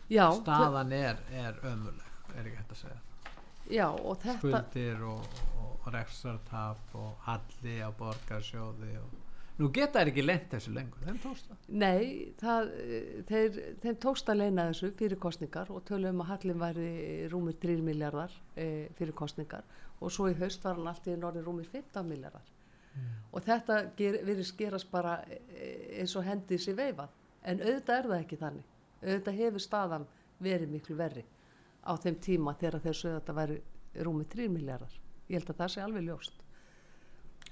Já, 0.09 0.31
staðan 0.33 0.93
er, 0.93 1.17
er 1.33 1.59
ömuleg 1.65 2.37
er 2.37 2.47
ekki 2.47 2.57
hægt 2.57 2.73
að 2.73 2.83
segja 2.83 3.01
já, 3.69 3.89
og 3.91 4.21
þetta... 4.23 4.39
skuldir 4.39 5.03
og 5.03 5.25
reksartap 5.95 6.95
og 6.99 7.17
halli 7.27 7.79
á 7.85 7.91
borgarsjóði 7.99 8.93
og 9.01 9.17
nú 9.59 9.71
geta 9.75 10.01
þær 10.01 10.11
ekki 10.13 10.25
lent 10.25 10.53
þessu 10.53 10.73
lengur 10.75 11.03
þeim 11.07 11.19
tókst 11.23 11.49
það? 11.51 11.65
Nei, 11.83 12.03
það, 12.39 12.71
þeir, 13.31 13.59
þeim 13.83 13.99
tókst 14.05 14.31
að 14.31 14.41
leina 14.43 14.69
þessu 14.71 14.93
fyrir 15.01 15.21
kostningar 15.23 15.73
og 15.75 15.83
tölum 15.89 16.23
að 16.23 16.31
Hallin 16.33 16.61
væri 16.63 16.91
rúmir 17.33 17.59
3 17.63 17.79
miljardar 17.89 18.35
e, 18.55 18.89
fyrir 18.99 19.17
kostningar 19.19 19.67
og 19.99 20.15
svo 20.15 20.29
í 20.31 20.37
haust 20.39 20.63
var 20.65 20.79
hann 20.79 20.91
alltaf 20.93 21.11
í 21.11 21.19
norði 21.19 21.43
rúmir 21.47 21.67
15 21.73 22.07
miljardar 22.07 22.47
mm. 22.95 23.09
og 23.33 23.49
þetta 23.49 23.81
ger, 23.99 24.21
virðist 24.29 24.55
gerast 24.61 24.91
bara 24.93 25.19
e, 25.27 25.41
eins 25.99 26.15
og 26.15 26.27
hendið 26.29 26.63
sér 26.63 26.79
veifað. 26.79 27.17
En 27.49 27.63
auðvitað 27.63 27.99
er 27.99 28.09
það 28.13 28.23
ekki 28.23 28.39
þannig. 28.39 28.71
Auðvitað 29.03 29.43
hefur 29.43 29.63
staðan 29.63 30.07
verið 30.43 30.73
miklu 30.75 30.97
verri 30.99 31.27
á 31.83 31.93
þeim 31.99 32.19
tíma 32.23 32.55
þegar 32.61 32.79
að 32.79 32.89
þetta 33.03 33.35
væri 33.35 33.61
rúmið 34.07 34.35
3 34.37 34.49
miljardar 34.55 34.99
ég 35.29 35.39
held 35.39 35.53
að 35.53 35.61
það 35.63 35.73
sé 35.75 35.85
alveg 35.85 36.07
ljóst. 36.09 36.45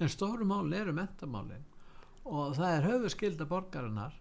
En 0.00 0.12
stóru 0.12 0.44
máli 0.48 0.76
eru 0.76 0.94
mentamálin 0.96 1.64
og 2.26 2.56
það 2.58 2.72
er 2.72 2.88
höfu 2.90 3.12
skilda 3.12 3.46
borgarinnar 3.48 4.16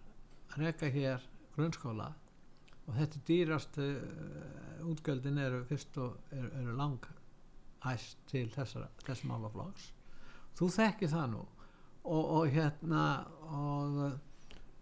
að 0.52 0.62
reyka 0.62 0.90
hér 0.92 1.24
grunnskóla 1.56 2.12
og 2.86 2.94
þetta 2.94 3.22
dýrast 3.26 3.78
uh, 3.82 4.86
útgöldin 4.86 5.40
eru 5.42 5.64
fyrst 5.68 5.98
og 5.98 6.20
eru, 6.30 6.50
eru 6.60 6.76
lang 6.78 7.08
hæst 7.86 8.22
til 8.30 8.46
þessara, 8.54 8.88
þessum 9.06 9.34
álaflags 9.36 9.90
þú 10.58 10.70
þekki 10.76 11.10
það 11.12 11.26
nú 11.34 11.42
og, 12.06 12.22
og 12.22 12.54
hérna 12.54 13.02
og 13.50 13.98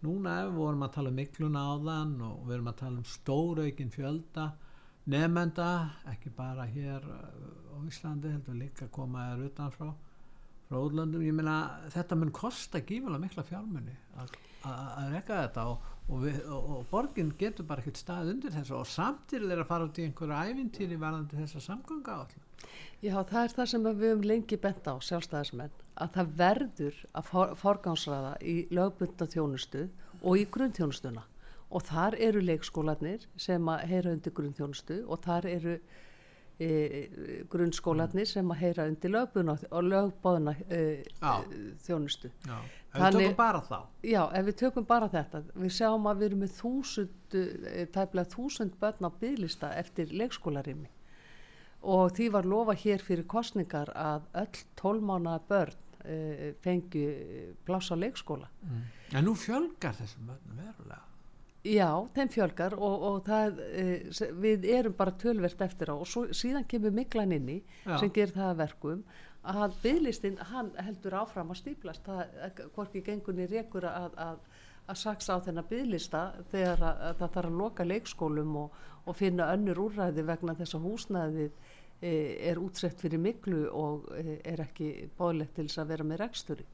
núna 0.05 0.37
vorum 0.53 0.85
að 0.85 0.95
tala 0.99 1.13
um 1.13 1.19
mikluna 1.19 1.65
á 1.65 1.75
þann 1.81 2.15
og 2.27 2.45
við 2.45 2.57
erum 2.59 2.71
að 2.75 2.81
tala 2.83 3.01
um 3.01 3.09
stóraukinn 3.09 3.95
fjölda 3.95 4.51
nefnenda, 5.11 5.69
ekki 6.13 6.33
bara 6.37 6.65
hér 6.71 7.05
uh, 7.05 7.77
á 7.77 7.79
Íslandi 7.89 8.33
heldur 8.33 8.57
líka 8.57 8.87
að 8.87 8.95
koma 8.97 9.29
þér 9.33 9.47
utanfrá 9.51 9.93
frá 10.65 10.79
útlöndum, 10.81 11.25
ég 11.25 11.35
meina 11.37 11.59
þetta 11.93 12.17
mun 12.17 12.33
kosta 12.35 12.81
gífulega 12.81 13.21
mikla 13.21 13.45
fjármunni 13.45 13.97
að 14.65 15.11
rekka 15.13 15.43
þetta 15.43 15.65
og, 15.69 15.89
og, 16.09 16.25
og, 16.25 16.71
og 16.79 16.87
borgin 16.89 17.35
getur 17.39 17.67
bara 17.69 17.85
ekkert 17.85 18.01
stað 18.01 18.31
undir 18.33 18.55
þessu 18.55 18.79
og 18.79 18.89
samtidig 18.89 19.53
er 19.53 19.61
að 19.61 19.69
fara 19.69 19.89
út 19.89 20.01
í 20.01 20.07
einhverju 20.09 20.39
ævintýri 20.49 20.97
varðandi 21.01 21.43
þessa 21.43 21.61
samganga 21.67 22.17
allir. 22.23 22.47
Já, 23.05 23.19
það 23.19 23.41
er 23.43 23.55
það 23.59 23.71
sem 23.75 23.85
við 23.85 24.07
höfum 24.07 24.25
lengi 24.31 24.61
bent 24.63 24.89
á 24.89 24.95
sjálfstæðismenn, 25.05 25.77
að 26.01 26.17
það 26.17 26.33
verður 26.41 27.05
að 27.13 27.29
for, 27.29 27.55
forgánsraða 27.61 28.33
í 28.41 28.57
lögbundna 28.73 29.29
þjónustu 29.37 29.85
og 30.23 30.41
í 30.41 30.49
grunnþjónustuna 30.57 31.29
og 31.71 31.85
þar 31.89 32.17
eru 32.23 32.43
leikskólanir 32.45 33.29
sem 33.41 33.69
að 33.71 33.87
heyra 33.91 34.15
undir 34.15 34.35
grunnþjónustu 34.37 35.01
og 35.09 35.23
þar 35.25 35.49
eru 35.51 35.77
e, 36.61 36.69
grunnskólanir 37.51 38.29
sem 38.31 38.51
að 38.53 38.61
heyra 38.63 38.89
undir 38.91 39.13
lögbúna 39.15 39.57
og 39.71 39.87
lögbóðuna 39.89 40.55
e, 40.69 40.81
þjónustu. 41.87 42.31
Já, 42.47 42.59
ef 42.95 42.99
við 43.01 43.19
tökum 43.19 43.39
bara 43.39 43.63
þá. 43.69 43.79
Já, 44.07 44.23
ef 44.31 44.49
við 44.49 44.59
tökum 44.63 44.89
bara 44.91 45.09
þetta. 45.13 45.45
Við 45.55 45.77
sjáum 45.79 46.11
að 46.11 46.21
við 46.21 46.29
erum 46.31 46.45
með 46.45 46.59
þúsund 46.59 47.39
e, 47.39 47.87
tæplega 47.95 48.35
þúsund 48.35 48.77
börn 48.83 49.09
á 49.09 49.11
bygglista 49.23 49.73
eftir 49.79 50.13
leikskólarimi 50.15 50.91
og 51.85 52.15
því 52.17 52.31
var 52.33 52.47
lofa 52.49 52.73
hér 52.81 53.03
fyrir 53.05 53.27
kostningar 53.29 53.91
að 53.93 54.23
öll 54.41 54.61
tólmána 54.81 55.35
börn 55.51 55.99
e, 56.01 56.55
fengi 56.65 57.03
pláss 57.67 57.93
á 57.93 57.97
leikskóla. 57.99 58.49
Mm. 58.65 58.87
En 59.19 59.29
nú 59.29 59.35
fjölgar 59.37 59.99
þessum 59.99 60.31
börnum 60.31 60.63
verulega 60.63 61.03
Já, 61.65 61.89
þeim 62.13 62.29
fjölgar 62.29 62.75
og, 62.77 63.05
og 63.09 63.21
það, 63.25 63.61
e, 63.73 63.85
við 64.37 64.67
erum 64.69 64.97
bara 64.99 65.15
tölvert 65.17 65.63
eftir 65.65 65.89
á. 65.89 65.97
Og 65.97 66.09
svo, 66.09 66.27
síðan 66.37 66.67
kemur 66.69 66.93
miklan 66.93 67.33
inni 67.33 67.63
Já. 67.87 67.97
sem 68.03 68.13
ger 68.13 68.35
það 68.35 68.59
verkum 68.59 69.01
að 69.49 69.79
bygglistinn, 69.81 70.37
hann 70.51 70.71
heldur 70.81 71.17
áfram 71.23 71.53
að 71.53 71.63
stýplast, 71.63 72.05
það, 72.05 72.61
hvorki 72.77 73.01
gengunni 73.05 73.49
rekur 73.49 73.87
að, 73.89 74.13
að, 74.21 74.61
að 74.89 75.01
saksa 75.01 75.39
á 75.41 75.45
þennan 75.45 75.69
bygglista 75.71 76.23
þegar 76.53 76.85
að, 76.85 77.03
að 77.09 77.19
það 77.23 77.35
þarf 77.39 77.51
að 77.51 77.59
loka 77.63 77.89
leikskólum 77.89 78.57
og, 78.61 78.79
og 79.05 79.17
finna 79.17 79.49
önnur 79.57 79.83
úrræði 79.87 80.25
vegna 80.29 80.57
þess 80.61 80.77
að 80.77 80.87
húsnæðið 80.89 81.51
e, 82.01 82.15
er 82.51 82.61
útsett 82.61 83.01
fyrir 83.01 83.25
miklu 83.25 83.67
og 83.73 84.09
e, 84.17 84.41
er 84.45 84.65
ekki 84.65 84.93
bóðlegt 85.17 85.57
til 85.57 85.69
þess 85.69 85.81
að 85.85 85.95
vera 85.95 86.09
með 86.13 86.27
reksturi 86.27 86.69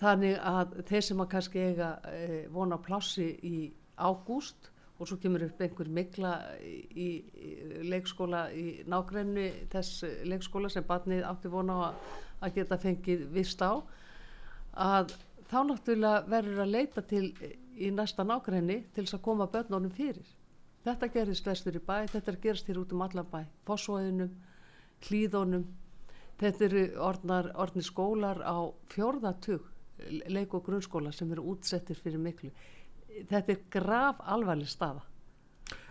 þannig 0.00 0.36
að 0.38 0.76
þeir 0.88 1.06
sem 1.06 1.22
að 1.22 1.30
kannski 1.34 1.62
eiga 1.70 1.94
e, 2.10 2.44
vona 2.52 2.78
plássi 2.78 3.30
í 3.46 3.56
ágúst 3.96 4.70
og 5.00 5.08
svo 5.08 5.16
kemur 5.20 5.46
upp 5.46 5.62
einhver 5.64 5.88
mikla 5.88 6.34
í, 6.60 7.08
í 7.32 7.48
leikskóla 7.88 8.50
í 8.52 8.82
nágrenni 8.90 9.46
þess 9.72 10.04
leikskóla 10.28 10.68
sem 10.72 10.84
barnið 10.86 11.24
átti 11.24 11.52
vona 11.52 11.78
á 11.80 11.90
að 12.44 12.54
geta 12.58 12.78
fengið 12.80 13.24
vist 13.32 13.62
á 13.64 13.80
að 14.76 15.14
þá 15.50 15.58
náttúrulega 15.70 16.28
verður 16.30 16.62
að 16.64 16.74
leita 16.76 17.02
til 17.02 17.24
í 17.80 17.90
næsta 17.96 18.24
nágrenni 18.28 18.82
til 18.92 19.06
þess 19.06 19.16
að 19.16 19.24
koma 19.24 19.48
börnunum 19.50 19.92
fyrir. 19.94 20.28
Þetta 20.84 21.08
gerist 21.12 21.48
vestur 21.48 21.76
í 21.76 21.82
bæ, 21.84 22.06
þetta 22.08 22.32
er 22.32 22.38
gerist 22.40 22.68
hér 22.68 22.80
út 22.80 22.92
um 22.96 23.02
allan 23.04 23.28
bæ, 23.28 23.42
fósóðinum, 23.68 24.30
hlýðunum, 25.08 25.66
þetta 26.40 26.66
eru 26.68 26.84
orðnar, 27.08 27.50
orðni 27.60 27.84
skólar 27.84 28.40
á 28.44 28.56
fjórðatug 28.92 29.69
leik 30.28 30.54
og 30.54 30.64
grunnskóla 30.66 31.12
sem 31.12 31.30
eru 31.32 31.46
útsettir 31.52 31.98
fyrir 31.98 32.22
miklu 32.22 32.50
þetta 33.30 33.54
er 33.54 33.62
graf 33.70 34.20
alvarleg 34.24 34.68
staða 34.70 35.06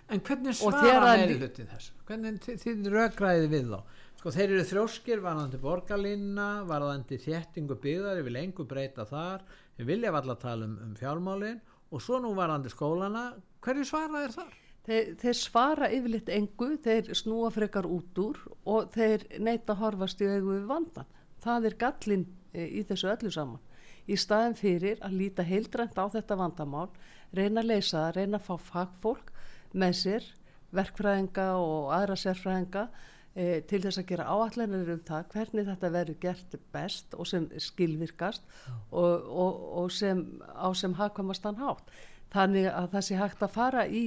En 0.10 0.22
hvernig 0.26 0.56
svara 0.58 1.14
meiri 1.20 1.36
hluti 1.38 1.66
þessu? 1.70 1.92
Hvernig 2.08 2.40
þið 2.42 2.88
röggræði 2.90 3.50
við 3.52 3.68
þá? 3.70 3.98
Sko 4.20 4.32
þeir 4.36 4.54
eru 4.56 4.64
þróskir, 4.68 5.20
varðandi 5.24 5.60
borgarlínna, 5.62 6.48
varðandi 6.68 7.20
þéttingu 7.22 7.78
byggðar, 7.80 8.18
við 8.18 8.26
viljum 8.28 8.48
engu 8.48 8.66
breyta 8.68 9.06
þar, 9.08 9.46
við 9.78 9.92
viljum 9.94 10.18
alltaf 10.20 10.42
tala 10.42 10.66
um, 10.66 10.74
um 10.88 10.96
fjármálinn 10.98 11.62
og 11.94 12.04
svo 12.04 12.18
nú 12.24 12.34
varðandi 12.38 12.74
skólana, 12.74 13.24
hverju 13.64 13.86
svara 13.88 14.26
er 14.26 14.34
þar? 14.34 14.58
Þeir, 14.90 15.14
þeir 15.22 15.38
svara 15.38 15.92
yfirleitt 15.94 16.34
engu, 16.34 16.72
þeir 16.82 17.14
snúa 17.16 17.54
frekar 17.54 17.86
út 17.88 18.20
úr 18.20 18.42
og 18.66 18.90
þeir 18.96 19.28
neyta 19.46 19.78
horfast 19.78 20.26
í 20.26 20.32
augu 20.32 20.56
við 20.56 20.68
vandan. 20.74 21.18
Það 21.44 21.70
er 21.70 21.80
gallin 21.86 22.26
e, 22.50 22.66
í 22.66 22.84
þessu 22.90 23.14
öllu 23.14 23.32
saman 23.32 23.62
í 24.10 24.18
staðin 24.18 24.58
fyrir 24.58 25.02
að 25.06 25.18
líta 25.22 25.46
heildrænt 25.46 25.98
á 25.98 26.06
þetta 26.10 26.38
vandamál, 26.40 26.90
reyna 27.36 27.62
að 27.62 27.72
leysa 27.74 27.98
það, 27.98 28.16
reyna 28.18 28.40
að 28.40 28.48
fá 28.48 28.68
fagfólk 28.72 29.32
með 29.78 29.96
sér, 30.00 30.28
verkfræðinga 30.74 31.48
og 31.62 31.92
aðra 31.94 32.18
sérfræðinga 32.20 32.86
e, 33.34 33.62
til 33.70 33.82
þess 33.84 34.02
að 34.02 34.08
gera 34.12 34.30
áallanir 34.30 34.94
um 34.96 35.04
það 35.06 35.30
hvernig 35.34 35.70
þetta 35.70 35.92
verður 35.96 36.20
gert 36.26 36.58
best 36.74 37.14
og 37.18 37.30
sem 37.30 37.48
skilvirkast 37.70 38.46
og, 38.92 39.30
og, 39.30 39.62
og 39.84 39.94
sem, 39.94 40.24
á 40.46 40.70
sem 40.78 40.94
hafkamastan 40.98 41.62
hátt. 41.62 41.94
Þannig 42.34 42.70
að 42.70 42.92
það 42.94 43.08
sé 43.08 43.18
hægt 43.18 43.46
að 43.46 43.56
fara 43.56 43.86
í, 43.88 44.04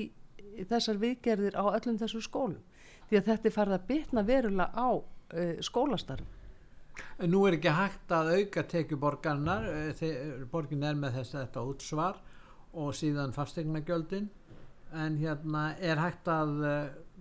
þessar 0.70 1.00
viðgerðir 1.02 1.58
á 1.58 1.64
öllum 1.72 1.98
þessu 1.98 2.22
skólum 2.22 2.60
því 3.08 3.18
að 3.18 3.26
þetta 3.30 3.48
er 3.48 3.56
farið 3.56 3.76
að 3.76 3.88
bitna 3.90 4.22
verulega 4.26 4.70
á 4.72 4.88
e, 5.34 5.48
skólastarfum. 5.64 6.41
Nú 7.28 7.44
er 7.48 7.56
ekki 7.56 7.72
hægt 7.72 8.12
að 8.12 8.32
auka 8.38 8.64
tekju 8.68 8.98
borgarnar, 9.00 9.64
eh, 9.68 10.44
borgin 10.50 10.84
er 10.84 10.98
með 10.98 11.20
þess 11.20 11.34
að 11.34 11.44
þetta 11.46 11.66
útsvar 11.72 12.20
og 12.72 12.94
síðan 12.96 13.34
fastegnagjöldin 13.36 14.28
en 14.92 15.16
hérna 15.20 15.72
er 15.80 16.00
hægt 16.00 16.28
að 16.28 16.52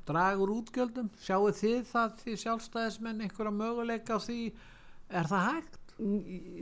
draga 0.07 0.41
úr 0.43 0.55
útgjöldum, 0.57 1.11
sjáu 1.21 1.51
þið 1.55 1.85
það 1.87 2.15
því 2.23 2.37
sjálfstæðismenn 2.43 3.21
einhverja 3.25 3.53
möguleika 3.55 4.17
á 4.17 4.19
því, 4.19 4.39
er 5.09 5.29
það 5.29 5.45
hægt? 5.51 5.77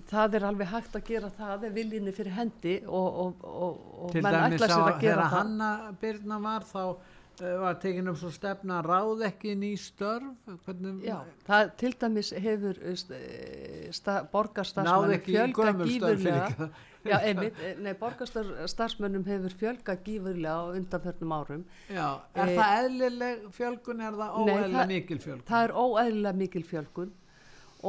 Það 0.09 0.35
er 0.35 0.45
alveg 0.49 0.67
hægt 0.67 0.97
að 0.99 1.05
gera 1.07 1.29
það 1.37 1.69
ef 1.69 1.73
viljinni 1.77 2.11
fyrir 2.13 2.35
hendi 2.35 2.73
og, 2.85 3.19
og, 3.23 3.45
og, 3.47 3.85
og 4.03 4.11
Til 4.11 4.25
dæmis 4.25 4.65
á 4.67 4.99
þegar 4.99 5.23
Hanna 5.31 5.69
Byrna 6.01 6.41
var 6.43 6.67
þá 6.67 6.83
Eh, 6.83 7.18
var 7.39 7.77
tekin 7.79 8.09
um 8.11 8.15
svo 8.17 8.29
stefna 8.33 8.81
ráð 8.83 9.23
ekki 9.29 9.55
ný 9.55 9.71
störf? 9.79 10.35
Hvernig... 10.65 11.03
Já, 11.05 11.19
það 11.47 11.71
til 11.79 11.93
dæmis 12.01 12.31
hefur 12.45 12.79
eh, 12.85 14.23
borgarstarfsmennum 14.33 15.23
fjölga 15.25 15.73
gífurlega. 15.83 16.69
Já, 17.07 17.15
einmitt, 17.23 17.61
eh, 17.63 17.77
nei, 17.79 17.93
borgarstarfsmennum 17.99 19.23
hefur 19.27 19.55
fjölga 19.61 19.95
gífurlega 20.03 20.57
á 20.59 20.63
undanförnum 20.75 21.33
árum. 21.37 21.63
Já, 21.87 22.19
er 22.35 22.51
e, 22.51 22.57
það 22.59 22.75
eðlileg 22.83 23.47
fjölgun 23.55 24.03
er 24.03 24.19
það 24.19 24.37
óeðlilega 24.43 24.85
mikil 24.93 25.23
fjölgun? 25.23 25.47
Það 25.47 25.65
er 25.69 25.75
óeðlilega 25.79 26.41
mikil 26.43 26.67
fjölgun 26.73 27.15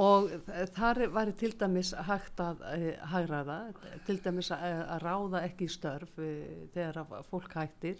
og 0.00 0.30
þar 0.76 1.00
var 1.10 1.30
til 1.34 1.50
dæmis 1.58 1.90
hægt 2.06 2.38
að 2.38 2.60
e, 2.76 2.94
hagraða, 3.10 3.60
til 4.06 4.20
dæmis 4.22 4.52
að, 4.54 4.82
að 4.86 5.06
ráða 5.08 5.44
ekki 5.48 5.66
störf 5.66 6.18
þegar 6.76 7.02
fólk 7.26 7.56
hættir 7.58 7.98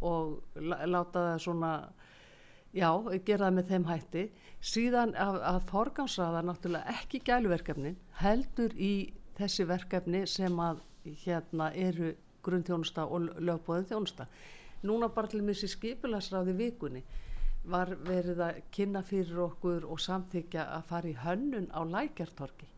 og 0.00 0.40
láta 0.60 1.22
það 1.28 1.38
svona 1.44 1.72
já, 2.74 2.88
gera 3.26 3.46
það 3.46 3.54
með 3.58 3.70
þeim 3.70 3.86
hætti. 3.90 4.24
Síðan 4.64 5.14
að, 5.20 5.38
að 5.50 5.60
forgámsraða 5.70 6.42
náttúrulega 6.48 6.96
ekki 6.98 7.22
gæluverkefnin 7.28 7.96
heldur 8.22 8.74
í 8.74 8.92
þessi 9.38 9.66
verkefni 9.68 10.24
sem 10.30 10.60
að 10.60 10.82
hérna 11.24 11.70
eru 11.74 12.14
grunnþjónusta 12.44 13.06
og 13.06 13.30
lögbóðin 13.40 13.90
þjónusta. 13.92 14.28
Núna 14.84 15.08
bara 15.12 15.30
til 15.32 15.42
missi 15.44 15.68
skipilagsráði 15.70 16.56
vikunni 16.58 17.04
var 17.64 17.94
verið 18.04 18.42
að 18.44 18.60
kynna 18.74 19.00
fyrir 19.04 19.40
okkur 19.46 19.86
og 19.88 20.00
samþykja 20.04 20.66
að 20.76 20.88
fara 20.90 21.08
í 21.08 21.16
hönnun 21.16 21.70
á 21.72 21.80
lækjartorki 21.88 22.68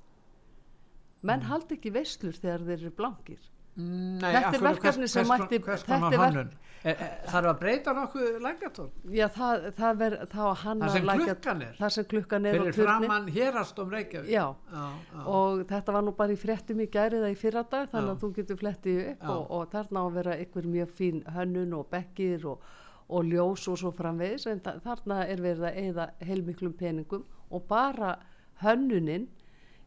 menn 1.27 1.47
haldi 1.49 1.77
ekki 1.77 1.93
veislur 1.95 2.37
þegar 2.37 2.64
þeir 2.67 2.77
eru 2.77 2.93
blankir 3.01 3.47
Nei, 3.77 4.31
Þetta 4.33 4.55
er 4.57 4.62
verkefni 4.64 5.03
hvers- 5.05 5.11
sem 5.12 5.27
hvers 5.27 5.41
mætti- 5.41 5.59
hvers 5.64 5.83
er 5.85 6.01
verk- 6.01 6.20
hönnun? 6.22 6.51
Er- 6.87 6.97
er- 7.03 7.27
Þarf 7.27 7.47
að 7.51 7.59
breyta 7.61 7.93
nokkuð 7.93 8.27
lækjartón? 8.45 8.91
já 9.11 9.27
það, 9.29 9.64
það 9.77 9.97
ver, 9.99 10.12
þá 10.31 10.39
að 10.47 10.55
hann 10.57 10.81
klukkan 10.81 11.62
er? 11.62 11.74
það 11.81 11.91
sem 11.91 12.05
klukkan 12.05 12.47
er 12.47 12.53
Fyrir 12.59 12.74
framann 12.74 13.27
hérastum 13.29 13.91
Reykjavík? 13.91 14.31
Já. 14.31 14.55
já, 14.72 14.91
já. 15.12 15.27
og 15.27 15.64
þetta 15.66 15.93
var 15.93 16.03
nú 16.03 16.14
bara 16.16 16.33
í 16.33 16.37
fréttum 16.39 16.81
í 16.81 16.87
gærið 16.87 17.20
eða 17.20 17.31
í 17.33 17.37
fyrradag 17.37 17.91
þannig 17.91 18.09
Já. 18.09 18.14
að 18.14 18.20
þú 18.22 18.33
getur 18.37 18.57
flettið 18.57 19.11
upp 19.11 19.29
og, 19.29 19.51
og 19.51 19.70
þarna 19.70 19.99
á 19.99 20.05
að 20.07 20.12
vera 20.14 20.37
einhver 20.37 20.62
mjög 20.77 20.91
fín 21.01 21.22
hönnun 21.35 21.74
og 21.74 21.91
bekkir 21.91 22.45
og, 22.47 22.61
og 23.09 23.24
ljós 23.24 23.68
og 23.68 23.79
svo 23.79 23.91
framvegis 23.93 24.47
en 24.47 24.61
þa- 24.61 24.81
þarna 24.81 25.27
er 25.29 25.37
verið 25.37 25.66
að 25.66 25.77
eigða 25.83 26.11
heilmiklum 26.22 26.72
peningum 26.72 27.24
og 27.51 27.66
bara 27.68 28.16
hönnunin 28.62 29.27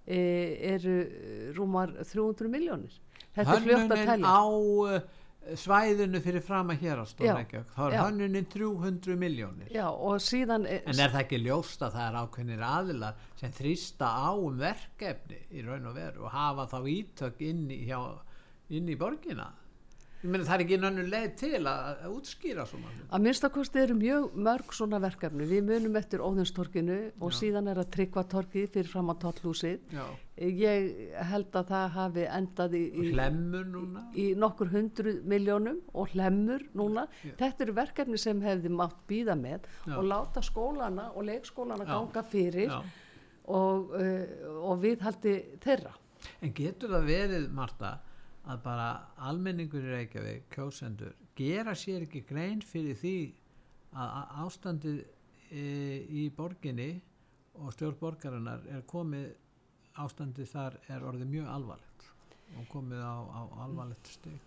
e, 0.05 0.73
eru 0.75 1.53
rúmar 1.55 1.93
300 2.03 2.49
miljónir 2.49 2.99
þetta 3.35 3.55
er 3.55 3.65
fljótt 3.65 3.93
að 3.93 3.97
Hönnunin 3.97 4.11
telja. 4.13 4.33
á 4.35 4.43
uh, 4.49 4.99
svæðinu 5.57 6.21
fyrir 6.21 6.43
fram 6.45 6.71
að 6.73 6.83
Reykjavík. 6.83 7.53
Þá 7.73 7.81
er 7.85 7.95
hönnunin 8.03 8.47
300 8.51 9.15
miljónir 9.19 9.71
Já, 9.73 9.85
og 9.89 10.19
síðan 10.21 10.67
er, 10.69 10.83
en 10.85 10.99
er 10.99 11.13
það 11.13 11.23
ekki 11.23 11.39
ljóst 11.45 11.85
að 11.85 11.95
það 11.95 12.05
er 12.07 12.17
ákveðnir 12.23 12.65
aðilar 12.69 13.23
sem 13.39 13.55
þrýsta 13.55 14.09
á 14.09 14.29
um 14.35 14.59
verkefni 14.59 15.39
í 15.49 15.63
raun 15.65 15.89
og 15.89 15.95
veru 15.97 16.27
og 16.27 16.35
hafa 16.35 16.67
þá 16.73 16.77
ítök 16.93 17.41
inn 17.49 17.65
í, 17.73 17.79
hjá, 17.87 17.99
inn 18.69 18.91
í 18.91 18.97
borgina 18.99 19.49
ég 20.19 20.27
meina 20.27 20.43
það 20.43 20.53
er 20.55 20.61
ekki 20.65 20.77
nönnu 20.81 21.03
leið 21.07 21.27
til 21.39 21.59
að, 21.69 22.01
útskýra 22.11 22.65
svona 22.67 22.89
að 23.07 23.21
minnstakosti 23.23 23.79
eru 23.79 23.95
mjög 23.95 24.33
mörg 24.47 24.73
svona 24.75 24.99
verkefni 24.99 25.45
við 25.47 25.61
munum 25.69 25.95
eftir 25.99 26.23
Óðinstorkinu 26.25 26.97
og 27.21 27.31
Já. 27.31 27.37
síðan 27.37 27.69
er 27.71 27.79
að 27.79 27.91
tryggva 27.95 28.25
torkið 28.33 28.65
fyrir 28.73 28.91
fram 28.91 29.13
að 29.13 29.21
tollhúsið 29.23 29.93
Já. 29.95 30.03
ég 30.43 30.89
held 31.29 31.55
að 31.61 31.71
það 31.71 31.85
hafi 31.95 32.25
endað 32.39 32.75
í, 32.79 32.83
í, 32.99 34.25
nokkur 34.43 34.73
hundru 34.73 35.15
miljónum 35.23 35.79
og 35.93 36.11
hlemmur 36.15 36.67
núna 36.75 37.07
Já. 37.23 37.37
þetta 37.45 37.67
eru 37.67 37.77
verkefni 37.79 38.19
sem 38.19 38.43
hefði 38.43 38.73
mátt 38.75 38.99
býða 39.07 39.39
með 39.39 39.71
Já. 39.87 39.95
og 39.95 40.03
láta 40.11 40.43
skólana 40.43 41.13
og 41.13 41.29
leikskólana 41.31 41.87
ganga 41.87 42.27
fyrir 42.27 42.75
og, 42.75 43.95
uh, 43.95 44.61
og 44.67 44.83
við 44.83 45.07
haldi 45.07 45.39
þeirra 45.63 45.95
En 46.43 46.53
getur 46.55 46.91
það 46.91 47.05
verið, 47.07 47.45
Marta, 47.55 47.93
að 48.49 48.63
bara 48.65 48.87
almenningur 49.29 49.85
í 49.85 49.93
Reykjavík, 49.93 50.47
kjósendur, 50.53 51.13
gera 51.37 51.75
sér 51.77 52.07
ekki 52.07 52.23
grein 52.29 52.63
fyrir 52.65 52.97
því 52.97 53.15
að 53.99 54.33
ástandið 54.45 54.99
e, 55.49 55.63
í 56.09 56.25
borginni 56.35 56.91
og 57.59 57.73
stjórn 57.75 57.97
borgarinnar 57.99 58.65
er 58.73 58.83
komið, 58.89 59.31
ástandið 59.99 60.51
þar 60.53 60.77
er 60.87 61.05
orðið 61.05 61.33
mjög 61.33 61.49
alvarlegt 61.55 62.05
og 62.57 62.69
komið 62.71 63.01
á, 63.03 63.15
á 63.29 63.41
alvarlegt 63.65 64.13
stig. 64.13 64.37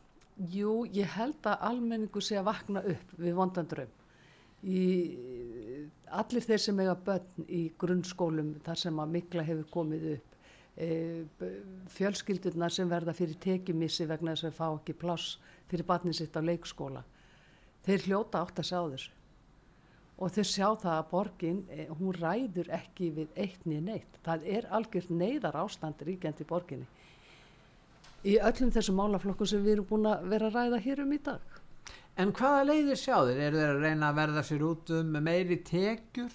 Jú, 0.50 0.82
ég 0.90 1.10
held 1.12 1.44
að 1.46 1.66
almenningu 1.68 2.22
sé 2.24 2.38
að 2.40 2.48
vakna 2.48 2.82
upp 2.88 3.12
við 3.20 3.36
vondandraum. 3.36 3.98
Í, 4.62 4.82
allir 6.14 6.44
þeir 6.46 6.62
sem 6.62 6.80
eiga 6.80 6.94
börn 7.06 7.46
í 7.50 7.62
grunnskólum 7.78 8.54
þar 8.64 8.80
sem 8.80 9.00
að 9.02 9.16
mikla 9.18 9.44
hefur 9.46 9.68
komið 9.74 10.06
upp, 10.14 10.31
e, 10.76 11.24
fjölskyldurnar 11.94 12.72
sem 12.72 12.90
verða 12.90 13.14
fyrir 13.16 13.40
tekjumissi 13.42 14.06
vegna 14.10 14.36
þess 14.36 14.50
að 14.50 14.58
fá 14.60 14.68
ekki 14.70 14.96
pláss 15.00 15.38
fyrir 15.70 15.88
barnið 15.88 16.18
sitt 16.20 16.38
á 16.38 16.42
leikskóla, 16.44 17.02
þeir 17.86 18.06
hljóta 18.06 18.42
átt 18.44 18.62
að 18.62 18.70
sjá 18.70 18.80
þessu. 18.94 19.18
Og 20.22 20.30
þeir 20.30 20.46
sjá 20.46 20.66
það 20.78 20.96
að 20.96 21.06
borgin, 21.10 21.62
e, 21.72 21.86
hún 21.90 22.14
ræður 22.14 22.68
ekki 22.76 23.10
við 23.16 23.38
eitt 23.40 23.64
niður 23.66 23.86
neitt. 23.88 24.18
Það 24.22 24.44
er 24.56 24.68
algjört 24.70 25.10
neyðar 25.10 25.56
ástand 25.64 26.04
ríkjandi 26.06 26.46
borginni 26.46 26.86
í 28.22 28.38
öllum 28.38 28.70
þessum 28.70 28.98
málaflokkum 29.00 29.48
sem 29.48 29.62
við 29.64 29.76
erum 29.76 29.88
búin 29.88 30.08
að 30.10 30.28
vera 30.30 30.48
að 30.48 30.56
ræða 30.58 30.80
hér 30.84 31.02
um 31.04 31.12
í 31.14 31.18
dag. 31.26 31.58
En 32.20 32.32
hvaða 32.36 32.64
leiðir 32.68 32.98
sjá 33.00 33.16
þeir? 33.26 33.38
Er 33.40 33.56
þeir 33.56 33.70
að 33.72 33.84
reyna 33.86 34.10
að 34.10 34.18
verða 34.20 34.44
sér 34.46 34.64
út 34.68 34.92
um 34.98 35.14
meiri 35.26 35.58
tekjur? 35.66 36.34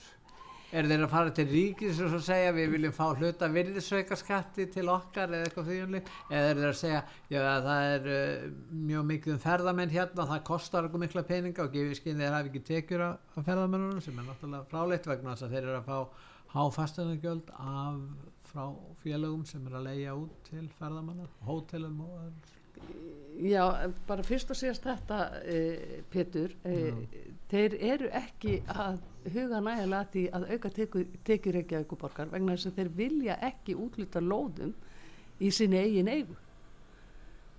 Er 0.75 0.87
þeir 0.89 1.03
að 1.05 1.11
fara 1.13 1.31
til 1.31 1.45
ríkis 1.47 1.99
og 2.03 2.15
segja 2.23 2.51
við 2.55 2.73
viljum 2.73 2.95
fá 2.95 3.05
hluta 3.15 3.47
virðisveika 3.51 4.17
skatti 4.19 4.65
til 4.73 4.87
okkar 4.91 5.31
eða 5.31 5.47
eitthvað 5.47 5.69
því 5.69 5.77
umlið? 5.85 6.09
Eða 6.27 6.49
er 6.49 6.61
þeir 6.61 6.69
að 6.69 6.79
segja 6.81 7.01
já 7.31 7.39
það 7.67 7.91
er 7.93 8.09
uh, 8.15 8.47
mjög 8.89 9.05
mikið 9.13 9.35
um 9.35 9.43
ferðamenn 9.45 9.93
hérna 9.95 10.23
og 10.25 10.31
það 10.33 10.47
kostar 10.51 10.89
okkur 10.89 11.03
mikla 11.05 11.23
peninga 11.29 11.63
og 11.63 11.75
gefið 11.75 11.99
skinn 12.01 12.23
þeir 12.23 12.35
hafi 12.35 12.51
ekki 12.51 12.63
tekjur 12.71 13.05
af, 13.07 13.21
af 13.35 13.47
ferðamennunum 13.47 14.03
sem 14.03 14.19
er 14.19 14.27
náttúrulega 14.27 14.71
fráleitt 14.73 15.07
vegna 15.07 15.35
þess 15.35 15.47
að 15.47 15.55
þeir 15.55 15.63
eru 15.63 15.77
að 15.79 15.87
fá 15.87 16.25
háfastanagjöld 16.57 17.55
af 17.59 18.03
frá 18.47 18.67
félögum 19.03 19.43
sem 19.47 19.65
er 19.67 19.79
að 19.79 19.89
leia 19.89 20.13
út 20.17 20.37
til 20.47 20.67
ferðamanna, 20.79 21.27
hótelum 21.47 21.99
og 22.05 22.21
öðru. 22.25 22.53
Já, 23.37 23.63
bara 24.07 24.23
fyrst 24.25 24.51
og 24.53 24.57
síðast 24.57 24.85
þetta, 24.85 25.17
e, 25.45 26.01
Pétur, 26.13 26.53
e, 26.65 26.93
þeir 27.51 27.75
eru 27.91 28.09
ekki 28.17 28.59
að 28.69 28.99
huga 29.35 29.61
nægilega 29.63 30.01
að 30.01 30.11
því 30.13 30.23
að 30.37 30.49
auka 30.53 30.71
tekjur 31.29 31.59
ekki 31.61 31.77
að 31.77 31.85
ykkur 31.85 32.01
borgar 32.01 32.29
vegna 32.33 32.55
þess 32.55 32.69
að 32.71 32.77
þeir 32.81 32.91
vilja 32.97 33.37
ekki 33.49 33.77
útluta 33.77 34.21
lóðum 34.23 34.73
í 35.39 35.51
sinni 35.53 35.79
eigin 35.81 36.11
eigu 36.11 36.37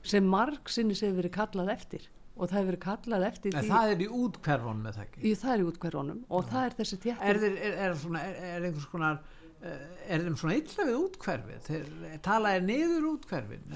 sem 0.09 0.25
marg 0.25 0.71
sinni 0.73 0.97
sem 0.97 1.11
hefur 1.11 1.23
verið 1.23 1.35
kallað 1.37 1.73
eftir 1.75 2.07
og 2.39 2.47
það 2.47 2.59
hefur 2.59 2.71
verið 2.71 2.85
kallað 2.85 3.27
eftir 3.29 3.55
En 3.57 3.65
því 3.65 3.73
það 3.73 3.93
er 3.93 4.03
í 4.05 4.09
útkverfon 4.23 4.83
með 4.85 4.99
það 4.99 5.07
ekki. 5.09 5.23
í 5.23 5.33
það 5.41 5.55
er 5.55 5.63
í 5.63 5.67
útkverfunum 5.73 6.21
og 6.29 6.51
það 6.53 6.69
er 6.69 6.77
þessi 6.79 6.99
er, 6.99 7.41
þeir, 7.43 7.57
er, 7.59 7.79
er, 7.87 7.97
er, 8.23 8.37
er 8.49 8.69
einhvers 8.69 8.91
konar 8.93 9.19
eh, 9.63 9.87
er 10.15 10.27
þeim 10.27 10.37
svona 10.43 10.59
illa 10.61 10.87
við 10.91 11.01
útkverfið 11.01 11.67
þeir 11.69 12.21
tala 12.29 12.55
er 12.55 12.69
niður 12.69 13.09
útkverfin. 13.15 13.67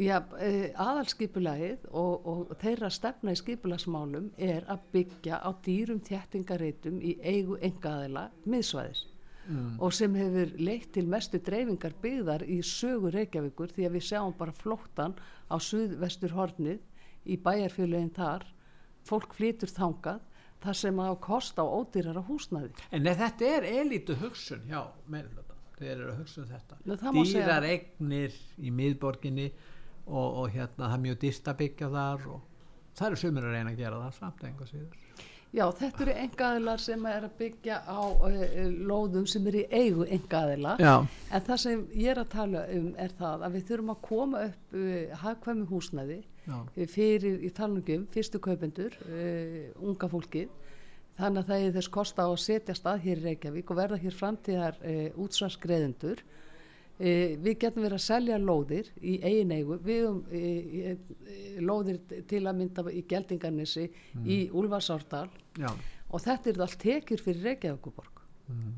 Já, 0.00 0.16
uh, 0.22 0.68
aðalskipulagið 0.80 1.88
og, 1.90 2.26
og 2.28 2.52
þeirra 2.62 2.88
stefna 2.92 3.34
í 3.34 3.40
skipulagsmálum 3.40 4.30
er 4.40 4.64
að 4.72 4.86
byggja 4.94 5.40
á 5.44 5.50
dýrum 5.64 6.00
þjættingareitum 6.06 7.00
í 7.04 7.16
eigu 7.20 7.58
engaðila 7.60 8.30
miðsvæðis. 8.46 9.06
Mm. 9.42 9.80
og 9.82 9.90
sem 9.90 10.14
hefur 10.14 10.52
leitt 10.62 10.92
til 10.94 11.02
mestu 11.10 11.40
dreifingar 11.42 11.96
byggðar 11.98 12.44
í 12.46 12.60
sögu 12.62 13.10
Reykjavíkur 13.10 13.72
því 13.74 13.88
að 13.88 13.96
við 13.96 14.04
sjáum 14.06 14.34
bara 14.38 14.54
flóttan 14.54 15.16
á 15.50 15.58
suðvestur 15.58 16.34
hornið 16.36 16.78
í 17.26 17.38
bæjarfjöluðin 17.42 18.12
þar. 18.14 18.46
Fólk 19.02 19.34
flytur 19.34 19.72
þangað 19.74 20.20
þar 20.62 20.78
sem 20.78 21.00
að 21.02 21.16
kosta 21.26 21.66
á 21.66 21.66
ódýrara 21.66 22.22
húsnaði 22.22 22.70
en 22.94 23.10
þetta 23.10 23.50
er 23.56 23.66
elítu 23.80 24.14
hugsun 24.22 24.62
hjá 24.70 24.84
meirflöta 25.10 25.58
þeir 25.82 25.92
eru 25.96 26.10
að 26.12 26.18
hugsa 26.20 26.42
um 26.42 26.48
þetta. 26.52 26.78
Já, 26.86 26.96
dýrar 27.18 27.66
eignir 27.66 28.36
í 28.62 28.70
miðborginni 28.70 29.48
og, 30.06 30.28
og 30.42 30.48
hérna 30.52 30.88
það 30.88 30.96
er 30.96 31.04
mjög 31.06 31.20
dýrt 31.24 31.52
að 31.52 31.60
byggja 31.62 31.92
þar 31.92 32.26
og 32.34 32.40
það 32.98 33.06
eru 33.08 33.20
sumir 33.22 33.46
að 33.48 33.56
reyna 33.56 33.72
að 33.72 33.82
gera 33.82 34.02
það 34.02 34.18
samt 34.18 34.44
einhver 34.48 34.72
síður 34.72 35.02
Já, 35.52 35.66
þetta 35.76 36.00
eru 36.06 36.12
engaðilar 36.16 36.80
sem 36.80 37.02
er 37.10 37.24
að 37.26 37.32
byggja 37.36 37.74
á 37.84 38.00
uh, 38.00 38.36
lóðum 38.88 39.26
sem 39.28 39.48
eru 39.50 39.60
í 39.60 39.82
eigu 39.82 40.06
engaðila 40.08 40.78
En 40.80 41.44
það 41.44 41.58
sem 41.60 41.82
ég 41.92 42.08
er 42.14 42.20
að 42.22 42.30
tala 42.32 42.62
um 42.72 42.86
er 42.96 43.12
það 43.18 43.44
að 43.44 43.58
við 43.58 43.66
þurfum 43.68 43.92
að 43.92 44.00
koma 44.06 44.40
upp 44.46 44.78
uh, 44.80 45.12
hagkvæmi 45.26 45.66
húsnæði 45.68 46.18
já, 46.22 46.56
uh, 46.56 46.86
fyrir 46.94 47.44
í 47.44 47.52
talningum 47.52 48.08
fyrstu 48.14 48.40
kaupendur, 48.40 48.96
unga 49.84 50.08
fólkið. 50.08 50.56
Þannig 51.20 51.42
að 51.42 51.50
það 51.50 51.66
er 51.66 51.76
þess 51.76 51.92
kosta 51.98 52.24
á 52.24 52.28
að 52.32 52.40
setja 52.46 52.78
stað 52.78 53.04
hér 53.04 53.20
í 53.20 53.26
Reykjavík 53.26 53.70
og 53.74 53.80
verða 53.82 54.00
hér 54.00 54.16
framtíðar 54.16 54.80
útsvarsgreðendur. 55.20 56.24
Uh, 57.00 57.34
við 57.42 57.56
getum 57.64 57.82
verið 57.86 57.96
að 57.96 58.04
selja 58.04 58.36
lóðir 58.38 58.90
í 59.00 59.16
eigin 59.24 59.54
eigu, 59.56 59.78
við 59.82 60.02
um 60.10 60.18
uh, 60.28 60.90
lóðir 61.64 61.98
til 62.28 62.42
að 62.44 62.58
mynda 62.60 62.84
í 62.92 63.02
Geldingarnesi 63.08 63.86
í 64.22 64.38
Úlfarsárdal 64.52 65.24
já, 65.58 65.70
og 66.12 66.22
þetta 66.22 66.52
er 66.52 66.60
allt 66.66 66.78
tekjur 66.84 67.24
fyrir 67.24 67.48
Reykjavíkuborg. 67.48 68.20
mm. 68.52 68.72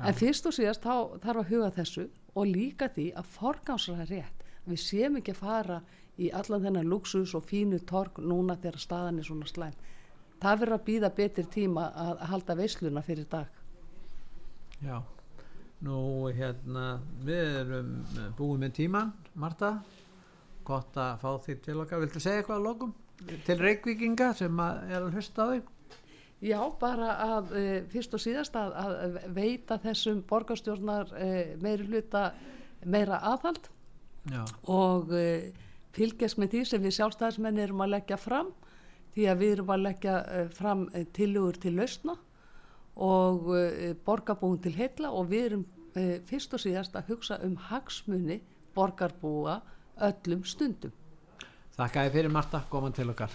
En 0.00 0.16
fyrst 0.16 0.46
og 0.48 0.54
síðast 0.56 0.80
þá 0.80 1.20
þarf 1.20 1.42
að 1.42 1.50
huga 1.52 1.70
þessu 1.76 2.06
og 2.32 2.48
líka 2.48 2.88
því 2.94 3.10
að 3.20 3.32
forgámslega 3.34 4.06
rétt. 4.08 4.44
Við 4.64 4.80
séum 4.80 5.18
ekki 5.20 5.34
að 5.34 5.42
fara 5.42 5.80
í 6.16 6.30
allan 6.32 6.62
þennan 6.64 6.88
luxus 6.88 7.34
og 7.36 7.44
fínu 7.48 7.80
torg 7.88 8.20
núna 8.22 8.56
þegar 8.60 8.80
staðan 8.80 9.20
er 9.20 9.28
svona 9.28 9.48
slæm. 9.50 9.74
Það 10.42 10.62
verður 10.62 10.76
að 10.78 10.86
býða 10.86 11.10
betri 11.16 11.44
tíma 11.54 11.88
að 11.92 12.14
að 12.14 12.30
halda 12.32 12.56
veisluna 12.58 13.02
fyrir 13.06 13.28
dag. 13.30 13.60
Já, 14.82 14.96
nú 15.82 16.30
hérna 16.34 16.86
við 17.26 17.58
erum 17.62 17.92
eh, 18.16 18.30
búin 18.38 18.62
með 18.62 18.76
tíman 18.78 19.12
Marta, 19.34 19.74
gott 20.66 20.96
að 21.00 21.22
fá 21.22 21.30
því 21.44 21.56
til 21.64 21.78
okkar, 21.82 22.02
viltu 22.04 22.22
segja 22.22 22.42
eitthvað 22.42 22.60
að 22.60 22.66
lokum? 22.68 22.96
Til 23.46 23.56
reykvíkinga 23.60 24.32
sem 24.38 24.60
er 24.62 24.98
að 25.00 25.12
hlusta 25.16 25.46
á 25.46 25.52
þig? 25.52 25.70
Já, 26.42 26.58
bara 26.80 27.12
að 27.22 27.52
e, 27.54 27.66
fyrst 27.92 28.16
og 28.16 28.22
síðast 28.22 28.56
að, 28.58 28.72
að 28.74 29.18
veita 29.36 29.78
þessum 29.82 30.24
borgarstjórnar 30.26 31.12
e, 31.14 31.28
meiri 31.62 31.86
hluta 31.86 32.32
meira 32.82 33.20
aðhald 33.30 33.68
Já, 34.26 34.42
og 34.70 35.12
e, 35.14 35.52
fylgjast 35.94 36.40
með 36.42 36.56
því 36.56 36.64
sem 36.66 36.82
við 36.82 36.96
sjálfstæðismenn 36.98 37.62
erum 37.62 37.84
að 37.86 37.94
leggja 37.94 38.18
fram 38.18 38.50
því 39.14 39.28
að 39.30 39.44
við 39.44 39.54
erum 39.54 39.70
að 39.70 39.84
leggja 39.86 40.16
fram 40.56 40.84
tilugur 41.14 41.60
til 41.62 41.76
lausna 41.78 42.16
og 42.96 43.52
e, 43.56 43.92
borgarbúin 44.04 44.60
til 44.62 44.74
heilla 44.76 45.12
og 45.12 45.30
við 45.30 45.46
erum 45.46 45.62
e, 45.96 46.20
fyrst 46.28 46.52
og 46.56 46.62
síðast 46.64 46.96
að 46.98 47.14
hugsa 47.14 47.38
um 47.46 47.56
hagsmuni 47.70 48.40
borgarbúa 48.74 49.60
öllum 50.02 50.44
stundum. 50.48 50.92
Þakka 51.76 52.06
þið 52.06 52.18
fyrir 52.18 52.32
Marta, 52.32 52.62
góðan 52.70 52.96
til 52.96 53.08
okkar. 53.12 53.32